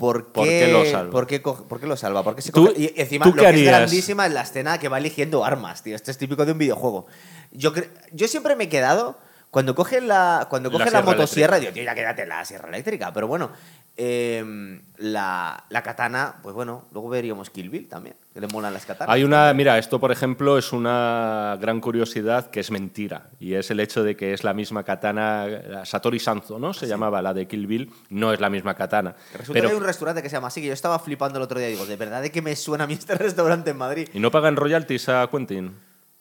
[0.01, 1.11] ¿por qué, ¿Por qué lo salva?
[1.13, 2.25] ¿Por qué, co- por qué lo salva?
[2.25, 4.79] ¿Por qué se Tú- coge- Y encima, ¿tú lo que es grandísima es la escena
[4.79, 5.95] que va eligiendo armas, tío.
[5.95, 7.07] Esto es típico de un videojuego.
[7.53, 7.73] Yo,
[8.13, 9.17] yo siempre me he quedado...
[9.51, 12.69] Cuando coge la, cuando La coge la, sierra motosierra, digo, tío, ya quédate la sierra
[12.69, 13.13] eléctrica.
[13.13, 13.51] Pero bueno,
[13.97, 18.87] eh, la, la katana, pues bueno, luego veríamos Kill Bill también, que le molan las
[18.87, 19.15] katanas.
[19.15, 23.71] Hay una, mira, esto por ejemplo es una gran curiosidad que es mentira y es
[23.71, 26.73] el hecho de que es la misma katana, la Satori Sanzo, ¿no?
[26.73, 29.15] Se llamaba la de Kill Bill, no es la misma katana.
[29.33, 31.43] Resulta Pero, que hay un restaurante que se llama así, que yo estaba flipando el
[31.43, 31.69] otro día.
[31.69, 34.09] Digo, ¿de verdad de qué me suena a mí este restaurante en Madrid?
[34.15, 35.75] ¿Y no pagan royalties a Quentin?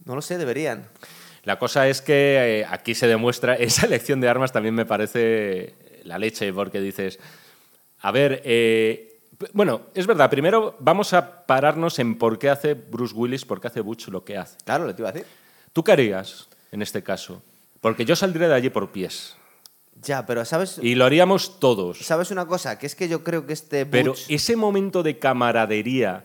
[0.06, 0.86] No lo sé, deberían.
[1.44, 5.76] La cosa es que eh, aquí se demuestra, esa elección de armas también me parece
[6.04, 7.20] la leche, porque dices,
[8.02, 9.20] a ver, eh,
[9.54, 13.68] bueno, es verdad, primero vamos a pararnos en por qué hace Bruce Willis, por qué
[13.68, 14.58] hace Butch lo que hace.
[14.66, 15.28] Claro, le te iba a decir.
[15.74, 17.42] ¿Tú qué harías en este caso?
[17.82, 19.36] Porque yo saldría de allí por pies.
[20.02, 21.98] Ya, pero ¿sabes, Y lo haríamos todos.
[22.00, 22.80] ¿sabes una cosa?
[22.80, 26.24] Que es que yo creo que este Pero ese momento de camaradería,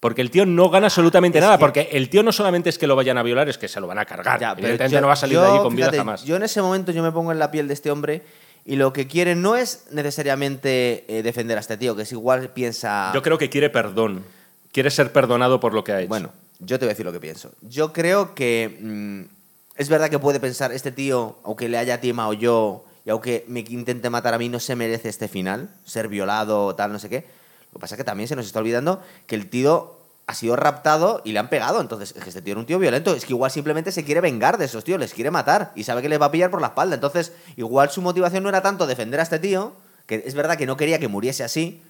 [0.00, 2.78] porque el tío no gana absolutamente Es nada, que- porque el tío no solamente es
[2.78, 4.40] que lo vayan a violar, es que se lo van a cargar.
[4.40, 6.24] Ya, pero yo- no va a salir yo, de allí con vida fíjate, jamás.
[6.24, 8.22] Yo en ese momento yo me pongo en la piel de este hombre
[8.64, 12.48] y lo que quiere no es necesariamente eh, defender a este tío, que es igual
[12.50, 13.10] piensa...
[13.14, 14.24] Yo creo que quiere perdón.
[14.72, 16.08] Quiere ser perdonado por lo que ha hecho.
[16.08, 17.52] Bueno, yo te voy a decir lo que pienso.
[17.60, 19.34] Yo creo que mm,
[19.76, 23.60] es verdad que puede pensar, este tío, aunque le haya timado yo y aunque me
[23.60, 27.26] intente matar a mí, no se merece este final, ser violado, tal, no sé qué.
[27.72, 29.93] Lo que pasa es que también se nos está olvidando que el tío
[30.26, 31.80] ha sido raptado y le han pegado.
[31.80, 33.14] Entonces, es que este tío era un tío violento.
[33.14, 36.00] Es que igual simplemente se quiere vengar de esos tíos, les quiere matar y sabe
[36.02, 36.94] que les va a pillar por la espalda.
[36.94, 39.74] Entonces, igual su motivación no era tanto defender a este tío,
[40.06, 41.82] que es verdad que no quería que muriese así,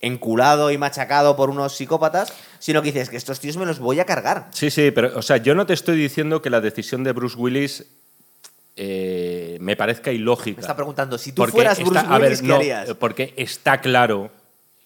[0.00, 3.98] enculado y machacado por unos psicópatas, sino que dices que estos tíos me los voy
[4.00, 4.48] a cargar.
[4.52, 7.36] Sí, sí, pero, o sea, yo no te estoy diciendo que la decisión de Bruce
[7.36, 7.84] Willis
[8.76, 10.56] eh, me parezca ilógica.
[10.58, 12.94] Me está preguntando, si tú Porque fueras está- Bruce a ver, Willis, ¿qué no, harías?
[12.94, 14.30] Porque está claro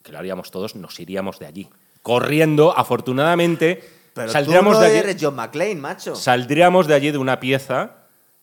[0.02, 1.68] que lo haríamos todos, nos iríamos de allí.
[2.02, 3.82] Corriendo, afortunadamente,
[4.14, 4.96] Pero tú saldríamos no de allí.
[4.96, 6.14] eres John McClane, macho.
[6.16, 7.98] Saldríamos de allí de una pieza.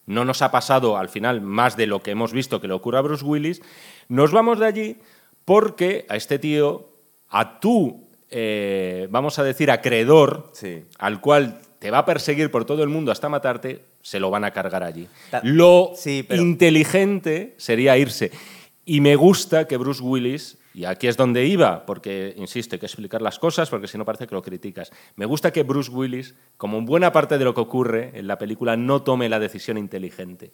[0.06, 2.98] No nos ha pasado al final más de lo que hemos visto que le ocurre
[2.98, 3.62] a Bruce Willis.
[4.08, 4.98] Nos vamos de allí
[5.46, 6.90] porque a este tío,
[7.30, 10.84] a tú, eh, vamos a decir, acreedor, Sí.
[10.98, 14.46] al cual te va a perseguir por todo el mundo hasta matarte, se lo van
[14.46, 15.08] a cargar allí.
[15.30, 18.32] Ta- Lo Sí, pero- inteligente sería irse.
[18.86, 22.86] Y me gusta que Bruce Willis, y aquí es donde iba, porque, insisto, hay que
[22.86, 24.94] explicar las cosas, porque si no parece que lo criticas.
[25.18, 28.38] Me gusta que Bruce Willis, como en buena parte de lo que ocurre en la
[28.38, 30.52] película, no tome la decisión inteligente.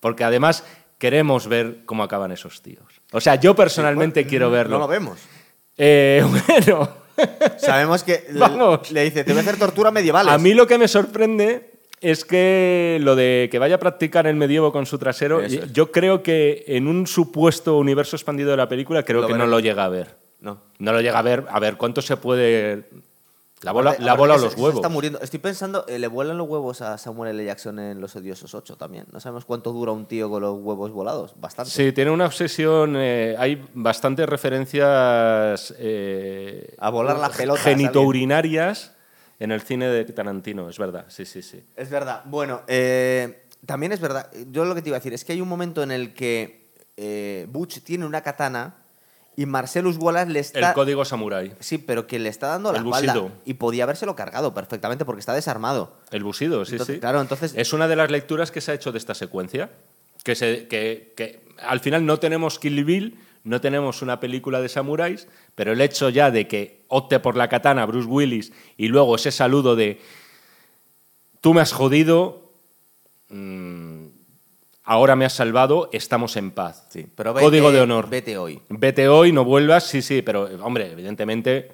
[0.00, 0.64] Porque además
[0.96, 3.02] queremos ver cómo acaban esos tíos.
[3.12, 4.76] O sea, yo personalmente quiero verlo.
[4.76, 5.18] No lo vemos.
[5.76, 6.88] Eh, bueno,
[7.58, 8.90] Sabemos que Vamos.
[8.90, 10.26] le dice, te voy a hacer tortura medieval.
[10.30, 14.36] a mí lo que me sorprende es que lo de que vaya a practicar el
[14.36, 15.72] medievo con su trasero, es.
[15.72, 19.46] yo creo que en un supuesto universo expandido de la película, creo Lo que no
[19.46, 20.16] lo llega a ver.
[20.40, 20.60] No.
[20.78, 21.44] No lo llega a ver.
[21.50, 22.84] A ver, ¿cuánto se puede.
[23.62, 24.76] La bola, Aparte- la bola o los se- se huevos?
[24.76, 25.18] está muriendo.
[25.22, 27.42] Estoy pensando, eh, le vuelan los huevos a Samuel L.
[27.46, 29.06] Jackson en Los Odiosos 8 también.
[29.12, 31.32] No sabemos cuánto dura un tío con los huevos volados.
[31.40, 31.70] Bastante.
[31.70, 32.94] Sí, tiene una obsesión.
[32.98, 35.74] eh, hay bastantes referencias.
[35.78, 38.92] eh, A volar las pelotas, Genitourinarias
[39.38, 41.04] en el cine de Tarantino, es verdad.
[41.08, 41.62] Sí, sí, sí.
[41.76, 42.22] Es verdad.
[42.26, 44.30] Bueno, eh, también es verdad.
[44.50, 46.70] Yo lo que te iba a decir es que hay un momento en el que
[46.96, 48.76] eh, Butch tiene una katana
[49.36, 50.68] y Marcellus Wallace le está.
[50.70, 51.52] El código samurái.
[51.60, 53.12] Sí, pero que le está dando la El espalda.
[53.14, 53.32] busido.
[53.44, 55.98] Y podía habérselo cargado perfectamente porque está desarmado.
[56.10, 57.00] El busido, sí, Entonces, sí.
[57.00, 59.70] claro, entonces- Es una de las lecturas que se ha hecho de esta secuencia.
[60.24, 64.68] Que, se, que, que al final no tenemos Kill Bill, no tenemos una película de
[64.68, 69.16] samuráis, pero el hecho ya de que opte por la katana Bruce Willis y luego
[69.16, 70.00] ese saludo de
[71.40, 72.42] tú me has jodido,
[73.28, 74.06] mm,
[74.84, 76.86] ahora me has salvado, estamos en paz.
[76.90, 78.08] Sí, pero Código de honor.
[78.08, 78.60] Vete hoy.
[78.68, 81.72] Vete hoy, no vuelvas, sí, sí, pero hombre, evidentemente.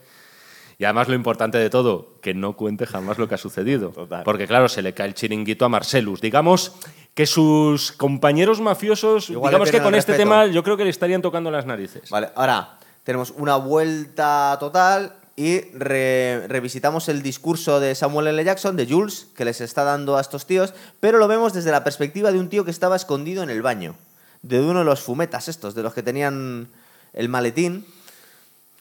[0.79, 3.91] Y además lo importante de todo, que no cuente jamás lo que ha sucedido.
[3.91, 4.25] Total.
[4.25, 6.21] Porque claro, se le cae el chiringuito a Marcelus.
[6.21, 6.75] Digamos
[7.15, 10.29] que sus compañeros mafiosos, Igual digamos que con este respeto.
[10.31, 12.11] tema yo creo que le estarían tocando las narices.
[12.11, 18.45] Vale, ahora tenemos una vuelta total y re- revisitamos el discurso de Samuel L.
[18.45, 21.85] Jackson, de Jules, que les está dando a estos tíos, pero lo vemos desde la
[21.85, 23.97] perspectiva de un tío que estaba escondido en el baño,
[24.43, 26.69] de uno de los fumetas estos, de los que tenían
[27.15, 27.87] el maletín.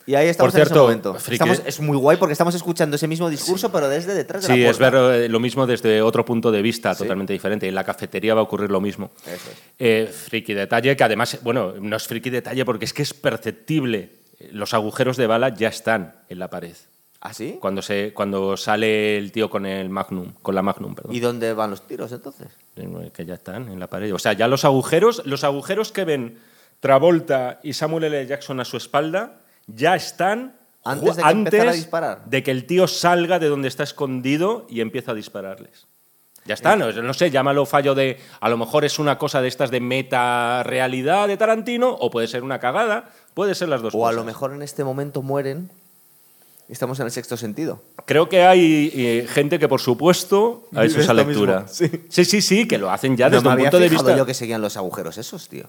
[0.05, 1.13] Y ahí estamos Por en ese momento.
[1.15, 4.53] friki- Estamos- es muy guay porque estamos escuchando ese mismo discurso, pero desde detrás de
[4.53, 4.99] Sí, la es puerta.
[5.01, 7.03] ver eh, lo mismo desde otro punto de vista Sí.
[7.03, 7.67] totalmente diferente.
[7.67, 9.11] En la cafetería va a ocurrir lo mismo.
[9.25, 9.57] Eso es.
[9.79, 14.09] Eh, friki detalle, que además, bueno, no es friki detalle porque es que es perceptible.
[14.51, 16.75] Los agujeros de bala ya están en la pared.
[17.23, 17.57] ¿Ah, sí?
[17.61, 21.13] Cuando, se, cuando sale el tío con el Magnum, con la Magnum, perdón.
[21.13, 22.47] ¿Y dónde van los tiros entonces?
[23.13, 24.11] Que ya están en la pared.
[24.15, 26.39] O sea, ya los agujeros, los agujeros que ven
[26.79, 28.25] Travolta y Samuel L.
[28.25, 29.40] Jackson a su espalda
[29.75, 32.25] ya están Antes de que a disparar.
[32.25, 35.87] de que el tío salga de donde está escondido y empieza a dispararles.
[36.45, 38.17] Ya está, no, no sé, llámalo fallo de.
[38.39, 42.27] A lo mejor es una cosa de estas de meta realidad de Tarantino, o puede
[42.27, 44.13] ser una cagada, puede ser las dos O cosas.
[44.13, 45.69] a lo mejor en este momento mueren
[46.67, 47.83] y estamos en el sexto sentido.
[48.07, 51.67] Creo que hay eh, gente que, por supuesto, ha hecho esa lectura.
[51.67, 51.91] sí.
[52.09, 54.17] sí, sí, sí, que lo hacen ya no desde un punto de vista.
[54.17, 55.65] yo que seguían los agujeros esos, tío.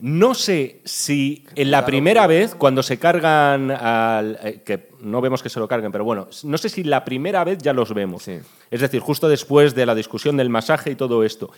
[0.00, 4.38] No sé si en la primera vez, cuando se cargan al.
[4.44, 7.42] eh, que no vemos que se lo carguen, pero bueno, no sé si la primera
[7.42, 8.22] vez ya los vemos.
[8.22, 8.38] Sí.
[8.70, 11.50] Es decir, justo después de la discusión del masaje y todo esto.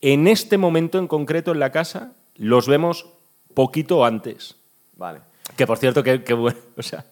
[0.00, 3.06] En este momento en concreto en la casa, los vemos
[3.52, 4.56] poquito antes.
[4.96, 5.20] Vale.
[5.56, 6.58] Que por cierto, que, que bueno.
[6.78, 7.04] O sea,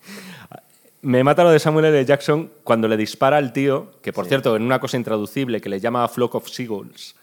[1.03, 2.05] me mata lo de Samuel L.
[2.05, 4.31] Jackson cuando le dispara al tío, que por Sí.
[4.31, 7.15] cierto, en una cosa intraducible que le llama Flock of Seagulls,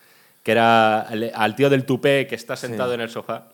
[0.50, 2.96] que era al, al tío del tupé que está sentado Sí.
[2.96, 3.50] en el sofá,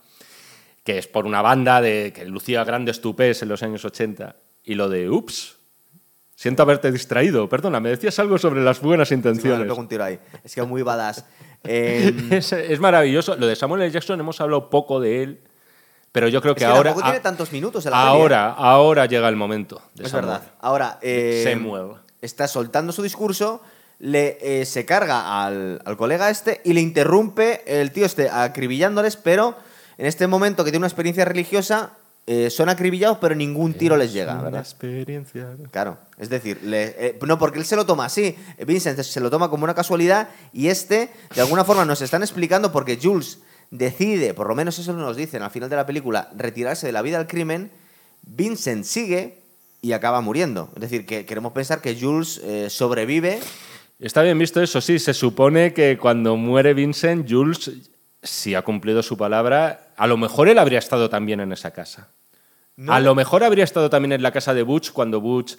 [0.85, 4.75] que es por una banda de, que lucía grandes tupés en los años 80, y
[4.75, 5.57] lo de, ups,
[6.35, 9.67] siento haberte distraído, perdona, me decías algo sobre las buenas Sí, me intenciones.
[9.67, 10.17] pego un tiro ahí.
[10.45, 11.25] Es que es muy badass.
[11.65, 13.35] Eh, es, es maravilloso.
[13.35, 13.91] Lo de Samuel L.
[13.91, 15.41] Jackson hemos hablado poco de él,
[16.13, 16.91] pero yo creo es que, que ahora...
[16.91, 18.11] tampoco tiene a- tantos minutos en la peli, ¿eh?
[18.21, 19.81] ahora, ahora llega el momento.
[19.95, 20.29] de Es Samuel.
[20.31, 20.51] verdad.
[20.61, 21.97] Ahora, eh, Samuel.
[22.21, 23.61] está soltando su discurso,
[23.99, 29.15] le, eh, se carga al, al colega este y le interrumpe el tío este acribillándoles,
[29.17, 29.55] pero
[29.97, 31.91] en este momento que tiene una experiencia religiosa,
[32.27, 34.59] eh, son acribillados, pero ningún tiro les llega, ¿verdad?
[34.61, 35.47] experiencia.
[35.71, 38.35] Claro, es decir, le- eh, no, porque él se lo toma así.
[38.65, 42.71] Vincent se lo toma como una casualidad y este, de alguna forma, nos están explicando
[42.71, 43.37] porque Jules
[43.71, 47.01] decide, por lo menos eso nos dicen al final de la película, retirarse de la
[47.03, 47.71] vida del crimen.
[48.23, 49.41] Vincent sigue
[49.81, 50.71] y acaba muriendo.
[50.75, 53.39] Es decir, que queremos pensar que Jules sobrevive.
[53.99, 54.99] Está bien visto eso, sí.
[54.99, 57.71] Se supone que cuando muere Vincent, Jules,
[58.21, 62.09] si ha cumplido su palabra, a lo mejor él habría estado también en esa casa.
[62.75, 65.55] No- A lo mejor habría estado también en la casa de Butch cuando Butch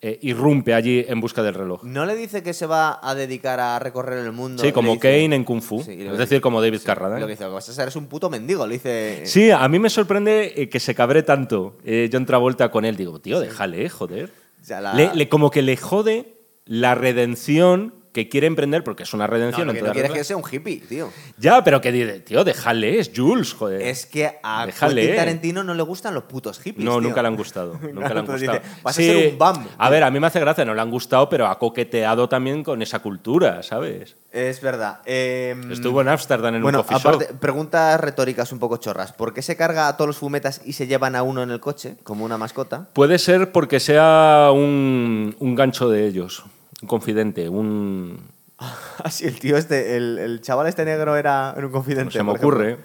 [0.00, 1.82] eh, irrumpe allí en busca del reloj.
[1.84, 4.62] No le dice que se va a dedicar a recorrer el mundo.
[4.62, 5.82] Sí, como dice- Kane en Kung Fu.
[5.82, 7.20] Sí, es decir, como David sí, Carradine.
[7.20, 8.64] Lo que dice, lo que vas a ser es un puto mendigo.
[8.66, 9.22] Le dice.
[9.26, 12.96] Sí, a mí me sorprende eh, que se cabre tanto eh, John Travolta con él.
[12.96, 14.32] Digo, tío, déjale, joder.
[14.64, 16.37] Ya la- Le- le- como que le jode
[16.68, 19.66] la redención que quiere emprender, porque es una No, redención.
[19.66, 20.18] lo en que no quiere es regla.
[20.18, 21.10] que sea un hippie, tío.
[21.36, 23.80] Ya, pero que dice, tío, déjale, es Jules, joder.
[23.82, 24.66] Es que a.
[24.66, 26.84] Quentin Tarantino no le gustan los putos hippies.
[26.84, 27.00] no, tío.
[27.02, 27.74] nunca le han gustado.
[27.92, 28.38] Nunca le han gustado.
[28.54, 29.66] dice, vas a ser un bam.
[29.76, 32.64] A ver, a mí me hace gracia, no le han gustado, pero ha coqueteado también
[32.64, 34.16] con esa cultura, ¿sabes?
[34.32, 35.00] Es verdad.
[35.04, 39.12] Eh, Estuvo en Ámsterdam en bueno, un coffee aparte, preguntas retóricas un poco chorras.
[39.12, 41.60] ¿Por qué se carga a todos los fumetas y se llevan a uno en el
[41.60, 42.88] coche como una mascota?
[42.94, 46.42] Puede ser porque sea un, un gancho de ellos,
[46.82, 48.28] un confidente, un,
[48.58, 52.04] Ah, sí, el tío este, el, el chaval este negro era, un confidente.
[52.06, 52.78] No se me por ocurre.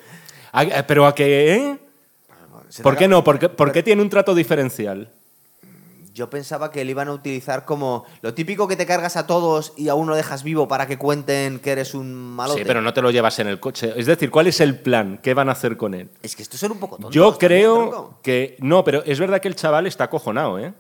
[0.54, 1.14] Eh, Pero a.
[1.18, 1.78] ¿eh?
[2.70, 3.24] Se ¿Por te qué no?
[3.24, 5.10] ¿Por qué, por qué tiene un trato diferencial?
[6.14, 9.74] Yo pensaba que le iban a utilizar como lo típico que te cargas a todos
[9.76, 12.60] y a uno dejas vivo para que cuenten que eres un malote.
[12.60, 13.94] Sí, pero no te lo llevas en el coche.
[13.96, 15.20] Es decir, ¿cuál es el plan?
[15.24, 16.12] ¿Qué van a hacer con él?
[16.22, 17.16] Es que esto son un poco tontos.
[17.16, 18.58] Yo creo que...
[18.60, 20.74] No, pero es verdad que el chaval está acojonado, ¿eh?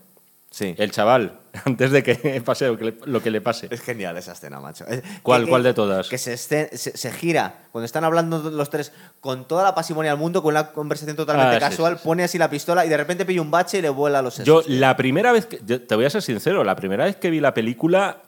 [0.56, 0.76] Sí.
[0.78, 3.68] El chaval, antes de que pase lo que le, lo que le pase.
[3.72, 4.86] Es genial esa escena, macho.
[4.88, 6.08] Eh, ¿Cuál- que- cuál de todas?
[6.10, 10.12] Que se, esté- se, se gira, cuando están hablando los tres, con toda la pasimonia
[10.12, 12.06] del mundo, con una conversación totalmente Ah, casual, sí, sí.
[12.08, 14.36] pone así la pistola y de repente pilla un bache y le vuela a los
[14.36, 14.46] sesos.
[14.46, 14.80] Yo, tío.
[14.80, 15.60] la primera vez que.
[15.66, 18.22] yo te voy a ser sincero, la primera vez que vi la película.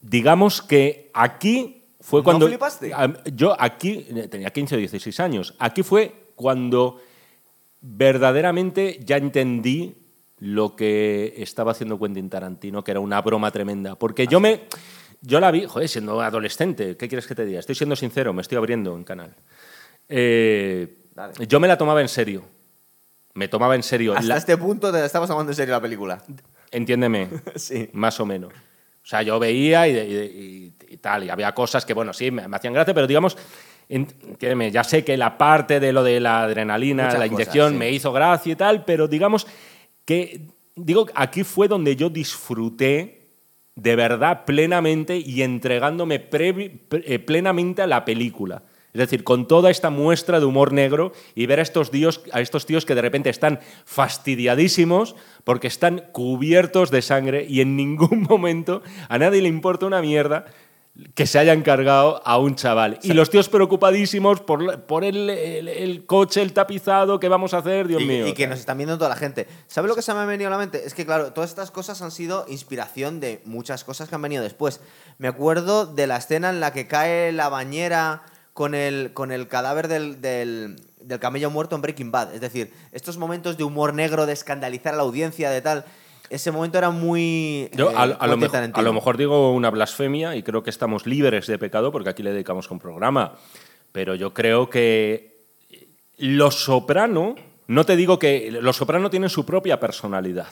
[0.00, 2.46] Digamos que aquí fue ¿No cuando.
[2.48, 2.92] flipaste?
[2.94, 4.06] Am- Yo aquí.
[4.14, 5.54] eh, Tenía 15 o 16 años.
[5.58, 7.00] Aquí fue cuando
[7.80, 9.96] verdaderamente ya entendí
[10.38, 13.94] lo que estaba haciendo Quentin Tarantino, que era una broma tremenda.
[13.96, 14.62] Porque yo me.
[15.22, 17.58] Yo la vi, joder, siendo adolescente, ¿qué quieres que te diga?
[17.58, 19.34] Estoy siendo sincero, me estoy abriendo en canal.
[20.08, 20.98] Eh,
[21.48, 22.44] yo me la tomaba en serio.
[23.34, 24.12] Me tomaba en serio.
[24.12, 26.22] Hasta La- este punto te estamos tomando en serio la película.
[26.70, 27.88] Entiéndeme, sí.
[27.92, 28.52] más o menos.
[28.52, 32.30] O sea, yo veía y, y- y- y tal, y había cosas que, bueno, sí,
[32.30, 33.36] me, me hacían gracia, pero digamos,
[33.88, 37.32] en- entiéndeme, ya sé que la parte de lo de la adrenalina, Muchas la cosas,
[37.32, 37.78] inyección, sí.
[37.78, 39.46] me hizo gracia y tal, pero digamos
[40.06, 40.40] que,
[40.74, 43.26] digo, aquí fue donde yo disfruté
[43.74, 48.62] de verdad plenamente y entregándome eh, plenamente a la película.
[48.94, 52.40] Es decir, con toda esta muestra de humor negro y ver a estos, tíos, a
[52.40, 58.22] estos tíos que de repente están fastidiadísimos porque están cubiertos de sangre y en ningún
[58.30, 60.46] momento a nadie le importa una mierda
[61.14, 62.98] que se hayan cargado a un chaval.
[63.02, 67.58] Y los tíos preocupadísimos por, por el, el- el coche, el tapizado, ¿qué vamos a
[67.58, 67.86] hacer?
[67.86, 68.26] Dios y, mío.
[68.26, 69.46] y que nos están viendo toda la gente.
[69.66, 70.82] ¿Sabe lo que se me ha venido a la mente?
[70.86, 74.42] Es que, claro, todas estas cosas han sido inspiración de muchas cosas que han venido
[74.42, 74.80] después.
[75.18, 78.22] Me acuerdo de la escena en la que cae la bañera
[78.54, 82.34] con el, con el cadáver del, del, del camello muerto en Breaking Bad.
[82.34, 85.84] Es decir, estos momentos de humor negro, de escandalizar a la audiencia, de tal.
[86.30, 87.70] Ese momento era muy.
[87.74, 88.80] Yo eh, a, a lo mejor, Tarantino.
[88.80, 92.22] a lo mejor digo una blasfemia y creo que estamos libres de pecado porque aquí
[92.22, 93.34] le dedicamos un programa.
[93.92, 95.38] Pero yo creo que
[96.18, 97.34] Los Soprano,
[97.68, 100.48] no te digo que Los Soprano tienen su propia personalidad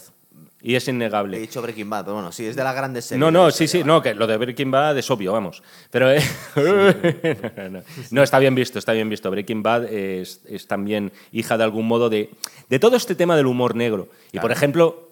[0.62, 1.38] y es He innegable.
[1.38, 3.20] dicho Breaking Bad, pero bueno, sí, es de las grandes series.
[3.20, 5.62] No, no, la sí, sí, no, que lo de Breaking Bad es obvio, vamos.
[5.90, 6.22] Pero eh,
[6.56, 7.82] no, no.
[8.10, 9.30] No, está bien visto, está bien visto.
[9.30, 12.30] Breaking Bad es, es también hija de algún modo de,
[12.70, 14.08] de todo este tema del humor negro.
[14.32, 15.10] Y por ejemplo,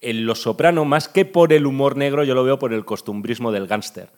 [0.00, 3.52] en Los Soprano, más que por el humor negro, yo lo veo por el costumbrismo
[3.52, 4.10] del gángster.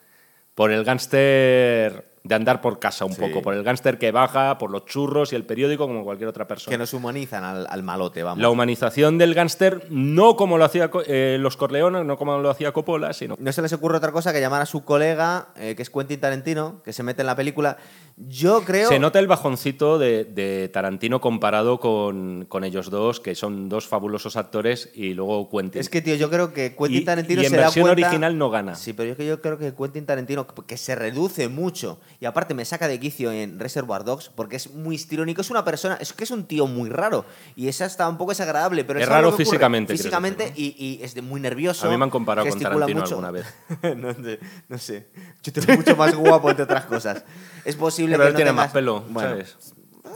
[0.54, 3.20] Por el gángster de andar por casa un Sí.
[3.20, 6.46] poco, por el gángster que baja, por los churros y el periódico como cualquier otra
[6.46, 6.72] persona.
[6.72, 8.40] Que nos humanizan al, al malote, vamos.
[8.40, 12.72] La humanización del gángster, no como lo hacía eh, los Corleones, no como lo hacía
[12.72, 15.82] Coppola, sino No se les ocurre otra cosa que llamar a su colega, eh, que
[15.82, 17.76] es Quentin Tarantino, que se mete en la película.
[18.16, 18.88] Yo creo.
[18.88, 23.88] Se nota el bajoncito de, de Tarantino comparado con, con ellos dos, que son dos
[23.88, 25.80] fabulosos actores, y luego Quentin.
[25.80, 28.06] Es que, tío, yo creo que Quentin Y- Tarantino y en se da versión cuenta-
[28.06, 28.74] original no gana.
[28.76, 32.54] Sí, pero es que yo creo que Quentin Tarantino, que se reduce mucho, y aparte
[32.54, 36.12] me saca de quicio en Reservoir Dogs, porque es muy histriónico, es una persona, es
[36.12, 37.24] que es un tío muy raro,
[37.56, 41.00] y esa está un poco desagradable, pero Es ¿sabes lo raro físicamente, Físicamente, decir, y,
[41.00, 41.88] y es de muy nervioso.
[41.88, 43.14] A mí me han comparado con Tarantino mucho.
[43.16, 43.46] alguna vez.
[43.96, 44.38] no, sé,
[44.68, 45.08] no sé.
[45.42, 47.24] Yo te veo mucho más guapo, entre otras cosas.
[47.64, 49.56] Es posible Pero que él no tiene tengas- más pelo, Bueno, ¿sabes?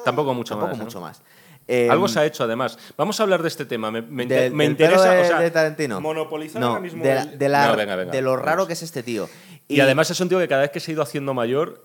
[0.04, 0.78] Tampoco mucho tampoco más.
[0.78, 0.84] ¿no?
[0.84, 1.22] mucho más.
[1.66, 2.78] Eh, Algo se ha hecho, además.
[2.96, 3.90] Vamos a hablar de este tema.
[3.90, 5.12] Me, me inter- del- me del pelo interesa.
[5.12, 6.00] de, o sea, de Tarantino.
[6.00, 7.02] Monopolizar no, ahora mismo.
[7.02, 8.44] de, la- el- de la- No, venga, venga, de lo vamos.
[8.46, 9.28] raro que es este tío.
[9.66, 11.82] Y, además es un tío que cada vez que se ha ido haciendo mayor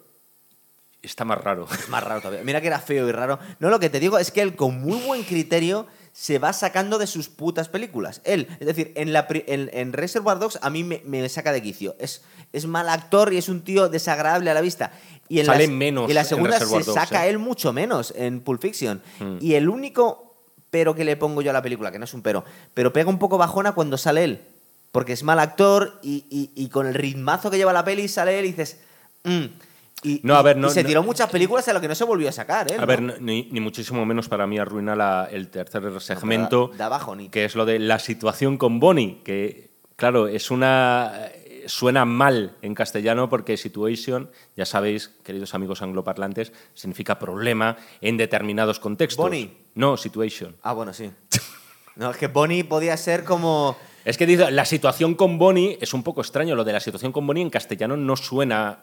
[1.01, 1.67] está más raro.
[1.71, 2.43] Es más raro todavía.
[2.43, 3.39] Mira que era feo y raro.
[3.59, 6.97] No, lo que te digo es que él, con muy buen criterio, se va sacando
[6.97, 8.21] de sus putas películas.
[8.25, 11.61] Él, es decir, en, la, en, en Reservoir Dogs a mí me, me saca de
[11.61, 11.95] quicio.
[11.99, 12.21] Es,
[12.53, 14.91] es mal actor y es un tío desagradable a la vista.
[15.29, 17.29] Y en Sale la, menos Y la segunda se Dogs, saca ¿eh?
[17.29, 19.01] él mucho menos en Pulp Fiction.
[19.19, 19.37] Mm.
[19.39, 20.27] Y el único
[20.69, 23.09] pero que le pongo yo a la película, que no es un pero, pero pega
[23.09, 24.41] un poco bajona cuando sale él.
[24.93, 28.37] Porque es mal actor y, y- y con el ritmazo que lleva la peli sale
[28.39, 28.79] él y dices...
[29.23, 29.45] "Mm".
[30.03, 31.87] Y, No, a ver, y- no- y se no- tiró muchas películas a lo que
[31.87, 32.77] no se volvió a sacar, ¿eh?
[32.79, 36.89] A ver, ni, ni muchísimo menos para mí arruina la- el tercer segmento, da- da
[36.89, 37.31] bajonito.
[37.31, 41.13] que es lo de la situación con Bonnie, que, claro, es una...
[41.67, 48.79] Suena mal en castellano porque situation, ya sabéis, queridos amigos angloparlantes, significa problema en determinados
[48.79, 49.23] contextos.
[49.23, 49.55] Bonnie.
[49.75, 50.55] No, situation.
[50.63, 51.11] Ah, bueno, sí.
[51.95, 53.77] No, es que Bonnie podía ser como...
[54.05, 56.55] Es que dice, la situación con Bonnie es un poco extraño.
[56.55, 58.79] Lo de la situación con Bonnie en castellano no suena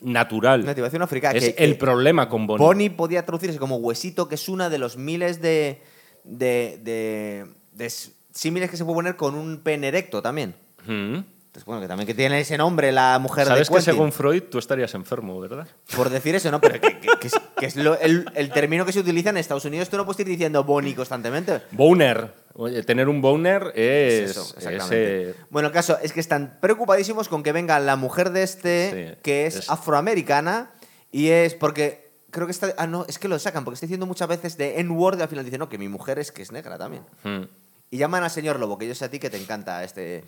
[0.00, 0.60] natural.
[0.62, 1.38] Una activación africana.
[1.38, 2.64] es que- el que problema con Bonnie.
[2.66, 5.82] Bonnie podía traducirse como huesito, que es una de los miles de,
[6.24, 7.90] de, de,
[8.32, 10.54] símiles que se puede poner con un pene erecto también.
[10.86, 11.18] Mm.
[11.64, 13.94] Bueno, que también que tiene ese nombre la mujer Sabes de que Quentin.
[13.94, 15.66] según Freud tú estarías enfermo, ¿verdad?
[15.96, 16.60] Por decir eso, ¿no?
[16.60, 19.38] Pero que, que- que es, que es lo- el, el término que se utiliza en
[19.38, 19.88] Estados Unidos.
[19.88, 21.62] Tú no puedes ir diciendo Bonnie constantemente.
[21.70, 22.30] Boner.
[22.58, 25.30] Oye, tener un boner es, eso, es, exactamente.
[25.30, 29.14] eh, Bueno, el caso es que están preocupadísimos con que venga la mujer de este,
[29.14, 30.70] Sí, que es, es- afroamericana,
[31.12, 32.74] y es porque creo que está.
[32.78, 35.28] Ah, no, es que lo sacan, porque está diciendo muchas veces de N-word y al
[35.28, 37.02] final dice, no, que mi mujer es que es negra también.
[37.24, 37.42] hmm.
[37.90, 40.24] Y llaman al señor Lobo, que yo sé a ti que te encanta este.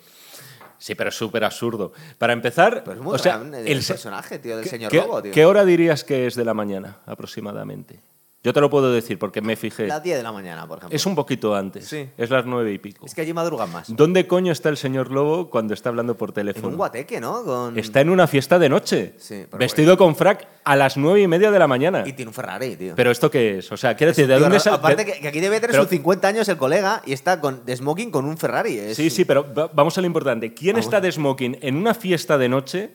[0.77, 1.91] Sí, pero es súper absurdo.
[2.17, 5.21] Para empezar, Pero es muy o sea, grande el, personaje, tío, del ¿qué- señor Lobo,
[5.21, 5.33] tío.
[5.33, 7.99] qué hora dirías que es de la mañana aproximadamente?
[8.41, 9.85] Yo te lo puedo decir porque me fijé.
[9.87, 10.95] Las 10 de la mañana, por ejemplo.
[10.95, 11.85] Es un poquito antes.
[11.89, 12.07] Sí.
[12.17, 13.05] Es las nueve y pico.
[13.05, 13.93] Es que allí madrugan más.
[13.93, 16.69] ¿Dónde coño está el señor Lobo cuando está hablando por En teléfono?
[16.69, 17.43] un guateque, ¿no?
[17.43, 17.77] Con...
[17.77, 19.13] Está en una fiesta de noche.
[19.17, 22.03] Sí, pero vestido con frac a las nueve y media de la mañana.
[22.07, 22.93] Y tiene un Ferrari, tío.
[22.95, 23.69] ¿Pero esto qué es?
[23.73, 24.77] O sea, quiero decir, ¿de Tío, dónde sale?
[24.77, 27.65] Aparte que, que aquí debe tener pero- sus 50 años el colega y está con,
[27.65, 28.77] de smoking con un Ferrari.
[28.79, 30.53] Es- Sí, sí, pero va- vamos a lo importante.
[30.53, 32.91] ¿Quién Ah, está de smoking en una fiesta de noche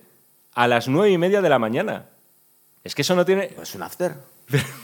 [0.55, 2.07] a las nueve y media de la mañana?
[2.83, 4.15] Es que eso no tiene, Pues un after.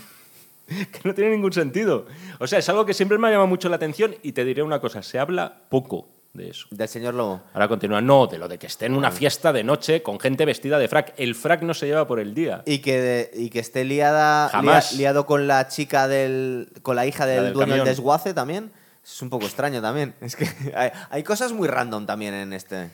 [0.92, 2.06] que no tiene ningún sentido.
[2.38, 4.62] O sea, es algo que siempre me ha llamado mucho la atención y te diré
[4.62, 6.68] una cosa, se habla poco de eso.
[6.70, 7.42] Del señor Lobo.
[7.52, 10.44] Ahora continúa, no, de lo de que esté en una fiesta de noche con gente
[10.44, 11.12] vestida de frac.
[11.16, 12.62] El frac no se lleva por el día.
[12.66, 14.92] Y que, de- y que esté liada, Jamás.
[14.92, 16.68] lia- liado con la chica del.
[16.82, 17.86] con la hija del, del dueño del camión.
[17.96, 18.70] desguace también.
[19.04, 20.14] Es un poco extraño también.
[20.20, 22.90] Es que hay, hay cosas muy random también en este.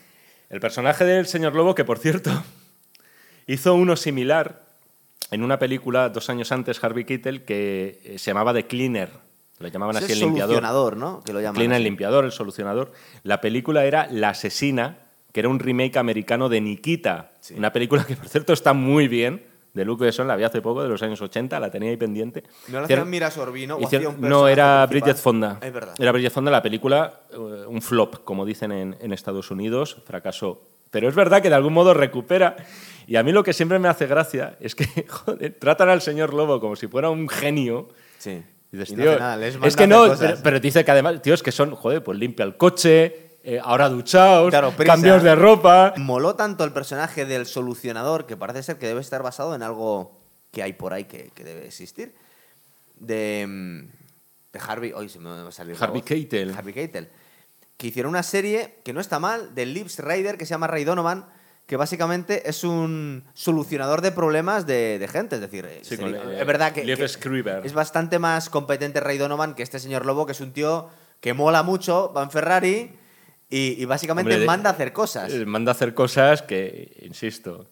[0.49, 2.31] El personaje del señor Lobo, que por cierto
[3.47, 4.63] hizo uno similar
[5.31, 9.11] en una película dos años antes, Harvey Keitel, que eh, se llamaba The Cleaner.
[9.59, 10.57] Lo llamaban así es el limpiador.
[10.57, 11.23] solucionador, ¿no?
[11.25, 11.55] Que lo llaman.
[11.57, 12.93] Cleaner, el limpiador, el solucionador.
[13.23, 14.99] La película era La Asesina,
[15.33, 17.33] que era un remake americano de Nikita.
[17.41, 17.55] Sí.
[17.57, 19.43] Una película que, por cierto, está muy bien.
[19.73, 22.43] De Luc Besson, la vi hace poco, de los años 80, la tenía ahí pendiente.
[22.69, 23.77] ¿No Hicieron- hacían Mira Sorbino?
[23.77, 24.87] o hicieron- hacía un no, era?
[24.87, 25.59] Bridget Fonda.
[25.63, 25.95] Es verdad.
[25.99, 27.37] Era Bridget Fonda, la película, eh,
[27.69, 30.63] un flop, como dicen en, en Estados Unidos, fracasó.
[30.91, 32.57] Pero es verdad que de algún modo recupera.
[33.07, 36.35] Y a mí lo que siempre me hace gracia es que joder, tratan al señor
[36.35, 37.89] Lobo como si fuera un genio.
[38.19, 38.43] Sí.
[38.73, 41.23] Y dices, Y no tío, nada, es que a no, pero, pero dice que además,
[41.23, 45.37] tío, es que son, joder, pues limpia el coche, eh, ahora duchaos, Claro, cambios de
[45.37, 45.95] ropa.
[45.99, 50.19] Moló tanto el personaje del solucionador que parece ser que debe estar basado en algo
[50.51, 52.13] que hay por ahí que, que debe existir.
[52.99, 53.81] De, mm,
[54.53, 54.93] de Harvey.
[54.93, 55.77] Hoy se me va a salir.
[55.79, 56.03] Harvey.
[56.03, 56.53] Keitel.
[56.57, 57.09] Harvey Keitel.
[57.77, 60.85] Que hicieron una serie que no está mal, del Lips Rider, que se llama Ray
[60.85, 61.27] Donovan,
[61.67, 65.35] que básicamente es un solucionador de problemas de, de gente.
[65.37, 66.83] Es decir, eh, Sí, sería- con, eh, es verdad que,
[67.65, 70.89] es bastante más competente Ray Donovan que este señor Lobo, que es un tío
[71.21, 72.93] que mola mucho, va en Ferrari
[73.51, 75.33] y, y básicamente Hombre, manda a hacer cosas.
[75.33, 77.69] Eh, Manda a hacer cosas que, insisto,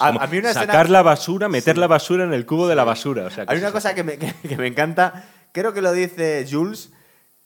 [0.00, 2.74] A- a mí una sacar escena- la basura, meter la basura en el cubo de
[2.74, 3.26] la basura.
[3.26, 6.44] O sea, Hay una cosa que me, que, que me encanta, creo que lo dice
[6.50, 6.90] Jules,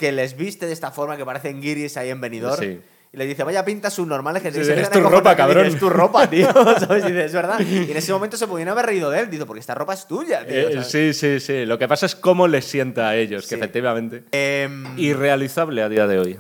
[0.01, 2.59] que les viste de esta forma que parecen guiris ahí en Benidorm.
[2.59, 2.81] Sí.
[3.13, 5.67] Y le dice, vaya pintas subnormales que te Sí, es tu ropa, cabrón.
[5.67, 6.49] Es tu ropa, tío.
[6.79, 7.05] ¿Sabes?
[7.07, 7.61] Y es verdad.
[7.61, 9.31] Y en ese momento se podían haber reído de él.
[9.31, 10.71] Dice, porque esta ropa es tuya, tío.
[10.71, 11.67] Eh, sí, sí, sí.
[11.67, 14.23] Lo que pasa es cómo les sienta a ellos, que efectivamente.
[14.33, 16.39] Em, Irrealizable a día de hoy.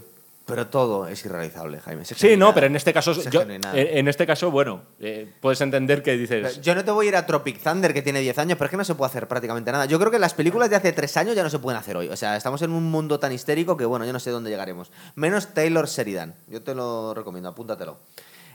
[0.50, 2.04] Pero todo es irrealizable, Jaime.
[2.04, 2.54] Sí, no, nada.
[2.54, 3.72] pero en este caso, yo- nada.
[3.78, 7.16] en, este caso, bueno, eh, puedes entender que dices, Yo no te voy a ir
[7.16, 9.72] a Tropic Thunder, que tiene 10 años, pero es que no se puede hacer prácticamente
[9.72, 9.86] nada.
[9.86, 12.08] Yo creo que las películas de hace 3 años ya no se pueden hacer hoy.
[12.08, 14.90] O sea, estamos en un mundo tan histérico que, bueno, yo no sé dónde llegaremos.
[15.14, 16.34] Menos Taylor Sheridan.
[16.48, 17.98] Yo te lo recomiendo, apúntatelo.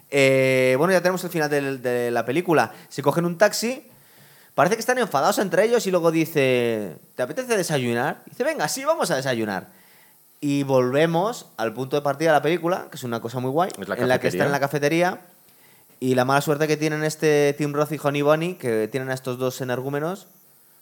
[0.09, 2.72] Eh, bueno, ya tenemos el final del- de, la película.
[2.89, 3.88] Se cogen un taxi.
[4.53, 8.22] Parece que están enfadados entre ellos y luego dice, ¿te apetece desayunar?
[8.26, 9.67] dice, venga, sí, vamos a desayunar.
[10.47, 13.72] Y volvemos al punto de partida de la película, que es una cosa muy guay,
[13.88, 15.22] la en la que están en la cafetería
[15.99, 19.15] y la mala suerte que tienen este Tim Roth y Honey Bunny, que tienen a
[19.15, 20.27] estos dos energúmenos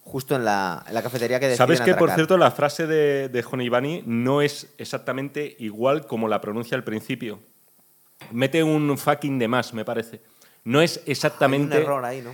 [0.01, 2.15] justo en la, en la cafetería que ¿Sabes que, por atracar.
[2.15, 6.83] cierto, la frase de, de Honey Bunny no es exactamente igual como la pronuncia al
[6.83, 7.39] principio?
[8.31, 10.19] Mete un fucking de más, me parece.
[10.65, 11.77] No es Hay un exactamente...
[11.77, 12.31] error ahí, ¿no?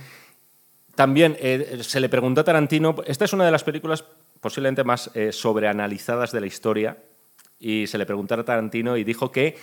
[0.96, 4.02] También eh, se le preguntó a Tarantino, esta es una de las películas
[4.40, 6.96] posiblemente más eh, sobreanalizadas de la historia,
[7.60, 9.56] y se le preguntó a Tarantino y dijo que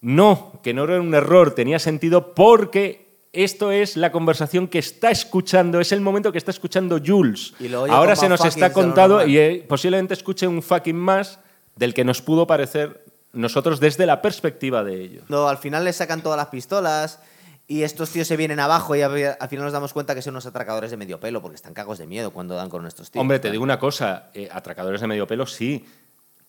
[0.00, 3.02] no, que no era un error, tenía sentido porque
[3.32, 7.54] esto es la conversación que está escuchando, es el momento que está escuchando Jules.
[7.58, 11.40] Y Ahora se nos está contado y eh, posiblemente escuche un fucking más
[11.76, 15.24] del que nos pudo parecer nosotros desde la perspectiva de ellos.
[15.28, 17.20] No, al final les sacan todas las pistolas
[17.66, 20.44] y estos tíos se vienen abajo y al final nos damos cuenta que son unos
[20.44, 23.20] atracadores de medio pelo porque están cagos de miedo cuando dan con estos tíos.
[23.20, 25.86] Hombre, te digo una cosa, eh, atracadores de medio pelo sí,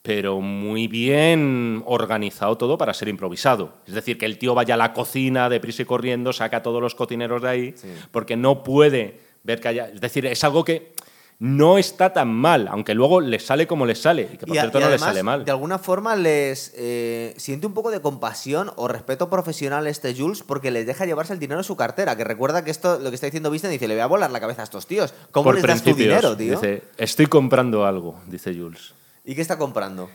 [0.04, 3.74] pero muy bien organizado todo para ser improvisado.
[3.88, 6.82] Es decir, que el tío vaya a la cocina deprisa y corriendo, saca a todos
[6.82, 7.88] los cocineros de ahí, Sí.
[8.12, 9.88] porque no puede ver que haya...
[9.88, 10.92] Es decir, es algo que
[11.40, 14.60] no está tan mal, aunque luego les sale como les sale, y que por Y
[14.60, 15.46] cierto y no les sale mal.
[15.46, 20.44] De alguna forma les eh, siente un poco de compasión o respeto profesional este Jules
[20.44, 22.16] porque les deja llevarse el dinero en su cartera.
[22.18, 24.42] Que recuerda que esto, lo que está diciendo Vincent, dice, le voy a volar la
[24.42, 25.14] cabeza a estos tíos.
[25.32, 26.60] ¿Cómo por les das tu dinero, tío?
[26.60, 28.94] Dice, estoy comprando algo, dice Jules.
[29.26, 30.10] ¿Y qué está comprando?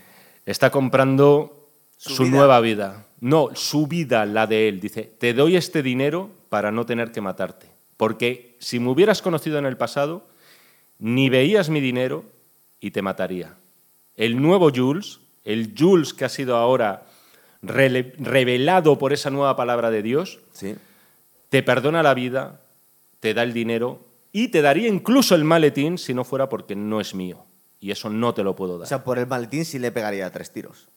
[0.46, 2.36] Está comprando Su su, vida.
[2.36, 3.06] nueva vida.
[3.20, 4.80] No, su vida, la de él.
[4.80, 7.66] Dice, te doy este dinero para no tener que matarte.
[7.96, 10.24] Porque si me hubieras conocido en el pasado,
[10.98, 12.24] ni veías mi dinero
[12.80, 13.54] y te mataría.
[14.16, 17.02] El nuevo Jules, el Jules que ha sido ahora
[17.62, 20.76] revelado por esa nueva palabra de Dios, Sí.
[21.50, 22.60] te perdona la vida,
[23.20, 24.00] te da el dinero
[24.32, 27.44] y te daría incluso el maletín si no fuera porque no es mío.
[27.80, 28.86] Y eso no te lo puedo dar.
[28.86, 30.88] O sea, por el maletín sí le pegaría tres tiros.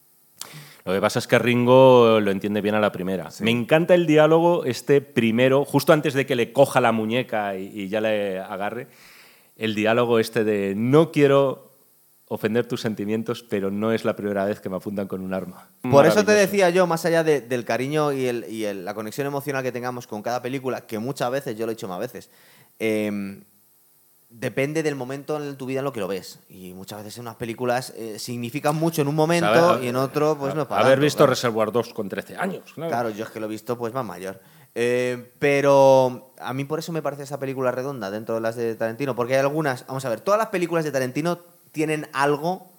[0.83, 3.29] Lo que pasa es que Ringo lo entiende bien a la primera.
[3.41, 7.67] Me encanta el diálogo este primero, justo antes de que le coja la muñeca y,
[7.81, 8.87] y ya le agarre,
[9.57, 11.69] el diálogo este de no quiero
[12.29, 15.67] ofender tus sentimientos, pero no es la primera vez que me apuntan con un arma.
[15.83, 18.93] Por eso te decía yo, más allá de- del cariño y, el- y el- la
[18.95, 21.99] conexión emocional que tengamos con cada película, que muchas veces, yo lo he hecho más
[21.99, 22.31] veces,
[22.79, 23.41] eh,
[24.31, 26.39] depende del momento en tu vida en lo que lo ves.
[26.49, 30.37] Y muchas veces en unas películas eh, significan mucho en un momento y en otro,
[30.37, 31.29] pues no para Haber tanto, visto claro.
[31.31, 32.73] Reservoir Dogs con 13 años.
[32.73, 32.89] Claro.
[32.89, 34.39] Claro, yo es que lo he visto pues más mayor.
[34.73, 38.75] Eh, pero a mí por eso me parece esa película redonda dentro de las de
[38.75, 41.39] Tarantino, porque hay algunas, vamos a ver, todas las películas de Tarantino
[41.71, 42.70] tienen algo,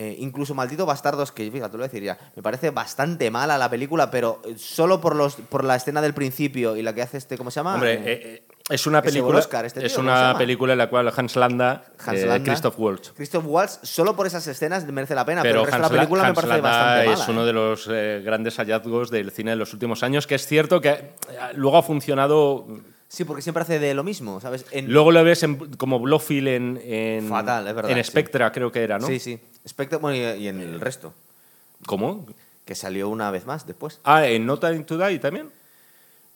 [0.00, 4.12] eh, incluso Maldito Bastardos, que fíjate, lo decir ya, me parece bastante mala la película,
[4.12, 7.36] pero eh, solo por, los, por la escena del principio y la que hace este,
[7.36, 7.74] ¿cómo se llama?
[7.74, 10.78] Hombre, Eh, eh, es una película, Oscar, este es tío, ¿cómo se una película en
[10.78, 12.44] la cual Hans Landa, Hans Landa.
[12.52, 13.12] Christoph Waltz.
[13.16, 15.96] Christoph Waltz, solo por esas escenas merece la pena, pero, Pero el resto Hans, de
[15.96, 17.22] la película La- me parece Landa bastante mala.
[17.24, 17.88] es uno de los
[18.24, 21.14] grandes hallazgos del cine de los últimos años, que es cierto que
[21.54, 22.66] luego ha funcionado...
[23.08, 24.66] Sí, porque siempre hace de lo mismo, ¿sabes?
[24.70, 28.10] En- Luego lo ves en- como Blofeld en, en, Fatal, es verdad, en sí.
[28.10, 29.06] Spectra, creo que era, ¿no?
[29.06, 29.38] Sí, sí.
[29.66, 31.14] Spectre, bueno, y, y en el resto,
[31.86, 32.26] ¿Cómo?
[32.66, 34.00] que salió una vez más después.
[34.04, 35.50] Ah, en No Time to Die también.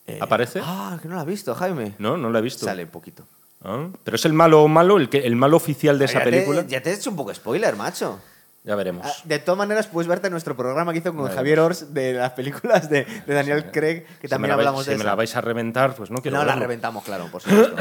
[0.06, 0.60] Eh, ¿Aparece?
[0.62, 1.94] Ah, que no la has visto, Jaime.
[1.98, 2.64] No, no la he visto.
[2.64, 3.24] Sale poquito.
[3.62, 6.62] Ah, Pero es el malo malo, el, que, el malo oficial de esa película.
[6.64, 8.18] Te, ya te he hecho un poco spoiler, macho.
[8.64, 9.04] Ya veremos.
[9.04, 11.28] Ah, De todas maneras, puedes verte nuestro programa que hizo con.
[11.28, 14.84] Javier Ors de las películas de, de Daniel Craig, que si también la vais- hablamos
[14.84, 16.62] si de me la vais a reventar, pues no quiero No, la verlo.
[16.62, 17.76] reventamos, claro, por supuesto.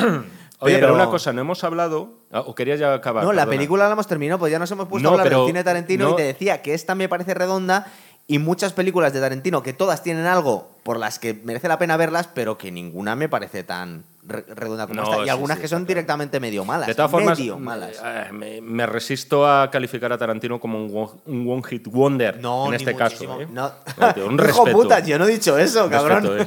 [0.59, 0.93] Oye, pero...
[0.95, 2.13] una cosa, no hemos hablado...
[2.31, 3.23] ah, ¿O querías ya acabar?
[3.23, 5.39] No, la película la hemos terminado, pues ya nos hemos puesto No, a hablar pero
[5.41, 7.85] del cine de Tarantino no- y te decía que esta me parece redonda
[8.27, 11.95] y muchas películas de Tarantino que todas tienen algo por las que merece la pena
[11.97, 15.21] verlas, pero que ninguna me parece tan redonda como No, esta.
[15.21, 16.87] Y sí, algunas sí, que son directamente medio malas.
[16.87, 17.99] De todas formas, medio malas.
[18.03, 22.39] eh, me, me resisto a calificar a Tarantino como un, one- un one hit wonder
[22.39, 23.41] No, en este caso.
[23.41, 23.47] ¿eh?
[23.51, 23.71] No.
[24.13, 24.71] Tío, un Hijo respeto.
[24.77, 26.37] puta, yo no he dicho eso, cabrón.
[26.39, 26.45] Eh.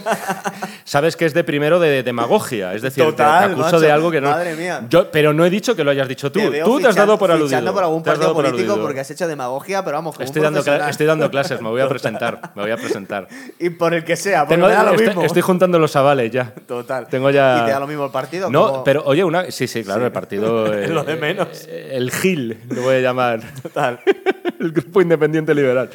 [0.84, 3.80] Sabes que es de primero de demagogia, es decir, Total, te acuso macho.
[3.80, 4.30] de algo que no.
[4.30, 4.86] Madre mía.
[4.88, 6.38] Yo, pero no he dicho que lo hayas dicho tú.
[6.50, 7.72] Te Tú te has dado por aludido.
[7.72, 8.82] por algún partido por político aludido.
[8.86, 12.52] porque has hecho demagogia, pero vamos, Estoy dando, estoy dando clases, me voy a presentar.
[12.54, 13.28] Me voy a presentar.
[13.58, 15.22] Y por el que sea, porque Tengo- me da lo estoy, mismo.
[15.22, 16.52] estoy juntando los avales ya.
[16.66, 17.06] Total.
[17.08, 17.64] Tengo ya.
[17.74, 18.50] ¿Y te da lo mismo el partido?
[18.50, 19.50] No, Como- pero oye, una.
[19.50, 20.72] Sí, sí, claro, el partido.
[20.74, 21.66] eh, Lo de menos.
[21.68, 23.40] eh, El GIL, lo voy a llamar.
[23.62, 24.00] Total.
[24.60, 25.90] el Grupo Independiente Liberal.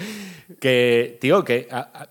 [0.60, 1.68] Que, tío, que.
[1.72, 2.10] a- a-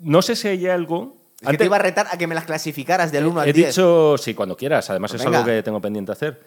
[0.00, 1.16] no sé si hay algo.
[1.40, 3.52] Es que te iba a retar a que me las clasificaras del 1 al he
[3.52, 3.68] 10.
[3.68, 4.88] dicho, sí, cuando quieras.
[4.90, 6.40] Además, Pues es algo que tengo pendiente hacer.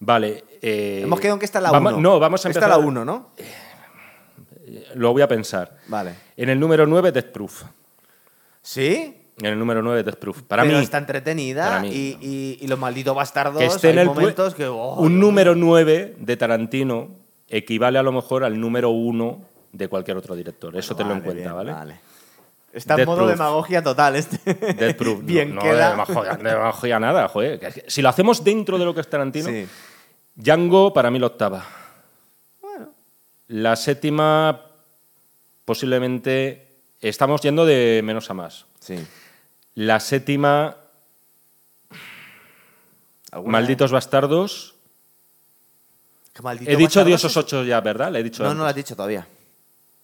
[0.00, 0.44] Vale.
[0.60, 2.00] eh, Hemos quedado en que está la vamos- 1.
[2.02, 2.78] No, vamos a Está empezar.
[2.80, 3.30] la 1, ¿no?
[4.94, 5.76] Lo voy a pensar.
[5.86, 6.14] Vale.
[6.36, 7.62] En el número 9, Death Proof.
[8.62, 9.23] ¿Sí?
[9.38, 10.42] En el número 9, Death Proof.
[10.42, 10.84] Para Pero mí.
[10.84, 11.88] está entretenida para mí.
[11.88, 13.58] y, y- y los malditos bastardos.
[13.58, 14.66] que esté en hay el pu- momentos que.
[14.66, 17.08] oh, un número 9 de Tarantino
[17.48, 19.40] equivale a lo mejor al número 1
[19.72, 20.76] de cualquier otro director.
[20.76, 22.00] Eso te lo en Vale, cuenta, bien, ¿vale?
[22.72, 23.30] Está en modo Proof.
[23.32, 24.54] demagogia total este.
[24.74, 25.18] Death Proof.
[25.20, 25.84] no- Bien no, queda.
[25.86, 27.84] de demagogia, de demagogia nada, joder.
[27.88, 29.66] Si lo hacemos dentro de lo que es Tarantino, Sí.
[30.36, 31.64] Django para mí la octava.
[33.48, 34.60] La séptima,
[35.64, 36.66] posiblemente,
[37.00, 38.66] estamos yendo de menos a más.
[38.80, 38.96] Sí.
[39.76, 40.76] La séptima,
[43.32, 44.74] ¿Alguna Malditos Bastardos.
[44.74, 44.74] vez?
[46.34, 47.36] ¿Qué maldito He dicho bastardos Diosos es?
[47.36, 48.12] 8 ya, ¿verdad?
[48.12, 48.58] Le he dicho No, antes.
[48.58, 49.26] no lo has dicho todavía.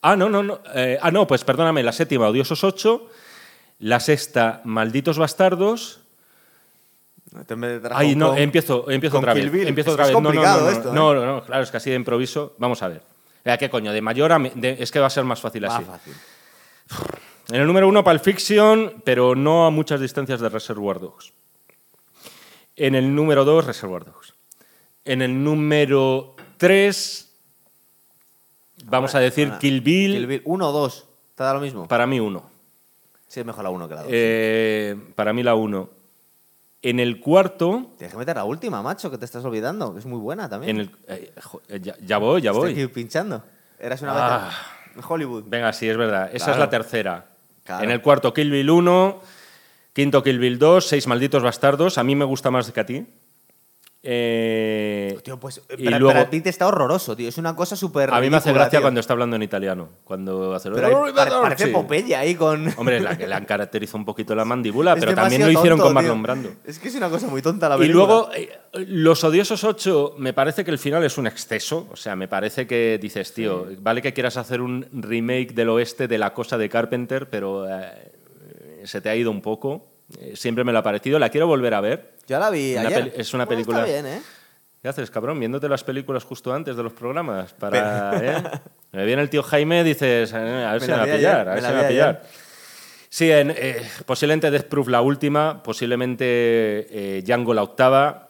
[0.02, 0.60] Ah, no, no, no.
[0.74, 3.08] eh, ah, no, pues perdóname, la séptima, Odiosos 8.
[3.80, 6.00] La sexta, Malditos Bastardos.
[7.46, 9.44] Te me trajo Ay, no, empiezo, empiezo otra vez.
[9.66, 10.14] Empiezo otra vez.
[10.14, 10.80] No, no, ¿eh?
[10.92, 12.54] no, no, claro, es que así de improviso.
[12.58, 13.02] Vamos a ver.
[13.44, 13.92] Eh, ¿Qué coño?
[13.92, 14.38] De mayor a
[14.82, 15.84] es que va a ser más fácil Más así.
[15.84, 16.14] fácil.
[17.50, 21.32] En el número uno, Pulp Fiction, pero no a muchas distancias de Reservoir Dogs.
[22.76, 24.34] En el número dos, Reservoir Dogs.
[25.04, 27.32] En el número tres,
[28.84, 30.42] vamos a decir Ahora, Kill Bill, Kill Bill.
[30.44, 31.06] ¿Uno o dos?
[31.34, 31.88] ¿Te da lo mismo?
[31.88, 32.48] para mí uno.
[33.26, 34.10] Sí, es mejor la uno que la dos.
[34.12, 35.90] Eh, para mí la uno.
[36.82, 40.06] En el cuarto, Tienes que meter la última, macho, que te estás olvidando, que es
[40.06, 40.76] muy buena también.
[40.76, 42.82] en el, eh, jo- eh, ya, ya voy, ya Estoy voy.
[42.82, 43.42] aquí pinchando.
[43.78, 44.50] Eras una Ah.
[45.06, 45.44] Hollywood.
[45.46, 46.30] Venga, sí, es verdad.
[46.32, 46.52] Esa Claro.
[46.52, 47.26] es la tercera.
[47.80, 49.22] En el cuarto, Kill Bill 1.
[49.92, 50.86] Quinto, Kill Bill 2.
[50.86, 51.98] Seis malditos bastardos.
[51.98, 53.06] A mí me gusta más que a ti.
[54.02, 57.28] Eh, Tío, pues y Brad, luego, Brad Pitt está horroroso, tío.
[57.28, 58.10] Es una cosa súper.
[58.12, 58.80] a mí me hace gracia tío.
[58.82, 59.88] cuando está hablando en italiano.
[60.04, 61.70] Cuando hace Pero pare- parece Sí.
[61.72, 62.66] Popeye ahí con.
[62.78, 65.78] Hombre, la que le han caracterizado un poquito la mandíbula, Es pero también lo hicieron
[65.78, 65.94] tonto, con.
[65.94, 66.50] Marlon Brando.
[66.64, 68.04] Es que es una cosa muy tonta la Y película.
[68.06, 68.48] luego, eh,
[68.86, 71.86] Los Odiosos 8, me parece que el final es un exceso.
[71.92, 76.08] O sea, me parece que dices, tío, vale que quieras hacer un remake del oeste
[76.08, 78.12] de la cosa de Carpenter, pero eh,
[78.84, 79.86] se te ha ido un poco.
[80.18, 81.18] Eh, siempre me lo ha parecido.
[81.18, 82.18] La quiero volver a ver.
[82.30, 83.12] Yo la vi Una ayer.
[83.16, 84.22] es una Bueno, película- Está bien, ¿eh?
[84.80, 85.40] ¿Qué haces, cabrón?
[85.40, 87.52] Viéndote las películas justo antes de los programas.
[87.54, 88.42] Para, ¿eh?
[88.92, 91.54] Me viene el tío Jaime, dices, eh, a ver si me va a pillar, a
[91.54, 92.22] ver si me va a pillar.
[93.08, 98.28] Sí, en, eh, posiblemente Death Proof la última, posiblemente eh, Django la octava,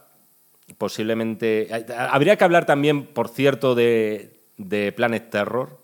[0.79, 1.69] posiblemente...
[1.95, 5.79] Habría que hablar también, por cierto, de, de Planet Terror,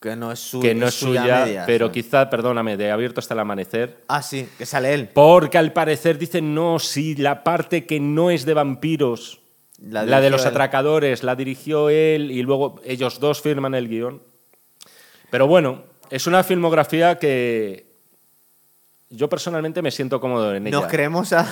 [0.00, 3.40] Que no es, su- que no es suya, pero quizá, perdóname, de Abierto hasta el
[3.40, 3.98] amanecer.
[4.08, 5.08] Ah, sí, que sale él.
[5.12, 9.40] Porque al parecer dicen, no, sí, la parte que no es de vampiros,
[9.78, 10.48] La la, de los él.
[10.48, 14.22] atracadores, la dirigió él y luego ellos dos firman el guion.
[15.30, 17.86] Pero bueno, es una filmografía que
[19.10, 20.80] yo personalmente me siento cómodo en ella.
[20.80, 21.46] Nos creemos a,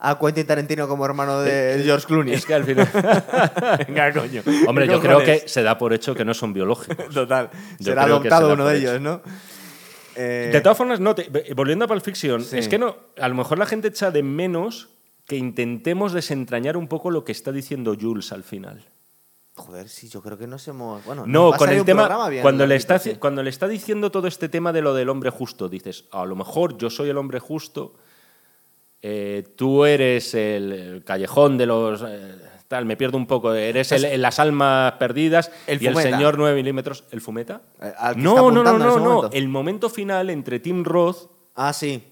[0.00, 2.34] a Quentin Tarantino como hermano de George Clooney.
[2.34, 2.88] Es que al final...
[3.88, 4.42] Venga, coño.
[4.66, 7.08] Hombre, ¿Qué yo creo que se da por hecho que no son biológicos.
[7.12, 7.50] Total.
[7.78, 8.90] Yo Será adoptado se uno de hecho.
[8.90, 9.20] ellos, ¿no?
[10.16, 12.58] Eh, De todas formas, no, te- volviendo a Pulp Fiction, Sí.
[12.58, 14.88] es que no, a lo mejor la gente echa de menos
[15.26, 18.84] que intentemos desentrañar un poco lo que está diciendo Jules al final.
[19.54, 21.04] Joder, sí, yo creo que nos hemos.
[21.04, 24.48] Bueno, No, con el tema, bien cuando le, está, cuando le está diciendo todo este
[24.48, 27.94] tema de lo del hombre justo, dices, a lo mejor yo soy el hombre justo,
[29.02, 32.02] eh, tú eres el, callejón de los...
[32.06, 32.34] eh,
[32.68, 36.36] tal, me pierdo un poco, eres el- el- las almas perdidas El y el señor
[36.36, 37.62] 9 milímetros, ¿el fumeta?
[37.80, 39.30] Eh, no, no, no, no, no, momento.
[39.36, 42.02] el momento final entre Tim Roth Ah, sí.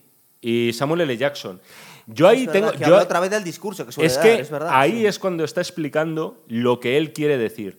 [0.41, 1.17] y Samuel L.
[1.17, 1.61] Jackson.
[2.07, 2.67] Yo ahí Es tengo...
[2.69, 4.69] verdad, que yo- otra vez del discurso que suele es dar, que es verdad.
[4.73, 5.07] ahí sí.
[5.07, 7.79] es cuando está explicando lo que él quiere decir.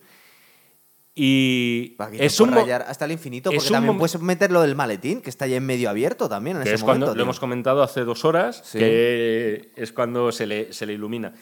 [1.20, 5.20] Y que es un rayar hasta el infinito, porque también puedes meter lo del maletín,
[5.20, 7.14] que está ya en medio abierto también en que ese es cuando momento.
[7.16, 7.22] lo tío.
[7.24, 8.78] hemos comentado hace dos horas, Sí.
[8.78, 11.32] que es cuando se le, se le ilumina.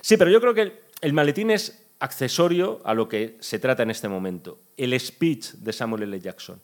[0.00, 0.72] Sí, pero yo creo que el,
[1.02, 4.60] el maletín es accesorio a lo que se trata en este momento.
[4.78, 6.18] El speech de Samuel L.
[6.20, 6.58] Jackson,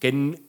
[0.00, 0.40] que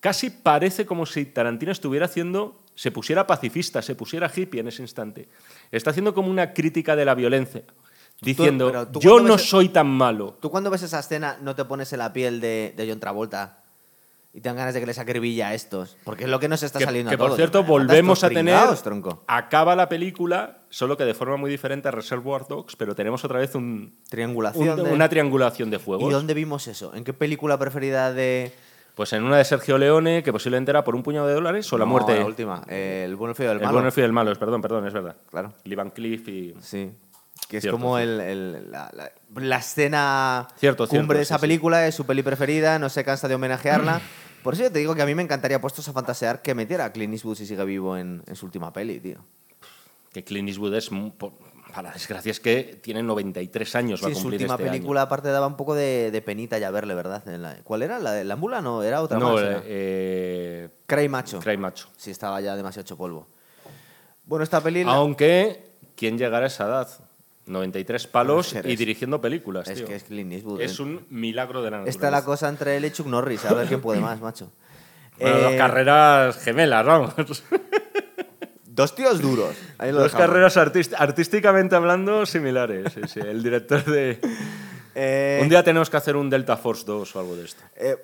[0.00, 4.82] casi parece como si Tarantino estuviera haciendo, se pusiera pacifista, se pusiera hippie en ese
[4.82, 5.28] instante.
[5.70, 7.62] Está haciendo como una crítica de la violencia,
[8.20, 10.36] diciendo, tú yo no ves- soy tan malo.
[10.40, 13.58] Tú cuando ves esa escena no te pones en la piel de, de John Travolta
[14.32, 15.96] y te dan ganas de que les acribilla a estos.
[16.04, 17.36] Porque es lo que nos está Que, saliendo que, a por todos.
[17.36, 18.74] cierto, Mata estos volvemos a tener.
[18.82, 19.22] tronco.
[19.28, 23.38] Acaba la película, solo que de forma muy diferente a Reservoir Dogs, pero tenemos otra
[23.38, 24.80] vez un, Triangulación.
[24.80, 26.12] un- de- una triangulación de ¿Y fuegos.
[26.12, 26.92] dónde vimos eso?
[26.94, 28.52] ¿En qué película preferida de...?
[28.96, 31.78] Pues en una de Sergio Leone, que posiblemente era por un puñado de dólares, o
[31.78, 32.16] la No, muerte.
[32.16, 32.62] la última.
[32.68, 33.72] eh, el bueno, el feo del el malo.
[33.74, 35.16] bueno, el feo y el malo, es, perdón, perdón, es verdad.
[35.30, 35.52] Claro.
[35.64, 36.54] Lee Van Cleef y.
[36.60, 36.90] Sí.
[37.48, 38.20] Que es Cierto, como cierto.
[38.22, 41.40] el, el- la, la- la escena Cierto, cumbre cierto, de esa sí, sí.
[41.42, 44.00] película, es su peli preferida, no se cansa de homenajearla.
[44.42, 46.84] Por eso yo te digo que a mí me encantaría, puestos a fantasear, que metiera
[46.86, 49.18] a Clint Eastwood si sigue vivo en, en su última peli, tío.
[50.12, 50.90] Que Clint Eastwood es.
[51.18, 51.32] por-
[51.74, 54.72] para la desgracia es que tiene 93 años, va Sí, a su última este año.
[54.72, 57.24] película, aparte, daba un poco de, de penita ya verle, ¿verdad?
[57.64, 57.98] ¿Cuál era?
[57.98, 58.60] ¿La de la mula?
[58.60, 59.42] No, era otra No, más.
[59.42, 59.62] eh, era.
[59.66, 61.40] eh, Cray Macho.
[61.40, 61.88] Cry Macho.
[61.96, 63.26] Sí, estaba ya demasiado hecho polvo.
[64.24, 64.84] Bueno, esta peli...
[64.86, 66.88] Aunque, ¿quién llegará a esa edad?
[67.46, 69.86] 93 palos y dirigiendo películas, es tío.
[69.86, 70.60] que es Clint Eastwood.
[70.60, 70.82] Es ¿eh?
[70.82, 71.96] un milagro de la naturaleza.
[71.96, 74.50] Esta es la cosa entre él y Chuck Norris, a ver quién puede más, macho.
[75.18, 77.14] Bueno, dos Eh, carreras gemelas, vamos.
[78.66, 79.54] Dos tíos duros.
[79.78, 80.26] Ahí lo Dos dejamos.
[80.50, 80.56] carreras
[80.98, 82.92] artísticamente hablando similares.
[82.92, 83.20] sí, sí.
[83.20, 84.18] El director de...
[84.94, 87.62] Eh, Un día tenemos que hacer un Delta Force 2 o algo de esto.
[87.76, 87.96] eh,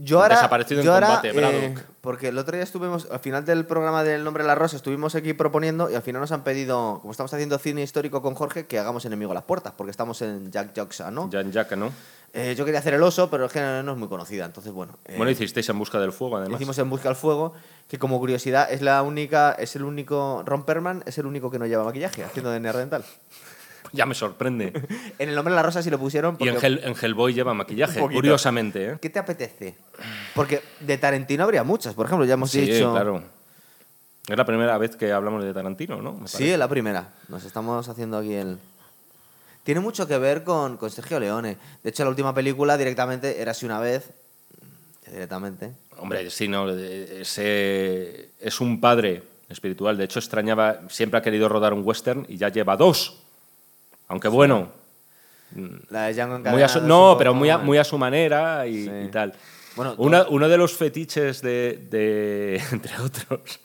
[0.00, 3.44] yo ahora, Desaparecido en yo ahora, combate, eh, porque el otro día estuvimos, al final
[3.44, 6.44] del programa del Nombre de la Rosa, estuvimos aquí proponiendo y al final nos han
[6.44, 9.90] pedido, como estamos haciendo cine histórico con Jorge, que hagamos Enemigo a las Puertas, porque
[9.90, 11.30] estamos en Jack Joxa, ¿no?
[11.30, 11.90] Jack, ¿no?
[12.34, 14.98] Eh, yo quería hacer el oso, pero es que no es muy conocida, entonces bueno.
[15.06, 16.60] eh, Bueno, hicisteis En Busca del Fuego, además.
[16.60, 17.54] Hicimos En Busca al Fuego,
[17.88, 21.58] que como curiosidad es la única, es el único, Ron Perlman es el único que
[21.58, 23.04] no lleva maquillaje, haciendo de neandertal.
[23.92, 24.72] Ya me sorprende.
[25.18, 27.54] En el nombre de la rosa sí lo pusieron Y en, Hell- en Hellboy lleva
[27.54, 28.98] maquillaje, curiosamente, ¿eh?
[29.00, 29.76] ¿Qué te apetece?
[30.34, 32.92] Porque de Tarantino habría muchas, por ejemplo, ya hemos Sí, dicho...
[32.92, 33.22] claro.
[34.28, 36.12] Es la primera vez que hablamos de Tarantino, ¿no?
[36.14, 36.58] Me Sí, parece.
[36.58, 37.08] la primera.
[37.28, 38.58] Nos estamos haciendo aquí el...
[39.62, 41.56] Tiene mucho que ver con, con Sergio Leone.
[41.82, 44.10] De hecho, la última película directamente era así una vez.
[45.10, 45.72] Directamente.
[45.98, 46.68] Hombre, sí, no.
[46.70, 49.96] eh, ese- es un padre espiritual.
[49.96, 53.22] De hecho, extrañaba, siempre ha querido rodar un western y ya lleva dos.
[54.08, 54.68] Aunque bueno,
[55.90, 58.84] La de Django muy a su- no, pero muy a, muy a su manera y,
[58.84, 58.90] Sí.
[59.06, 59.32] y tal.
[59.76, 63.60] Bueno, Una- uno de los fetiches de, de- entre otros,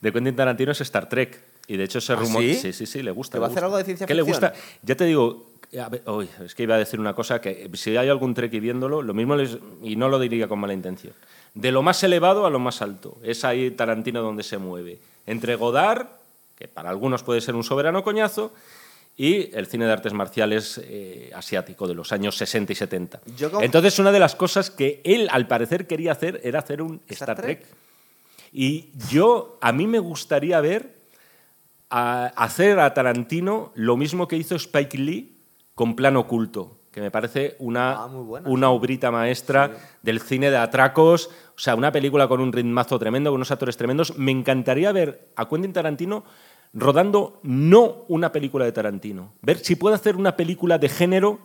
[0.00, 1.40] de Quentin Tarantino es Star Trek.
[1.66, 2.42] Y de hecho ese ¿Ah, rumor...
[2.42, 2.54] sí?
[2.56, 3.32] sí, sí, sí, le gusta.
[3.32, 4.52] ¿Que le va a hacer algo de ciencia ¿Qué le gusta?
[4.82, 5.50] Ya te digo...
[5.82, 8.52] a ver, uy, es que iba a decir una cosa que si hay algún Trek
[8.52, 11.14] y viéndolo, lo mismo les- y no lo diría con mala intención.
[11.54, 13.16] De lo más elevado a lo más alto.
[13.22, 14.98] Es ahí Tarantino donde se mueve.
[15.26, 16.06] Entre Godard,
[16.58, 18.52] que para algunos puede ser un soberano coñazo,
[19.16, 23.20] y el cine de artes marciales eh, asiático de los años 60 y 70.
[23.36, 26.82] Yo como- Entonces, una de las cosas que él al parecer quería hacer era hacer
[26.82, 27.60] un ¿Star Star, Trek.
[27.60, 27.74] Trek?
[28.52, 30.94] Y yo, a mí me gustaría ver
[31.90, 35.36] a- hacer a Tarantino lo mismo que hizo Spike Lee
[35.74, 39.70] con Plan Oculto, que me parece una, Ah, una obrita maestra
[40.02, 43.76] del cine de atracos, o sea, una película con un ritmazo tremendo, con unos actores
[43.76, 44.16] tremendos.
[44.16, 46.24] Me encantaría ver a Quentin Tarantino
[46.74, 51.38] rodando no una película de Tarantino, ver si puede hacer una película de género,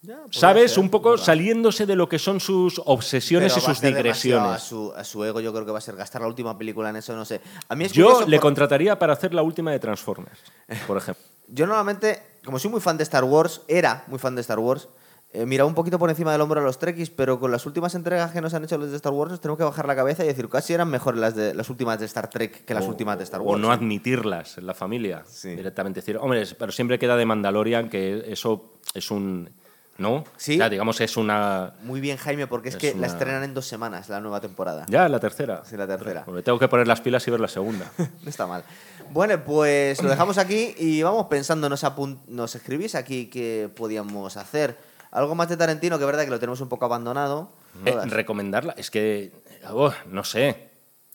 [0.00, 0.72] Ya, ¿sabes?
[0.72, 1.24] ser, Un poco ¿verdad?
[1.24, 4.50] saliéndose de lo que son sus obsesiones Pero y sus digresiones.
[4.50, 6.90] A su, a su ego yo creo que va a ser gastar la última película
[6.90, 7.40] en eso, no sé.
[7.68, 10.40] A mí es Yo le por- contrataría para hacer la última de Transformers,
[10.86, 11.22] por ejemplo.
[11.48, 14.88] Yo normalmente, como soy muy fan de Star Wars, era muy fan de Star Wars,
[15.32, 18.32] eh, un poquito por encima del hombro a los Trekkies, pero con las últimas entregas
[18.32, 20.26] que nos han hecho los de Star Wars, nos tenemos que bajar la cabeza y
[20.28, 23.16] decir, casi eran mejores las, de, las últimas de Star Trek que las O- últimas
[23.18, 23.60] de Star O Wars.
[23.62, 23.74] no ¿eh?
[23.74, 25.22] admitirlas en la familia.
[25.26, 25.54] Sí.
[25.56, 29.50] Directamente decir, hombre, pero siempre queda de Mandalorian que eso es un.
[29.98, 30.24] ¿No?
[30.38, 30.54] Sí.
[30.54, 31.74] O sea, digamos, es una.
[31.82, 34.40] Muy bien, Jaime, porque es, Es que una- la estrenan en dos semanas, la nueva
[34.40, 34.86] temporada.
[34.88, 35.62] Ya, la tercera.
[35.66, 36.24] Sí, la tercera.
[36.32, 37.90] Me tengo que poner las pilas y ver la segunda.
[38.22, 38.64] No está mal.
[39.10, 41.84] Bueno, pues lo dejamos aquí y vamos pensando, nos,
[42.28, 44.76] nos escribís aquí qué podíamos hacer.
[45.12, 47.50] Algo más de Tarantino, que es verdad que lo tenemos un poco abandonado.
[47.84, 48.74] Eh, recomendarla.
[48.76, 49.30] Es que.
[49.70, 50.68] oh, no sé.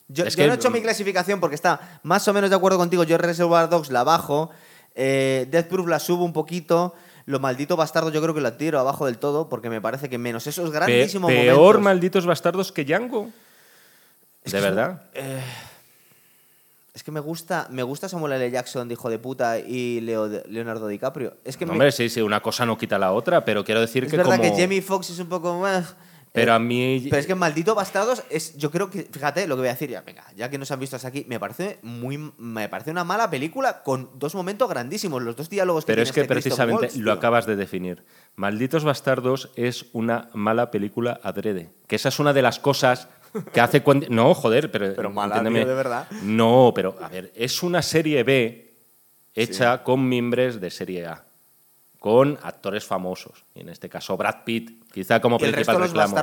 [0.08, 2.56] Yo, Es yo que- no he hecho mi clasificación porque está más o menos de
[2.56, 3.04] acuerdo contigo.
[3.04, 4.50] Yo Reservoir Dogs la bajo,
[4.94, 6.94] eh, Death Proof la subo un poquito.
[7.26, 10.16] Lo maldito bastardo yo creo que la tiro abajo del todo porque me parece que
[10.16, 11.82] menos esos Pe- grandísimos peor momentos...
[11.82, 13.28] malditos bastardos que Django.
[14.44, 15.02] Es ¿De que verdad?
[16.98, 18.50] Es que me gusta, me gusta Samuel L.
[18.50, 21.36] Jackson de hijo de puta y Leo- Leonardo DiCaprio.
[21.44, 24.02] Es que me- Hombre, sí, sí, una cosa no quita la otra, pero quiero decir
[24.02, 24.42] es que verdad como...
[24.56, 25.94] que Jamie Foxx es un poco más...
[26.32, 27.06] Pero eh, a mí...
[27.08, 29.88] Pero es que Maldito Bastardos es, yo creo que, fíjate lo que voy a decir
[29.90, 33.04] ya, venga, ya que nos han visto hasta aquí, me parece muy, me parece una
[33.04, 36.86] mala película con dos momentos grandísimos, los dos diálogos que Pero es que este precisamente
[36.86, 38.04] Waltz, lo acabas de definir.
[38.34, 41.70] Malditos Bastardos es una mala película adrede.
[41.86, 43.08] Que esa es una de las cosas
[43.52, 43.82] que hace.
[44.08, 44.94] No, joder, pero...
[44.94, 46.06] Pero mala, tío, de verdad.
[46.22, 48.70] No, pero a ver, es una serie B
[49.34, 51.24] hecha con miembros de serie A.
[51.98, 53.44] Con actores famosos.
[53.54, 56.16] Y en este caso Brad Pitt, quizá como principal reclamo.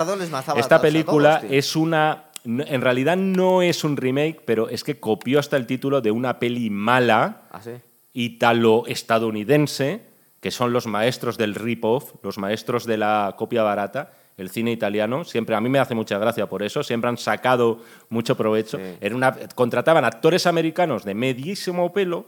[0.56, 2.26] Esta película todos, es una...
[2.46, 6.38] En realidad no es un remake, pero es que copió hasta el título de una
[6.40, 7.72] peli mala Ah, sí.
[8.14, 10.02] italo-estadounidense,
[10.40, 15.24] que son los maestros del rip-off, los maestros de la copia barata, el cine italiano.
[15.24, 17.80] Siempre, a mí me hace mucha gracia por eso, siempre han sacado
[18.10, 18.78] mucho provecho.
[18.78, 18.84] Sí.
[19.02, 22.26] Era una, contrataban actores americanos de medísimo pelo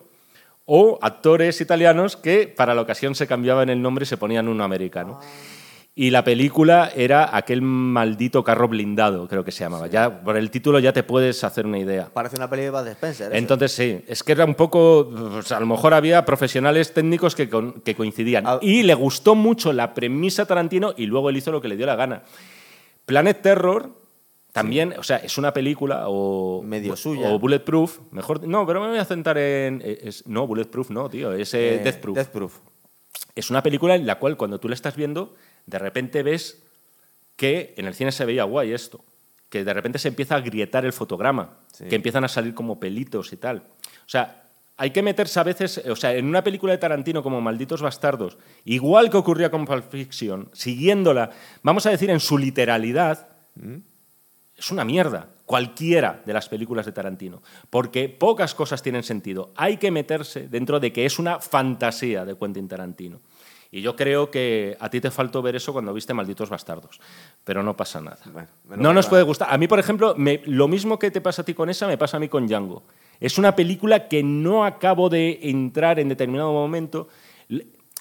[0.66, 4.64] o actores italianos que para la ocasión se cambiaban el nombre y se ponían uno
[4.64, 5.20] americano.
[6.00, 9.88] Y la película era aquel maldito carro blindado, creo que se llamaba.
[9.88, 12.08] Ya por el título ya te puedes hacer una idea.
[12.14, 13.28] Parece una peli de Bud Spencer.
[13.30, 13.36] eso.
[13.36, 17.50] Entonces sí, es que era un poco, pues, a lo mejor había profesionales técnicos que,
[17.50, 18.44] con- que coincidían.
[18.46, 18.60] Ah.
[18.62, 21.88] Y le gustó mucho la premisa Tarantino y luego él hizo lo que le dio
[21.88, 22.22] la gana.
[23.08, 23.90] Planet Terror
[24.52, 26.62] también, o sea, es una película o...
[26.64, 27.30] Medio suya.
[27.32, 28.48] O Bulletproof, mejor...
[28.48, 29.82] No, pero me voy a centrar en...
[29.84, 32.16] eh, es- no, Bulletproof no, tío, es Eh, Death Proof.
[32.16, 32.60] Death Proof.
[33.36, 35.34] Es una película en la cual cuando tú la estás viendo,
[35.68, 36.64] de repente ves
[37.36, 39.06] que en el cine se veía guay esto,
[39.50, 41.86] que de repente se empieza a grietar el fotograma, Sí.
[41.86, 43.58] que empiezan a salir como pelitos y tal.
[43.58, 44.44] O sea,
[44.78, 48.38] hay que meterse a veces, o sea, en una película de Tarantino como Malditos Bastardos,
[48.66, 51.32] igual que ocurría con Pulp Fiction, siguiéndola,
[51.64, 53.28] vamos a decir en su literalidad,
[54.56, 55.28] es una mierda.
[55.46, 57.42] Cualquiera de las películas de Tarantino.
[57.70, 59.52] Porque pocas cosas tienen sentido.
[59.56, 63.22] Hay que meterse dentro de que es una fantasía de Quentin Tarantino.
[63.72, 67.00] Y yo creo que a ti te faltó ver eso cuando viste Malditos Bastardos.
[67.44, 68.18] Pero no pasa nada.
[68.32, 69.50] Bueno, no nos puede gustar.
[69.54, 71.98] A mí, por ejemplo, me- lo mismo que te pasa a ti con esa, me
[71.98, 72.84] pasa a mí con Django.
[73.20, 77.10] Es una película que no acabo de entrar en determinado momento.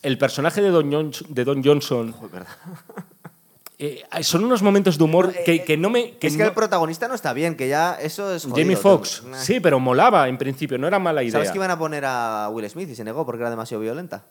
[0.03, 2.15] El personaje de Don, Johnson- de Don Johnson
[3.79, 6.15] eh, son unos momentos de humor que, que no me...
[6.21, 9.23] es que no- el protagonista no está bien, que ya eso es jodido, Jamie Foxx,
[9.41, 11.33] sí, pero molaba en principio, no era mala idea.
[11.33, 14.25] ¿Sabes que iban a poner a Will Smith y se negó porque era demasiado violenta?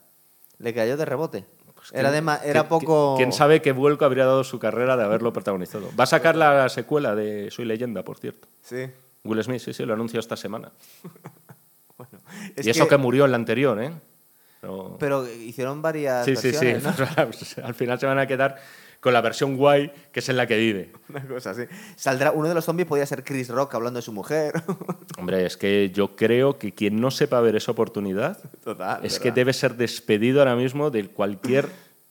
[0.59, 1.45] Le cayó de rebote.
[1.91, 3.15] era ¿Quién- dema- era poco...
[3.17, 5.89] ¿Quién sabe qué vuelco habría dado su carrera de haberlo protagonizado?
[5.99, 8.47] Va a sacar la secuela de Soy leyenda, por cierto.
[8.61, 8.87] Sí.
[9.23, 10.71] Will Smith, sí, sí, lo anunció esta semana.
[12.55, 12.97] Es y eso que...
[12.97, 13.91] murió en la anterior, ¿eh?
[14.59, 16.73] Pero, Pero hicieron varias sí, sí, sí.
[17.63, 18.57] Al final se van a quedar
[19.05, 20.91] con la versión guay, que es en la que vive.
[21.09, 21.61] Una cosa así.
[21.95, 24.63] Saldrá, uno de los zombies podría ser Chris Rock hablando de su mujer.
[25.19, 29.05] Hombre, es que yo creo que quien no sepa ver esa oportunidad Total.
[29.05, 29.21] es ¿verdad?
[29.21, 31.69] que debe ser despedido ahora mismo de cualquier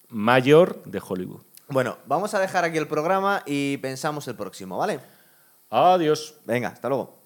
[0.08, 1.40] mayor de Hollywood.
[1.66, 5.00] Bueno, vamos a dejar aquí el programa y pensamos el próximo, ¿vale?
[5.70, 6.36] Adiós.
[6.44, 7.23] Venga, hasta luego.